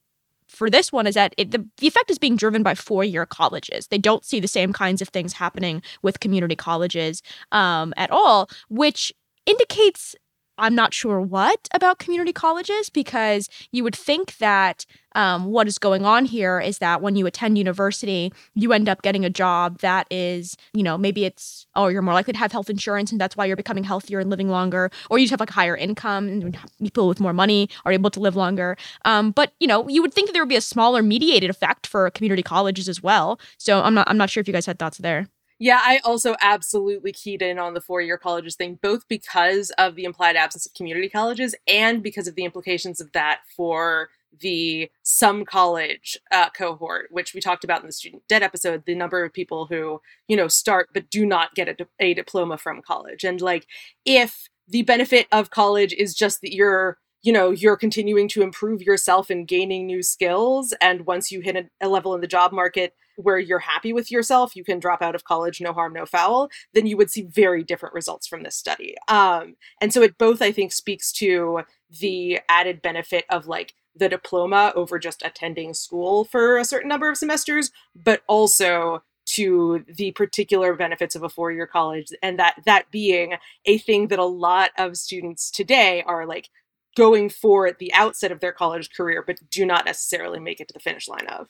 for 0.47 0.69
this 0.69 0.91
one 0.91 1.07
is 1.07 1.15
that 1.15 1.33
it, 1.37 1.51
the, 1.51 1.67
the 1.77 1.87
effect 1.87 2.09
is 2.09 2.19
being 2.19 2.35
driven 2.35 2.63
by 2.63 2.75
four 2.75 3.03
year 3.03 3.25
colleges. 3.25 3.87
They 3.87 3.97
don't 3.97 4.25
see 4.25 4.39
the 4.39 4.47
same 4.47 4.73
kinds 4.73 5.01
of 5.01 5.09
things 5.09 5.33
happening 5.33 5.81
with 6.01 6.19
community 6.19 6.55
colleges 6.55 7.21
um, 7.51 7.93
at 7.97 8.11
all, 8.11 8.49
which 8.69 9.13
indicates 9.45 10.15
I'm 10.57 10.75
not 10.75 10.93
sure 10.93 11.19
what 11.19 11.67
about 11.73 11.99
community 11.99 12.33
colleges 12.33 12.89
because 12.89 13.49
you 13.71 13.83
would 13.83 13.95
think 13.95 14.37
that 14.37 14.85
um, 15.15 15.45
what 15.45 15.67
is 15.67 15.77
going 15.77 16.05
on 16.05 16.25
here 16.25 16.59
is 16.59 16.79
that 16.79 17.01
when 17.01 17.15
you 17.15 17.25
attend 17.25 17.57
university, 17.57 18.33
you 18.53 18.73
end 18.73 18.89
up 18.89 19.01
getting 19.01 19.23
a 19.23 19.29
job 19.29 19.79
that 19.79 20.07
is, 20.11 20.57
you 20.73 20.83
know, 20.83 20.97
maybe 20.97 21.23
it's, 21.25 21.65
oh, 21.75 21.87
you're 21.87 22.01
more 22.01 22.13
likely 22.13 22.33
to 22.33 22.39
have 22.39 22.51
health 22.51 22.69
insurance 22.69 23.11
and 23.11 23.19
that's 23.19 23.37
why 23.37 23.45
you're 23.45 23.55
becoming 23.55 23.85
healthier 23.85 24.19
and 24.19 24.29
living 24.29 24.49
longer, 24.49 24.91
or 25.09 25.17
you 25.17 25.25
just 25.25 25.31
have 25.31 25.39
like 25.39 25.49
a 25.49 25.53
higher 25.53 25.75
income 25.75 26.27
and 26.27 26.57
people 26.81 27.07
with 27.07 27.19
more 27.19 27.33
money 27.33 27.69
are 27.85 27.93
able 27.93 28.09
to 28.09 28.19
live 28.19 28.35
longer. 28.35 28.75
Um, 29.05 29.31
but, 29.31 29.53
you 29.59 29.67
know, 29.67 29.87
you 29.87 30.01
would 30.01 30.13
think 30.13 30.27
that 30.27 30.33
there 30.33 30.41
would 30.41 30.49
be 30.49 30.55
a 30.57 30.61
smaller 30.61 31.01
mediated 31.01 31.49
effect 31.49 31.87
for 31.87 32.09
community 32.11 32.43
colleges 32.43 32.89
as 32.89 33.01
well. 33.01 33.39
So 33.57 33.81
I'm 33.81 33.93
not, 33.93 34.09
I'm 34.09 34.17
not 34.17 34.29
sure 34.29 34.41
if 34.41 34.47
you 34.47 34.53
guys 34.53 34.65
had 34.65 34.79
thoughts 34.79 34.97
there. 34.97 35.27
Yeah, 35.57 35.79
I 35.81 35.99
also 36.03 36.35
absolutely 36.41 37.13
keyed 37.13 37.41
in 37.41 37.59
on 37.59 37.73
the 37.73 37.81
four 37.81 38.01
year 38.01 38.17
colleges 38.17 38.55
thing, 38.55 38.77
both 38.81 39.07
because 39.07 39.71
of 39.77 39.95
the 39.95 40.03
implied 40.03 40.35
absence 40.35 40.65
of 40.65 40.73
community 40.73 41.07
colleges 41.07 41.55
and 41.67 42.03
because 42.03 42.27
of 42.27 42.35
the 42.35 42.43
implications 42.43 42.99
of 42.99 43.11
that 43.13 43.41
for 43.55 44.09
the 44.41 44.91
some 45.03 45.45
college 45.45 46.17
uh, 46.31 46.49
cohort, 46.49 47.07
which 47.09 47.33
we 47.33 47.39
talked 47.39 47.63
about 47.63 47.79
in 47.79 47.87
the 47.87 47.93
student 47.93 48.23
debt 48.27 48.43
episode, 48.43 48.83
the 48.85 48.95
number 48.95 49.23
of 49.23 49.31
people 49.31 49.65
who, 49.65 50.01
you 50.27 50.35
know, 50.35 50.49
start 50.49 50.89
but 50.93 51.09
do 51.09 51.25
not 51.25 51.55
get 51.55 51.69
a, 51.69 51.73
di- 51.73 51.85
a 51.99 52.13
diploma 52.13 52.57
from 52.57 52.81
college. 52.81 53.23
And 53.23 53.39
like, 53.39 53.65
if 54.03 54.49
the 54.67 54.81
benefit 54.81 55.27
of 55.31 55.51
college 55.51 55.93
is 55.93 56.13
just 56.13 56.41
that 56.41 56.53
you're 56.53 56.97
you 57.21 57.31
know 57.31 57.49
you're 57.51 57.77
continuing 57.77 58.27
to 58.27 58.41
improve 58.41 58.81
yourself 58.81 59.29
and 59.29 59.47
gaining 59.47 59.85
new 59.87 60.03
skills 60.03 60.73
and 60.81 61.05
once 61.05 61.31
you 61.31 61.41
hit 61.41 61.55
a, 61.55 61.65
a, 61.81 61.87
level 61.87 62.13
in 62.13 62.21
the 62.21 62.27
job 62.27 62.51
market 62.51 62.93
where 63.17 63.39
you're 63.39 63.59
happy 63.59 63.93
with 63.93 64.11
yourself 64.11 64.55
you 64.55 64.63
can 64.63 64.79
drop 64.79 65.01
out 65.01 65.15
of 65.15 65.23
college 65.23 65.61
no 65.61 65.73
harm 65.73 65.93
no 65.93 66.05
foul 66.05 66.49
then 66.73 66.85
you 66.85 66.97
would 66.97 67.11
see 67.11 67.23
very 67.23 67.63
different 67.63 67.95
results 67.95 68.27
from 68.27 68.43
this 68.43 68.55
study 68.55 68.95
um, 69.07 69.55
and 69.81 69.93
so 69.93 70.01
it 70.01 70.17
both 70.17 70.41
i 70.41 70.51
think 70.51 70.71
speaks 70.71 71.11
to 71.11 71.61
the 71.99 72.39
added 72.49 72.81
benefit 72.81 73.25
of 73.29 73.47
like 73.47 73.73
the 73.95 74.09
diploma 74.09 74.73
over 74.75 74.99
just 74.99 75.23
attending 75.23 75.73
school 75.73 76.25
for 76.25 76.57
a 76.57 76.65
certain 76.65 76.89
number 76.89 77.09
of 77.09 77.17
semesters 77.17 77.71
but 77.95 78.21
also 78.27 79.01
to 79.25 79.83
the 79.87 80.11
particular 80.11 80.75
benefits 80.75 81.15
of 81.15 81.23
a 81.23 81.29
four-year 81.29 81.65
college 81.65 82.07
and 82.21 82.37
that 82.37 82.55
that 82.65 82.91
being 82.91 83.35
a 83.65 83.77
thing 83.79 84.07
that 84.09 84.19
a 84.19 84.25
lot 84.25 84.69
of 84.77 84.97
students 84.97 85.49
today 85.49 86.03
are 86.05 86.27
like 86.27 86.49
going 86.95 87.29
for 87.29 87.67
at 87.67 87.77
the 87.77 87.93
outset 87.93 88.31
of 88.31 88.39
their 88.39 88.53
college 88.53 88.89
career, 88.91 89.23
but 89.25 89.37
do 89.51 89.65
not 89.65 89.85
necessarily 89.85 90.39
make 90.39 90.59
it 90.59 90.67
to 90.69 90.73
the 90.73 90.79
finish 90.79 91.07
line 91.07 91.27
of. 91.27 91.49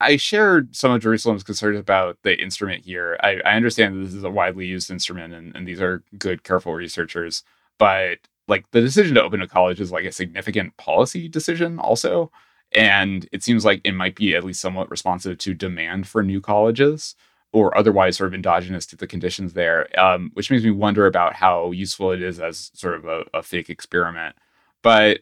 I 0.00 0.16
shared 0.16 0.76
some 0.76 0.92
of 0.92 1.00
Jerusalem's 1.00 1.42
concerns 1.42 1.78
about 1.78 2.18
the 2.22 2.38
instrument 2.40 2.84
here. 2.84 3.18
I, 3.22 3.40
I 3.44 3.56
understand 3.56 3.96
that 3.96 4.04
this 4.04 4.14
is 4.14 4.24
a 4.24 4.30
widely 4.30 4.66
used 4.66 4.90
instrument 4.90 5.32
and, 5.32 5.56
and 5.56 5.66
these 5.66 5.80
are 5.80 6.02
good, 6.18 6.44
careful 6.44 6.74
researchers, 6.74 7.42
but 7.78 8.18
like 8.46 8.70
the 8.72 8.80
decision 8.80 9.14
to 9.14 9.22
open 9.22 9.42
a 9.42 9.48
college 9.48 9.80
is 9.80 9.92
like 9.92 10.04
a 10.04 10.12
significant 10.12 10.76
policy 10.76 11.28
decision 11.28 11.78
also. 11.78 12.30
And 12.72 13.26
it 13.32 13.42
seems 13.42 13.64
like 13.64 13.80
it 13.84 13.92
might 13.92 14.16
be 14.16 14.34
at 14.34 14.44
least 14.44 14.60
somewhat 14.60 14.90
responsive 14.90 15.38
to 15.38 15.54
demand 15.54 16.06
for 16.06 16.22
new 16.22 16.40
colleges 16.40 17.14
or 17.52 17.76
otherwise 17.76 18.18
sort 18.18 18.28
of 18.28 18.34
endogenous 18.34 18.84
to 18.86 18.96
the 18.96 19.06
conditions 19.06 19.54
there, 19.54 19.88
um, 19.98 20.30
which 20.34 20.50
makes 20.50 20.64
me 20.64 20.70
wonder 20.70 21.06
about 21.06 21.34
how 21.34 21.70
useful 21.70 22.10
it 22.12 22.20
is 22.20 22.38
as 22.38 22.70
sort 22.74 22.94
of 22.94 23.06
a, 23.06 23.24
a 23.32 23.42
fake 23.42 23.70
experiment. 23.70 24.36
But 24.82 25.20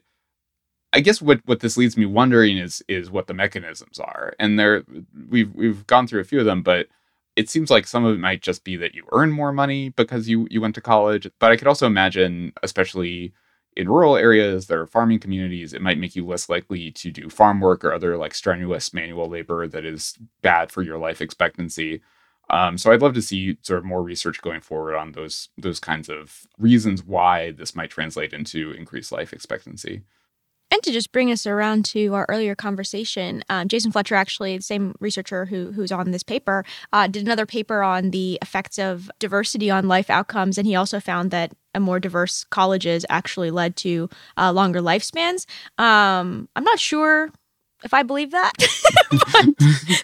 I 0.95 1.01
guess 1.01 1.21
what 1.21 1.41
what 1.45 1.61
this 1.61 1.77
leads 1.77 1.97
me 1.97 2.07
wondering 2.07 2.57
is 2.57 2.83
is 2.89 3.11
what 3.11 3.27
the 3.27 3.35
mechanisms 3.35 3.99
are. 3.99 4.35
And 4.39 4.59
there 4.59 4.85
we've 5.29 5.53
we've 5.53 5.87
gone 5.89 6.07
through 6.07 6.21
a 6.21 6.25
few 6.25 6.39
of 6.39 6.47
them, 6.47 6.63
but 6.63 6.87
it 7.35 7.51
seems 7.51 7.69
like 7.69 7.87
some 7.89 8.05
of 8.05 8.15
it 8.15 8.21
might 8.21 8.43
just 8.43 8.63
be 8.63 8.77
that 8.77 8.95
you 8.95 9.05
earn 9.13 9.33
more 9.33 9.53
money 9.53 9.89
because 9.89 10.29
you 10.29 10.47
you 10.51 10.61
went 10.61 10.77
to 10.77 10.81
college. 10.81 11.29
But 11.41 11.51
I 11.51 11.57
could 11.57 11.67
also 11.67 11.89
imagine, 11.89 12.53
especially 12.63 13.35
in 13.77 13.89
rural 13.89 14.17
areas 14.17 14.69
that 14.69 14.79
are 14.79 14.87
farming 14.87 15.19
communities, 15.19 15.73
it 15.73 15.83
might 15.83 15.99
make 15.99 16.15
you 16.15 16.25
less 16.25 16.49
likely 16.49 16.93
to 16.93 17.11
do 17.11 17.29
farm 17.29 17.61
work 17.61 17.85
or 17.85 17.93
other 17.93 18.17
like 18.17 18.33
strenuous 18.33 18.95
manual 18.95 19.29
labor 19.29 19.67
that 19.67 19.85
is 19.85 20.17
bad 20.43 20.71
for 20.71 20.83
your 20.83 20.97
life 20.97 21.21
expectancy. 21.21 22.03
Um, 22.51 22.79
so 22.79 22.93
I'd 22.93 23.03
love 23.03 23.15
to 23.15 23.23
see 23.23 23.57
sort 23.63 23.79
of 23.79 23.85
more 23.85 24.03
research 24.03 24.41
going 24.43 24.61
forward 24.61 24.95
on 24.95 25.13
those 25.13 25.49
those 25.59 25.81
kinds 25.81 26.09
of 26.09 26.47
reasons 26.57 27.03
why 27.03 27.51
this 27.51 27.75
might 27.75 27.91
translate 27.91 28.33
into 28.33 28.71
increased 28.73 29.11
life 29.11 29.33
expectancy. 29.33 30.03
And 30.75 30.83
to 30.83 30.91
just 30.91 31.13
bring 31.13 31.31
us 31.31 31.47
around 31.47 31.85
to 31.85 32.15
our 32.15 32.27
earlier 32.29 32.57
conversation, 32.57 33.45
um, 33.49 33.69
Jason 33.69 33.93
Fletcher, 33.93 34.17
actually 34.17 34.57
the 34.57 34.63
same 34.65 34.97
researcher 34.99 35.47
who 35.47 35.71
who's 35.71 35.93
on 35.93 36.11
this 36.11 36.25
paper, 36.25 36.65
uh, 36.93 37.07
did 37.07 37.25
another 37.25 37.47
paper 37.47 37.85
on 37.85 38.11
the 38.11 38.41
effects 38.43 38.77
of 38.77 39.09
diversity 39.21 39.71
on 39.71 39.87
life 39.87 40.11
outcomes, 40.11 40.59
and 40.59 40.67
he 40.67 40.75
also 40.75 40.99
found 40.99 41.31
that 41.31 41.53
a 41.77 41.81
more 41.81 42.01
diverse 42.01 42.45
colleges 42.51 43.07
actually 43.09 43.53
led 43.53 43.77
to 43.77 44.09
uh, 44.37 44.51
longer 44.51 44.81
lifespans. 44.81 45.47
Um, 45.79 46.49
I'm 46.57 46.65
not 46.65 46.81
sure 46.81 47.31
if 47.85 47.95
I 47.95 48.03
believe 48.03 48.31
that. 48.31 48.53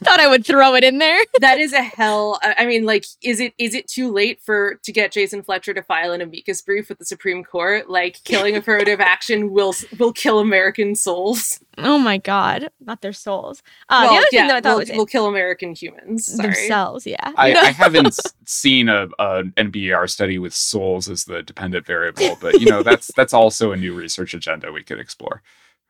thought 0.05 0.21
I 0.21 0.29
would 0.29 0.45
throw 0.45 0.75
it 0.75 0.85
in 0.85 0.99
there. 0.99 1.21
that 1.41 1.59
is 1.59 1.73
a 1.73 1.83
hell. 1.83 2.39
I 2.43 2.67
mean, 2.67 2.85
like, 2.85 3.07
is 3.23 3.41
it 3.41 3.55
is 3.59 3.75
it 3.75 3.89
too 3.89 4.13
late 4.13 4.41
for 4.43 4.75
to 4.83 4.93
get 4.93 5.13
Jason 5.13 5.43
Fletcher 5.43 5.75
to 5.75 5.83
file 5.83 6.13
an 6.13 6.21
amicus 6.21 6.63
brief 6.63 6.89
with 6.89 6.99
the 6.99 7.05
Supreme 7.05 7.43
Court? 7.43 7.89
Like, 7.89 8.23
killing 8.25 8.57
affirmative 8.57 9.01
action 9.01 9.51
will 9.51 9.75
will 9.99 10.13
kill 10.13 10.39
American 10.39 10.95
souls. 10.95 11.61
Oh 11.79 11.99
my 11.99 12.19
God, 12.19 12.71
not 12.81 13.01
their 13.01 13.13
souls. 13.13 13.63
Uh, 13.89 14.03
well, 14.03 14.13
the 14.13 14.19
other 14.19 14.27
yeah, 14.33 14.41
thing 14.41 14.49
that 14.49 14.57
I 14.57 14.61
thought 14.61 14.73
will, 14.75 14.79
was 14.81 14.91
will 14.91 15.07
kill 15.07 15.27
American 15.27 15.75
humans 15.75 16.27
Sorry. 16.27 16.49
themselves. 16.49 17.07
Yeah, 17.07 17.33
I, 17.37 17.55
I 17.55 17.71
haven't 17.73 18.19
seen 18.45 18.89
a, 18.89 19.09
a 19.19 19.45
NBER 19.57 20.09
study 20.11 20.39
with 20.39 20.55
souls 20.55 21.09
as 21.09 21.25
the 21.25 21.43
dependent 21.43 21.87
variable, 21.87 22.37
but 22.41 22.61
you 22.61 22.67
know 22.67 22.83
that's 22.83 23.11
that's 23.17 23.33
also 23.33 23.73
a 23.73 23.77
new 23.77 23.95
research 23.95 24.35
agenda 24.35 24.71
we 24.71 24.83
could 24.83 25.01
explore. 25.01 25.43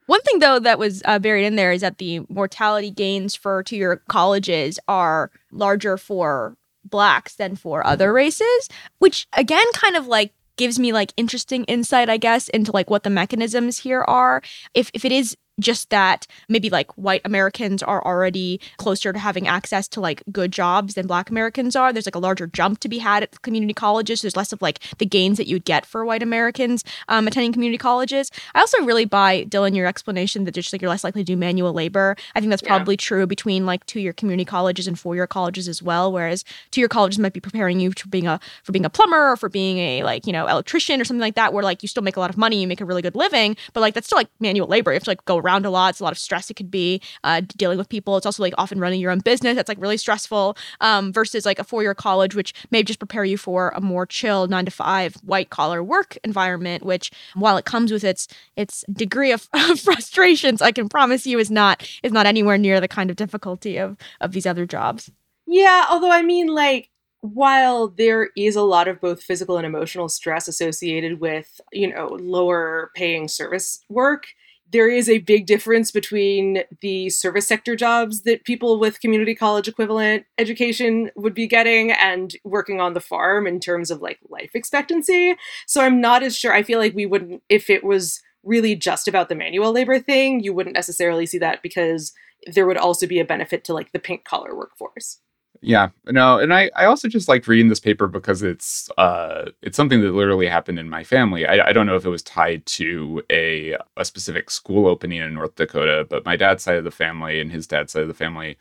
One 0.07 0.21
thing, 0.21 0.39
though, 0.39 0.59
that 0.59 0.79
was 0.79 1.01
uh, 1.05 1.19
buried 1.19 1.45
in 1.45 1.55
there 1.55 1.71
is 1.71 1.81
that 1.81 1.97
the 1.97 2.21
mortality 2.29 2.91
gains 2.91 3.35
for 3.35 3.63
two 3.63 3.77
year 3.77 4.01
colleges 4.07 4.79
are 4.87 5.31
larger 5.51 5.97
for 5.97 6.57
blacks 6.83 7.35
than 7.35 7.55
for 7.55 7.85
other 7.85 8.11
races, 8.11 8.69
which 8.99 9.27
again 9.33 9.65
kind 9.73 9.95
of 9.95 10.07
like 10.07 10.33
gives 10.57 10.77
me 10.79 10.91
like 10.91 11.13
interesting 11.17 11.63
insight, 11.65 12.09
I 12.09 12.17
guess, 12.17 12.49
into 12.49 12.71
like 12.71 12.89
what 12.89 13.03
the 13.03 13.09
mechanisms 13.09 13.79
here 13.79 14.01
are. 14.01 14.41
If 14.73 14.91
if 14.93 15.05
it 15.05 15.11
is 15.11 15.37
just 15.61 15.89
that 15.89 16.27
maybe 16.49 16.69
like 16.69 16.91
white 16.97 17.21
Americans 17.25 17.81
are 17.83 18.03
already 18.05 18.59
closer 18.77 19.13
to 19.13 19.19
having 19.19 19.47
access 19.47 19.87
to 19.89 20.01
like 20.01 20.23
good 20.31 20.51
jobs 20.51 20.95
than 20.95 21.07
black 21.07 21.29
Americans 21.29 21.75
are. 21.75 21.93
There's 21.93 22.07
like 22.07 22.15
a 22.15 22.19
larger 22.19 22.47
jump 22.47 22.79
to 22.79 22.89
be 22.89 22.97
had 22.97 23.23
at 23.23 23.41
community 23.41 23.73
colleges. 23.73 24.21
There's 24.21 24.35
less 24.35 24.51
of 24.51 24.61
like 24.61 24.79
the 24.97 25.05
gains 25.05 25.37
that 25.37 25.47
you 25.47 25.55
would 25.55 25.65
get 25.65 25.85
for 25.85 26.05
white 26.05 26.23
Americans 26.23 26.83
um, 27.07 27.27
attending 27.27 27.53
community 27.53 27.77
colleges. 27.77 28.31
I 28.55 28.59
also 28.59 28.83
really 28.83 29.05
buy 29.05 29.45
Dylan 29.45 29.75
your 29.75 29.85
explanation 29.85 30.45
that 30.45 30.53
just 30.53 30.73
like 30.73 30.81
you're 30.81 30.89
less 30.89 31.03
likely 31.03 31.21
to 31.21 31.25
do 31.25 31.37
manual 31.37 31.73
labor. 31.73 32.15
I 32.35 32.39
think 32.39 32.49
that's 32.49 32.61
probably 32.61 32.95
yeah. 32.95 33.05
true 33.07 33.27
between 33.27 33.65
like 33.65 33.85
two 33.85 33.99
year 33.99 34.13
community 34.13 34.45
colleges 34.45 34.87
and 34.87 34.99
four 34.99 35.15
year 35.15 35.27
colleges 35.27 35.67
as 35.67 35.81
well. 35.83 36.11
Whereas 36.11 36.43
two 36.71 36.81
year 36.81 36.87
colleges 36.87 37.19
might 37.19 37.33
be 37.33 37.39
preparing 37.39 37.79
you 37.79 37.91
for 37.91 38.07
being 38.07 38.27
a 38.27 38.39
for 38.63 38.71
being 38.71 38.85
a 38.85 38.89
plumber 38.89 39.31
or 39.31 39.37
for 39.37 39.49
being 39.49 39.77
a 39.77 40.03
like 40.03 40.25
you 40.25 40.33
know 40.33 40.47
electrician 40.47 40.99
or 41.01 41.05
something 41.05 41.21
like 41.21 41.35
that, 41.35 41.53
where 41.53 41.63
like 41.63 41.83
you 41.83 41.87
still 41.87 42.03
make 42.03 42.15
a 42.15 42.19
lot 42.19 42.29
of 42.29 42.37
money, 42.37 42.61
you 42.61 42.67
make 42.67 42.81
a 42.81 42.85
really 42.85 43.01
good 43.01 43.15
living, 43.15 43.55
but 43.73 43.81
like 43.81 43.93
that's 43.93 44.07
still 44.07 44.17
like 44.17 44.29
manual 44.39 44.67
labor. 44.67 44.91
You 44.91 44.95
have 44.95 45.03
to 45.03 45.09
like 45.09 45.23
go 45.25 45.37
around 45.37 45.50
a 45.65 45.69
lot. 45.69 45.91
It's 45.91 45.99
a 45.99 46.03
lot 46.03 46.11
of 46.11 46.19
stress. 46.19 46.49
It 46.49 46.55
could 46.55 46.71
be 46.71 47.01
uh, 47.23 47.41
dealing 47.57 47.77
with 47.77 47.89
people. 47.89 48.17
It's 48.17 48.25
also 48.25 48.43
like 48.43 48.53
often 48.57 48.79
running 48.79 48.99
your 48.99 49.11
own 49.11 49.19
business. 49.19 49.55
That's 49.55 49.69
like 49.69 49.81
really 49.81 49.97
stressful. 49.97 50.57
Um, 50.79 51.13
versus 51.13 51.45
like 51.45 51.59
a 51.59 51.63
four 51.63 51.81
year 51.83 51.93
college, 51.93 52.35
which 52.35 52.53
may 52.71 52.83
just 52.83 52.99
prepare 52.99 53.25
you 53.25 53.37
for 53.37 53.71
a 53.75 53.81
more 53.81 54.05
chill 54.05 54.47
nine 54.47 54.65
to 54.65 54.71
five 54.71 55.15
white 55.23 55.49
collar 55.49 55.83
work 55.83 56.17
environment. 56.23 56.83
Which 56.83 57.11
while 57.33 57.57
it 57.57 57.65
comes 57.65 57.91
with 57.91 58.03
its 58.03 58.27
its 58.55 58.83
degree 58.91 59.31
of 59.33 59.41
frustrations, 59.79 60.61
I 60.61 60.71
can 60.71 60.89
promise 60.89 61.25
you 61.25 61.39
is 61.39 61.51
not 61.51 61.87
is 62.03 62.11
not 62.11 62.25
anywhere 62.25 62.57
near 62.57 62.79
the 62.79 62.87
kind 62.87 63.09
of 63.09 63.15
difficulty 63.15 63.77
of 63.77 63.97
of 64.19 64.31
these 64.31 64.45
other 64.45 64.65
jobs. 64.65 65.11
Yeah, 65.47 65.85
although 65.89 66.11
I 66.11 66.21
mean, 66.21 66.47
like 66.47 66.89
while 67.21 67.87
there 67.87 68.29
is 68.35 68.55
a 68.55 68.63
lot 68.63 68.87
of 68.87 68.99
both 68.99 69.21
physical 69.21 69.57
and 69.57 69.65
emotional 69.65 70.09
stress 70.09 70.47
associated 70.47 71.19
with 71.19 71.61
you 71.71 71.93
know 71.93 72.07
lower 72.19 72.91
paying 72.95 73.27
service 73.27 73.83
work 73.89 74.25
there 74.71 74.89
is 74.89 75.09
a 75.09 75.19
big 75.19 75.45
difference 75.45 75.91
between 75.91 76.63
the 76.81 77.09
service 77.09 77.47
sector 77.47 77.75
jobs 77.75 78.21
that 78.21 78.45
people 78.45 78.79
with 78.79 79.01
community 79.01 79.35
college 79.35 79.67
equivalent 79.67 80.25
education 80.37 81.11
would 81.15 81.33
be 81.33 81.47
getting 81.47 81.91
and 81.91 82.35
working 82.43 82.79
on 82.79 82.93
the 82.93 82.99
farm 82.99 83.47
in 83.47 83.59
terms 83.59 83.91
of 83.91 84.01
like 84.01 84.19
life 84.29 84.51
expectancy. 84.53 85.35
So 85.67 85.81
I'm 85.81 85.99
not 85.99 86.23
as 86.23 86.37
sure. 86.37 86.53
I 86.53 86.63
feel 86.63 86.79
like 86.79 86.95
we 86.95 87.05
wouldn't, 87.05 87.43
if 87.49 87.69
it 87.69 87.83
was 87.83 88.21
really 88.43 88.75
just 88.75 89.07
about 89.07 89.29
the 89.29 89.35
manual 89.35 89.71
labor 89.71 89.99
thing, 89.99 90.39
you 90.39 90.53
wouldn't 90.53 90.75
necessarily 90.75 91.25
see 91.25 91.37
that 91.39 91.61
because 91.61 92.13
there 92.47 92.65
would 92.65 92.77
also 92.77 93.05
be 93.05 93.19
a 93.19 93.25
benefit 93.25 93.63
to 93.65 93.73
like 93.73 93.91
the 93.91 93.99
pink 93.99 94.23
collar 94.23 94.55
workforce. 94.55 95.19
Yeah, 95.63 95.89
no, 96.07 96.39
and 96.39 96.51
I, 96.51 96.71
I 96.75 96.85
also 96.85 97.07
just 97.07 97.27
liked 97.29 97.47
reading 97.47 97.69
this 97.69 97.79
paper 97.79 98.07
because 98.07 98.41
it's 98.41 98.89
uh 98.97 99.45
it's 99.61 99.77
something 99.77 100.01
that 100.01 100.11
literally 100.13 100.47
happened 100.47 100.79
in 100.79 100.89
my 100.89 101.03
family. 101.03 101.45
I, 101.45 101.67
I 101.67 101.71
don't 101.71 101.85
know 101.85 101.95
if 101.95 102.03
it 102.05 102.09
was 102.09 102.23
tied 102.23 102.65
to 102.67 103.21
a 103.31 103.77
a 103.95 104.03
specific 104.03 104.49
school 104.49 104.87
opening 104.87 105.19
in 105.19 105.35
North 105.35 105.53
Dakota, 105.55 106.07
but 106.09 106.25
my 106.25 106.35
dad's 106.35 106.63
side 106.63 106.77
of 106.77 106.83
the 106.83 106.89
family 106.91 107.39
and 107.39 107.51
his 107.51 107.67
dad's 107.67 107.93
side 107.93 108.01
of 108.01 108.07
the 108.07 108.13
family 108.15 108.57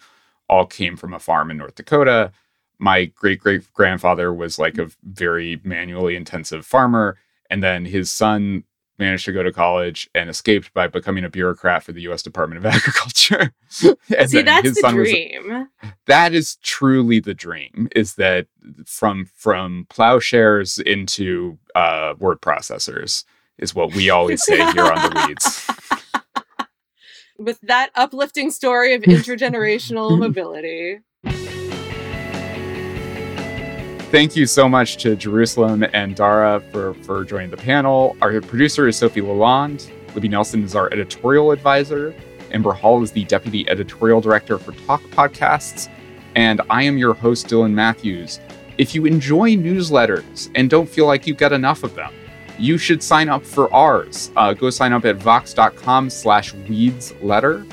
all 0.50 0.66
came 0.66 0.94
from 0.96 1.14
a 1.14 1.18
farm 1.18 1.50
in 1.50 1.56
North 1.56 1.74
Dakota. 1.74 2.32
My 2.78 3.06
great 3.06 3.40
great 3.40 3.72
grandfather 3.72 4.32
was 4.34 4.58
like 4.58 4.76
a 4.76 4.90
very 5.02 5.58
manually 5.64 6.16
intensive 6.16 6.66
farmer, 6.66 7.16
and 7.48 7.62
then 7.62 7.86
his 7.86 8.10
son 8.10 8.64
managed 9.00 9.24
to 9.24 9.32
go 9.32 9.42
to 9.42 9.52
college 9.52 10.08
and 10.14 10.30
escaped 10.30 10.72
by 10.72 10.86
becoming 10.86 11.24
a 11.24 11.30
bureaucrat 11.30 11.82
for 11.82 11.92
the 11.92 12.02
U.S. 12.02 12.22
Department 12.22 12.64
of 12.64 12.66
Agriculture. 12.74 13.52
See, 13.68 13.94
that's 14.08 14.32
the 14.32 14.90
dream. 14.92 15.68
Was, 15.82 15.92
that 16.06 16.34
is 16.34 16.56
truly 16.56 17.18
the 17.18 17.34
dream. 17.34 17.88
Is 17.96 18.14
that 18.14 18.46
from 18.86 19.28
from 19.34 19.86
plowshares 19.88 20.78
into 20.78 21.58
uh, 21.74 22.14
word 22.18 22.40
processors 22.40 23.24
is 23.60 23.74
what 23.74 23.94
we 23.94 24.10
always 24.10 24.42
say 24.42 24.56
here 24.72 24.86
on 24.86 24.96
the 24.96 25.24
weeds. 25.26 25.66
With 27.38 27.60
that 27.62 27.90
uplifting 27.94 28.50
story 28.50 28.94
of 28.94 29.02
intergenerational 29.02 30.18
mobility. 30.18 31.00
Thank 34.10 34.34
you 34.34 34.44
so 34.44 34.68
much 34.68 34.96
to 35.04 35.14
Jerusalem 35.14 35.84
and 35.92 36.16
Dara 36.16 36.60
for, 36.72 36.94
for 36.94 37.24
joining 37.24 37.48
the 37.50 37.56
panel. 37.56 38.16
Our 38.20 38.40
producer 38.40 38.88
is 38.88 38.96
Sofi 38.96 39.20
LaLonde. 39.20 39.88
Libby 40.16 40.26
Nelson 40.26 40.64
is 40.64 40.74
our 40.74 40.92
editorial 40.92 41.52
advisor. 41.52 42.12
Amber 42.50 42.72
Hall 42.72 43.04
is 43.04 43.12
the 43.12 43.22
deputy 43.26 43.70
editorial 43.70 44.20
director 44.20 44.58
for 44.58 44.72
Talk 44.72 45.00
Podcasts. 45.12 45.88
And 46.34 46.60
I 46.68 46.82
am 46.82 46.98
your 46.98 47.14
host, 47.14 47.46
Dylan 47.46 47.72
Matthews. 47.72 48.40
If 48.78 48.96
you 48.96 49.06
enjoy 49.06 49.50
newsletters 49.54 50.50
and 50.56 50.68
don't 50.68 50.88
feel 50.88 51.06
like 51.06 51.28
you 51.28 51.34
get 51.34 51.52
enough 51.52 51.84
of 51.84 51.94
them, 51.94 52.12
you 52.58 52.78
should 52.78 53.04
sign 53.04 53.28
up 53.28 53.44
for 53.44 53.72
ours. 53.72 54.32
Uh, 54.34 54.54
go 54.54 54.70
sign 54.70 54.92
up 54.92 55.04
at 55.04 55.18
vox.com 55.18 56.10
slash 56.10 56.52
weeds 56.52 57.14
letter. 57.22 57.64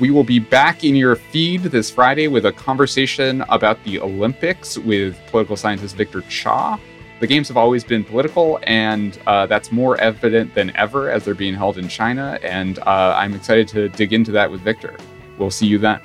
We 0.00 0.10
will 0.10 0.24
be 0.24 0.40
back 0.40 0.82
in 0.82 0.96
your 0.96 1.14
feed 1.14 1.62
this 1.62 1.88
Friday 1.88 2.26
with 2.26 2.46
a 2.46 2.52
conversation 2.52 3.42
about 3.48 3.82
the 3.84 4.00
Olympics 4.00 4.76
with 4.76 5.16
political 5.28 5.56
scientist 5.56 5.94
Victor 5.94 6.22
Cha. 6.22 6.80
The 7.20 7.28
games 7.28 7.46
have 7.46 7.56
always 7.56 7.84
been 7.84 8.02
political, 8.02 8.58
and 8.64 9.16
uh, 9.28 9.46
that's 9.46 9.70
more 9.70 9.96
evident 10.00 10.52
than 10.54 10.74
ever 10.74 11.10
as 11.10 11.24
they're 11.24 11.34
being 11.34 11.54
held 11.54 11.78
in 11.78 11.86
China. 11.88 12.40
And 12.42 12.80
uh, 12.80 13.14
I'm 13.16 13.34
excited 13.34 13.68
to 13.68 13.88
dig 13.88 14.12
into 14.12 14.32
that 14.32 14.50
with 14.50 14.62
Victor. 14.62 14.96
We'll 15.38 15.52
see 15.52 15.66
you 15.66 15.78
then. 15.78 16.00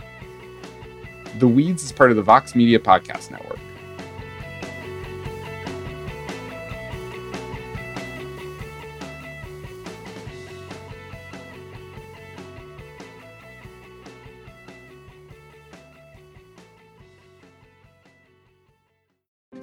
The 1.40 1.48
Weeds 1.48 1.84
is 1.84 1.92
part 1.92 2.12
of 2.12 2.16
the 2.16 2.24
Vox 2.24 2.54
Media 2.54 2.78
Podcast 2.78 3.32
Network. 3.32 3.60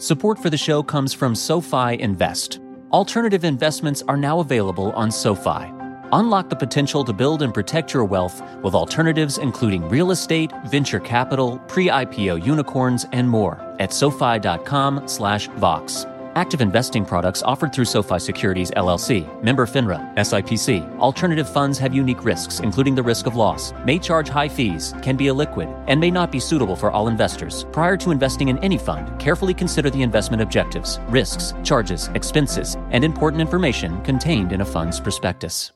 Support 0.07 0.39
for 0.39 0.51
the 0.51 0.57
show 0.57 0.85
comes 0.85 1.13
from 1.13 1.35
SoFi 1.35 2.01
Invest. 2.01 2.61
Alternative 2.93 3.43
investments 3.43 4.05
are 4.07 4.17
now 4.17 4.39
available 4.39 4.93
on 4.93 5.11
SoFi. 5.11 5.73
Unlock 6.13 6.49
the 6.49 6.55
potential 6.55 7.03
to 7.03 7.13
build 7.13 7.43
and 7.43 7.53
protect 7.53 7.93
your 7.93 8.05
wealth 8.05 8.41
with 8.63 8.73
alternatives 8.73 9.39
including 9.39 9.89
real 9.89 10.13
estate, 10.13 10.53
venture 10.69 11.01
capital, 11.01 11.59
pre-IPO 11.67 12.47
unicorns, 12.47 13.05
and 13.11 13.29
more 13.29 13.61
at 13.81 13.93
SoFi.com/vox. 13.93 16.07
Active 16.37 16.61
investing 16.61 17.03
products 17.03 17.43
offered 17.43 17.73
through 17.73 17.87
SoFi 17.87 18.19
Securities 18.19 18.71
LLC, 18.73 19.43
member 19.43 19.65
FINRA, 19.65 20.15
SIPC. 20.17 20.99
Alternative 20.99 21.49
funds 21.49 21.79
have 21.79 21.95
unique 21.95 22.23
risks, 22.27 22.61
including 22.61 22.95
the 22.95 23.03
risk 23.03 23.25
of 23.25 23.37
loss, 23.37 23.73
may 23.87 23.99
charge 23.99 24.29
high 24.29 24.47
fees, 24.47 24.93
can 25.01 25.17
be 25.17 25.25
illiquid, 25.25 25.73
and 25.87 25.99
may 25.99 26.11
not 26.11 26.31
be 26.31 26.39
suitable 26.39 26.77
for 26.77 26.91
all 26.91 27.09
investors. 27.09 27.65
Prior 27.73 27.97
to 27.97 28.11
investing 28.11 28.49
in 28.49 28.59
any 28.59 28.77
fund, 28.77 29.19
carefully 29.19 29.55
consider 29.55 29.89
the 29.89 30.03
investment 30.03 30.43
objectives, 30.43 31.01
risks, 31.09 31.55
charges, 31.65 32.09
expenses, 32.09 32.77
and 32.91 33.03
important 33.03 33.41
information 33.41 34.03
contained 34.03 34.53
in 34.53 34.61
a 34.61 34.65
fund's 34.67 35.01
prospectus. 35.01 35.73